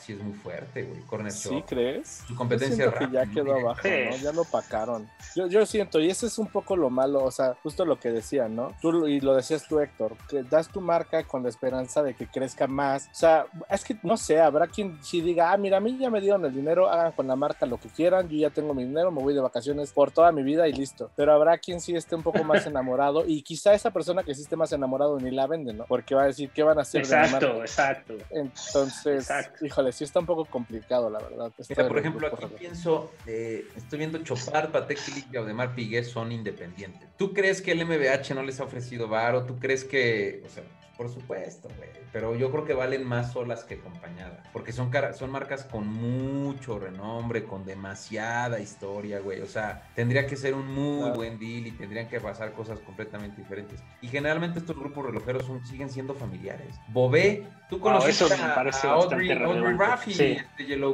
sí 0.03 0.13
es 0.13 0.19
muy 0.19 0.33
fuerte, 0.33 0.83
güey. 0.83 1.01
Corner 1.01 1.31
¿Sí 1.31 1.63
crees? 1.67 2.23
Su 2.27 2.35
competencia 2.35 2.91
que 2.91 3.09
ya 3.11 3.25
quedó 3.25 3.55
abajo, 3.55 3.81
¿no? 3.83 4.17
Ya 4.17 4.31
lo 4.31 4.41
opacaron. 4.41 5.09
Yo, 5.35 5.47
yo 5.47 5.65
siento, 5.65 5.99
y 5.99 6.09
ese 6.09 6.27
es 6.27 6.37
un 6.37 6.47
poco 6.47 6.75
lo 6.75 6.89
malo, 6.89 7.23
o 7.23 7.31
sea, 7.31 7.55
justo 7.63 7.85
lo 7.85 7.99
que 7.99 8.11
decían, 8.11 8.55
¿no? 8.55 8.73
Tú, 8.81 9.07
y 9.07 9.19
lo 9.19 9.35
decías 9.35 9.67
tú, 9.67 9.79
Héctor, 9.79 10.15
que 10.29 10.43
das 10.43 10.69
tu 10.69 10.81
marca 10.81 11.23
con 11.23 11.43
la 11.43 11.49
esperanza 11.49 12.03
de 12.03 12.13
que 12.13 12.27
crezca 12.27 12.67
más. 12.67 13.07
O 13.11 13.15
sea, 13.15 13.45
es 13.69 13.83
que, 13.83 13.97
no 14.03 14.17
sé, 14.17 14.39
habrá 14.39 14.67
quien 14.67 15.03
si 15.03 15.21
diga, 15.21 15.51
ah, 15.51 15.57
mira, 15.57 15.77
a 15.77 15.79
mí 15.79 15.97
ya 15.97 16.09
me 16.09 16.21
dieron 16.21 16.45
el 16.45 16.53
dinero, 16.53 16.89
hagan 16.89 17.11
con 17.13 17.27
la 17.27 17.35
marca 17.35 17.65
lo 17.65 17.77
que 17.77 17.89
quieran, 17.89 18.27
yo 18.29 18.37
ya 18.37 18.49
tengo 18.49 18.73
mi 18.73 18.83
dinero, 18.83 19.11
me 19.11 19.21
voy 19.21 19.33
de 19.33 19.41
vacaciones 19.41 19.91
por 19.91 20.11
toda 20.11 20.31
mi 20.31 20.43
vida 20.43 20.67
y 20.67 20.73
listo. 20.73 21.11
Pero 21.15 21.33
habrá 21.33 21.57
quien 21.57 21.79
sí 21.79 21.95
esté 21.95 22.15
un 22.15 22.23
poco 22.23 22.43
más 22.43 22.65
enamorado 22.67 23.23
y 23.25 23.41
quizá 23.41 23.73
esa 23.73 23.91
persona 23.91 24.23
que 24.23 24.35
sí 24.35 24.41
esté 24.41 24.55
más 24.55 24.71
enamorado 24.73 25.19
ni 25.19 25.31
la 25.31 25.47
vende, 25.47 25.73
¿no? 25.73 25.85
Porque 25.85 26.15
va 26.15 26.23
a 26.23 26.27
decir, 26.27 26.49
¿qué 26.49 26.63
van 26.63 26.77
a 26.77 26.81
hacer? 26.81 27.01
Exacto, 27.01 27.61
exacto. 27.61 28.13
Entonces, 28.29 29.29
híjole, 29.61 29.92
sí 29.93 30.03
está 30.03 30.19
un 30.19 30.25
poco 30.25 30.45
complicado, 30.45 31.09
la 31.09 31.19
verdad. 31.19 31.51
por 31.87 31.97
ejemplo, 31.97 32.27
aquí 32.27 32.45
pienso, 32.57 33.11
eh, 33.25 33.67
estoy 33.75 33.99
viendo 33.99 34.17
Chopar, 34.19 34.71
Patek 34.71 34.99
y 35.31 35.37
Audemars 35.37 35.73
Piguet 35.73 36.05
son 36.05 36.31
independientes. 36.31 37.09
¿Tú 37.17 37.33
crees 37.33 37.61
que 37.61 37.71
el 37.71 37.85
MBH 37.85 38.33
no 38.33 38.43
les 38.43 38.59
ha 38.59 38.63
ofrecido 38.63 39.07
varo? 39.07 39.45
¿Tú 39.45 39.59
crees 39.59 39.83
que, 39.83 40.43
o 40.45 40.49
sea, 40.49 40.63
Por 40.97 41.09
supuesto, 41.09 41.69
güey. 41.77 41.89
Pero 42.11 42.35
yo 42.35 42.51
creo 42.51 42.65
que 42.65 42.73
valen 42.73 43.03
más 43.03 43.33
solas 43.33 43.63
que 43.63 43.75
acompañadas. 43.75 44.47
Porque 44.53 44.71
son, 44.71 44.91
son 45.17 45.31
marcas 45.31 45.63
con 45.63 45.87
mucho 45.87 46.77
renombre, 46.77 47.45
con 47.45 47.65
demasiada 47.65 48.59
historia, 48.59 49.19
güey. 49.19 49.41
O 49.41 49.47
sea, 49.47 49.89
tendría 49.95 50.27
que 50.27 50.35
ser 50.35 50.53
un 50.53 50.67
muy 50.67 51.09
buen 51.11 51.39
deal 51.39 51.65
y 51.65 51.71
tendrían 51.71 52.07
que 52.07 52.19
pasar 52.19 52.53
cosas 52.53 52.79
completamente 52.79 53.41
diferentes. 53.41 53.83
Y 54.01 54.07
generalmente 54.07 54.59
estos 54.59 54.77
grupos 54.77 55.07
relojeros 55.07 55.45
son, 55.45 55.65
siguen 55.65 55.89
siendo 55.89 56.13
familiares. 56.13 56.75
Bobé, 56.89 57.47
tú 57.69 57.79
conoces 57.79 58.21
a, 58.21 58.61
Audrey, 58.91 59.31
Audrey 59.31 59.75
Raffi, 59.75 60.13
sí. 60.13 60.37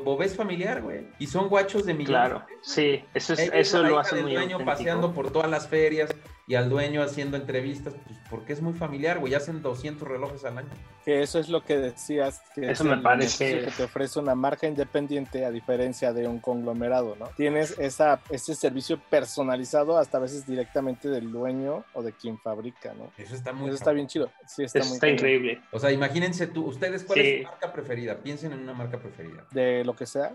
Bobé 0.05 0.27
es 0.27 0.35
familiar, 0.35 0.81
güey. 0.81 1.07
Y 1.19 1.27
son 1.27 1.49
guachos 1.49 1.85
de 1.85 1.93
millones. 1.93 2.29
Claro, 2.29 2.45
sí, 2.61 3.03
eso, 3.13 3.33
es, 3.33 3.51
eso 3.53 3.83
lo 3.83 3.99
hace 3.99 4.21
muy 4.21 4.33
dueño 4.33 4.63
paseando 4.63 5.13
por 5.13 5.31
todas 5.31 5.49
las 5.49 5.67
ferias 5.67 6.09
y 6.49 6.55
al 6.55 6.67
dueño 6.67 7.03
haciendo 7.03 7.37
entrevistas, 7.37 7.93
pues 8.07 8.17
porque 8.27 8.53
es 8.53 8.61
muy 8.61 8.73
familiar, 8.73 9.19
güey, 9.19 9.35
hacen 9.35 9.61
200 9.61 10.07
relojes 10.07 10.43
al 10.45 10.57
año. 10.57 10.69
Que 11.05 11.21
eso 11.21 11.37
es 11.37 11.47
lo 11.47 11.63
que 11.63 11.77
decías, 11.77 12.41
que 12.55 12.71
eso 12.71 12.83
me 12.85 12.97
parece 12.97 13.65
que 13.65 13.71
te 13.71 13.83
ofrece 13.83 14.19
una 14.19 14.33
marca 14.33 14.67
independiente 14.67 15.45
a 15.45 15.51
diferencia 15.51 16.11
de 16.11 16.27
un 16.27 16.39
conglomerado, 16.39 17.15
¿no? 17.19 17.27
Tienes 17.37 17.77
esa, 17.77 18.21
ese 18.31 18.55
servicio 18.55 18.99
personalizado 19.11 19.99
hasta 19.99 20.17
a 20.17 20.21
veces 20.21 20.47
directamente 20.47 21.07
del 21.09 21.31
dueño 21.31 21.85
o 21.93 22.01
de 22.01 22.13
quien 22.13 22.39
fabrica, 22.39 22.95
¿no? 22.95 23.11
Eso 23.15 23.35
está 23.35 23.53
muy 23.53 23.67
Eso 23.67 23.75
está 23.75 23.91
bien 23.91 24.07
chido. 24.07 24.31
Sí, 24.47 24.63
está, 24.63 24.79
está 24.79 25.07
increíble. 25.07 25.61
O 25.71 25.77
sea, 25.77 25.91
imagínense 25.91 26.47
tú, 26.47 26.65
ustedes, 26.65 27.03
¿cuál 27.03 27.19
es 27.19 27.43
su 27.43 27.43
marca 27.43 27.71
preferida? 27.71 28.17
Piensen 28.17 28.53
en 28.53 28.61
una 28.61 28.73
marca 28.73 28.97
preferida. 28.97 29.45
De 29.51 29.83
lo 29.85 29.95
que 29.95 30.07
sea. 30.07 30.33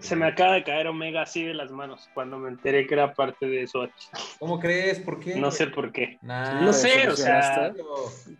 Se 0.00 0.16
me 0.16 0.26
acaba 0.26 0.54
de 0.54 0.64
caer 0.64 0.86
Omega 0.86 1.22
así 1.22 1.42
de 1.42 1.54
las 1.54 1.70
manos 1.70 2.08
cuando 2.14 2.38
me 2.38 2.48
enteré 2.48 2.86
que 2.86 2.94
era 2.94 3.14
parte 3.14 3.46
de 3.46 3.66
Swatch. 3.66 4.06
¿Cómo 4.38 4.60
crees? 4.60 5.00
¿Por 5.00 5.20
qué? 5.20 5.36
No 5.36 5.50
sé 5.50 5.66
por 5.68 5.92
qué. 5.92 6.18
no 6.22 6.72
sé, 6.72 7.08
o 7.08 7.16
sea, 7.16 7.72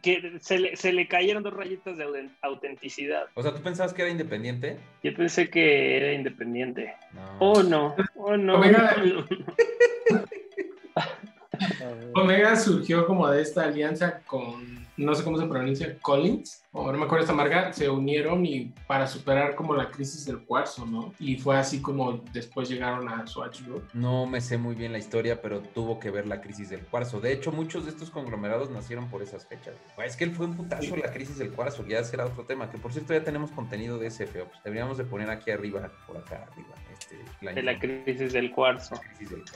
que 0.02 0.38
se 0.40 0.58
le, 0.58 0.76
se 0.76 0.92
le 0.92 1.08
cayeron 1.08 1.42
dos 1.42 1.54
rayitas 1.54 1.96
de 1.96 2.30
autenticidad. 2.42 3.26
O 3.34 3.42
sea, 3.42 3.54
¿tú 3.54 3.62
pensabas 3.62 3.92
que 3.92 4.02
era 4.02 4.10
independiente? 4.10 4.78
Yo 5.02 5.14
pensé 5.14 5.48
que 5.50 5.96
era 5.96 6.12
independiente. 6.12 6.94
No. 7.12 7.38
Oh, 7.38 7.62
no. 7.62 7.94
Oh, 8.14 8.36
no. 8.36 8.56
Omega... 8.56 8.96
Omega 12.14 12.56
surgió 12.56 13.06
como 13.06 13.28
de 13.28 13.42
esta 13.42 13.64
alianza 13.64 14.20
con 14.26 14.86
no 14.96 15.14
sé 15.14 15.24
cómo 15.24 15.38
se 15.38 15.46
pronuncia, 15.46 15.98
Collins, 16.00 16.62
o 16.76 16.92
no 16.92 16.98
me 16.98 17.04
acuerdo 17.04 17.24
esta 17.24 17.34
marca, 17.34 17.72
se 17.72 17.88
unieron 17.88 18.44
y 18.44 18.72
para 18.86 19.06
superar 19.06 19.54
como 19.54 19.74
la 19.74 19.90
crisis 19.90 20.26
del 20.26 20.44
cuarzo, 20.44 20.84
¿no? 20.84 21.14
Y 21.18 21.36
fue 21.36 21.56
así 21.56 21.80
como 21.80 22.24
después 22.32 22.68
llegaron 22.68 23.08
a 23.08 23.26
Swatch 23.26 23.62
Group. 23.62 23.88
No 23.94 24.26
me 24.26 24.40
sé 24.40 24.58
muy 24.58 24.74
bien 24.74 24.92
la 24.92 24.98
historia, 24.98 25.40
pero 25.40 25.60
tuvo 25.60 25.98
que 25.98 26.10
ver 26.10 26.26
la 26.26 26.40
crisis 26.40 26.70
del 26.70 26.80
cuarzo. 26.80 27.20
De 27.20 27.32
hecho, 27.32 27.50
muchos 27.50 27.84
de 27.84 27.90
estos 27.90 28.10
conglomerados 28.10 28.70
nacieron 28.70 29.08
por 29.08 29.22
esas 29.22 29.46
fechas. 29.46 29.74
Es 30.04 30.16
que 30.16 30.24
él 30.24 30.32
fue 30.32 30.46
un 30.46 30.56
putazo 30.56 30.96
la 30.96 31.10
crisis 31.12 31.38
del 31.38 31.50
cuarzo, 31.50 31.86
ya 31.86 32.02
será 32.04 32.26
otro 32.26 32.44
tema, 32.44 32.70
que 32.70 32.78
por 32.78 32.92
cierto 32.92 33.12
ya 33.12 33.24
tenemos 33.24 33.50
contenido 33.50 33.98
de 33.98 34.08
ese 34.08 34.26
feo. 34.26 34.46
Pues 34.46 34.62
deberíamos 34.62 34.98
de 34.98 35.04
poner 35.04 35.30
aquí 35.30 35.50
arriba, 35.50 35.90
por 36.06 36.16
acá 36.16 36.46
arriba. 36.50 36.74
Este, 36.98 37.52
de 37.54 37.62
la 37.62 37.78
crisis 37.78 38.32
del 38.32 38.50
cuarzo. 38.50 39.00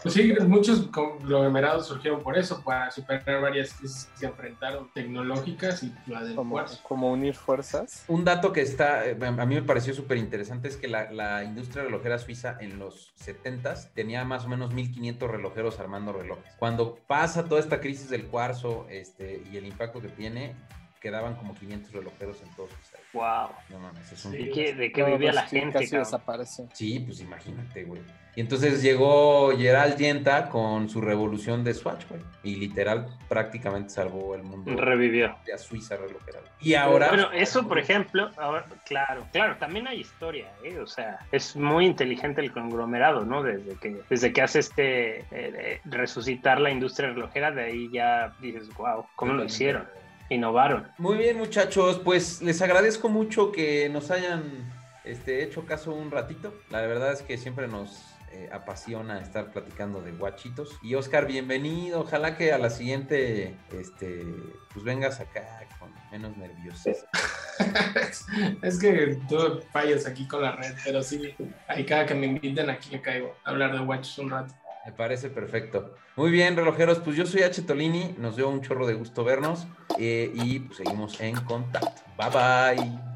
Pues 0.02 0.14
sí, 0.14 0.34
muchos 0.46 0.86
conglomerados 0.88 1.86
surgieron 1.86 2.22
por 2.22 2.36
eso, 2.36 2.62
para 2.62 2.90
superar 2.90 3.40
varias 3.40 3.72
crisis 3.74 4.06
que 4.06 4.18
se 4.18 4.26
enfrentaron 4.26 4.90
tecnológicas 4.92 5.82
y 5.82 5.92
la 6.06 6.22
del 6.22 6.34
como, 6.34 6.52
cuarzo. 6.52 6.80
Como 6.82 7.09
unir 7.11 7.34
fuerzas. 7.34 8.04
Un 8.08 8.24
dato 8.24 8.52
que 8.52 8.62
está, 8.62 9.06
eh, 9.06 9.16
a 9.20 9.46
mí 9.46 9.54
me 9.54 9.62
pareció 9.62 9.94
súper 9.94 10.18
interesante 10.18 10.68
es 10.68 10.76
que 10.76 10.88
la, 10.88 11.44
industria 11.44 11.84
relojera 11.84 12.18
suiza 12.18 12.56
en 12.61 12.78
los 12.78 13.14
70s 13.24 13.90
tenía 13.94 14.24
más 14.24 14.44
o 14.44 14.48
menos 14.48 14.72
1500 14.72 15.30
relojeros 15.30 15.80
armando 15.80 16.12
relojes. 16.12 16.54
Cuando 16.58 16.98
pasa 17.06 17.44
toda 17.44 17.61
esta 17.61 17.80
crisis 17.80 18.11
del 18.11 18.26
cuarzo 18.26 18.86
este, 18.90 19.42
y 19.52 19.56
el 19.56 19.66
impacto 19.66 20.00
que 20.00 20.08
tiene, 20.08 20.54
quedaban 21.00 21.34
como 21.36 21.54
500 21.54 21.92
relojeros 21.92 22.42
en 22.42 22.54
todos 22.54 22.70
los 22.70 22.99
Wow. 23.12 23.50
No 23.70 23.78
mames, 23.80 24.12
es 24.12 24.24
un... 24.24 24.32
¿De 24.32 24.50
qué, 24.50 24.74
de 24.74 24.92
qué 24.92 25.02
vivía 25.02 25.32
la 25.32 25.42
gente? 25.42 25.80
Casi 25.80 25.96
desaparece. 25.96 26.68
Sí, 26.72 27.00
pues 27.00 27.20
imagínate, 27.20 27.84
güey. 27.84 28.00
Y 28.36 28.40
entonces 28.40 28.80
llegó 28.80 29.50
Gerald 29.56 29.96
Yenta 29.96 30.48
con 30.48 30.88
su 30.88 31.00
revolución 31.00 31.64
de 31.64 31.74
Swatch, 31.74 32.06
güey. 32.08 32.22
Y 32.44 32.56
literal 32.56 33.08
prácticamente 33.28 33.90
salvó 33.90 34.36
el 34.36 34.44
mundo. 34.44 34.70
Revivió. 34.76 35.36
De 35.44 35.58
Suiza 35.58 35.96
relojera. 35.96 36.38
Y 36.61 36.74
ahora. 36.74 37.08
Bueno, 37.08 37.32
eso, 37.32 37.66
por 37.66 37.80
ejemplo, 37.80 38.30
ahora, 38.36 38.64
claro, 38.86 39.26
claro, 39.32 39.56
también 39.56 39.88
hay 39.88 40.00
historia, 40.00 40.52
¿eh? 40.62 40.78
O 40.78 40.86
sea, 40.86 41.18
es 41.32 41.56
muy 41.56 41.86
inteligente 41.86 42.40
el 42.40 42.52
conglomerado, 42.52 43.24
¿no? 43.24 43.42
Desde 43.42 43.74
que, 43.76 44.00
desde 44.08 44.32
que 44.32 44.42
hace 44.42 44.61
este. 44.61 45.18
Eh, 45.18 45.24
eh, 45.32 45.80
resucitar 45.84 46.61
la 46.61 46.70
industria 46.70 47.08
relojera, 47.08 47.50
de 47.50 47.64
ahí 47.64 47.90
ya 47.92 48.32
dices, 48.40 48.68
wow, 48.76 49.06
¿cómo 49.16 49.32
lo 49.32 49.44
hicieron? 49.44 49.86
Innovaron. 50.31 50.89
Muy 50.97 51.18
bien, 51.18 51.37
muchachos, 51.37 52.01
pues 52.03 52.41
les 52.41 52.62
agradezco 52.62 53.09
mucho 53.09 53.53
que 53.53 53.89
nos 53.91 54.11
hayan 54.11 54.43
este, 55.05 55.43
hecho 55.43 55.66
caso 55.66 55.93
un 55.93 56.11
ratito. 56.11 56.55
La 56.70 56.81
verdad 56.83 57.12
es 57.12 57.22
que 57.22 57.37
siempre 57.37 57.68
nos 57.68 58.11
eh, 58.33 58.49
apasiona 58.53 59.20
estar 59.20 59.51
platicando 59.51 60.01
de 60.01 60.12
guachitos. 60.12 60.78
Y 60.83 60.95
Oscar, 60.95 61.26
bienvenido. 61.26 62.01
Ojalá 62.01 62.37
que 62.37 62.53
a 62.53 62.59
la 62.59 62.70
siguiente, 62.70 63.57
este, 63.72 64.24
pues 64.72 64.85
vengas 64.85 65.18
acá 65.18 65.66
con 65.81 65.93
menos 66.12 66.37
nerviosos. 66.37 66.99
es 68.62 68.78
que 68.78 69.18
tú 69.28 69.62
fallas 69.72 70.07
aquí 70.07 70.28
con 70.28 70.43
la 70.43 70.53
red, 70.53 70.74
pero 70.85 71.03
sí, 71.03 71.35
ahí 71.66 71.85
cada 71.85 72.07
que 72.07 72.14
me 72.14 72.26
inviten 72.26 72.70
aquí 72.70 72.91
le 72.91 73.03
caigo 73.03 73.35
a 73.45 73.51
hablar 73.51 73.72
de 73.72 73.85
guachos 73.85 74.18
un 74.18 74.31
rato. 74.31 74.55
Me 74.87 74.93
parece 74.93 75.28
perfecto. 75.28 75.95
Muy 76.16 76.31
bien, 76.31 76.57
relojeros, 76.57 76.99
pues 77.01 77.16
yo 77.16 77.26
soy 77.26 77.43
H. 77.43 77.62
Tolini, 77.62 78.14
nos 78.18 78.37
dio 78.37 78.49
un 78.49 78.62
chorro 78.62 78.87
de 78.87 78.95
gusto 78.95 79.24
vernos 79.24 79.66
eh, 79.99 80.31
y 80.35 80.61
pues, 80.61 80.78
seguimos 80.78 81.20
en 81.20 81.37
contacto. 81.37 82.03
Bye 82.16 82.31
bye. 82.31 83.11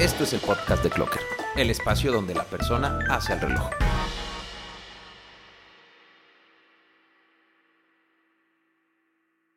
Esto 0.00 0.24
es 0.24 0.32
el 0.32 0.40
podcast 0.40 0.82
de 0.82 0.90
Clocker, 0.90 1.20
el 1.56 1.70
espacio 1.70 2.12
donde 2.12 2.34
la 2.34 2.44
persona 2.44 3.00
hace 3.10 3.32
el 3.32 3.40
reloj. 3.40 3.70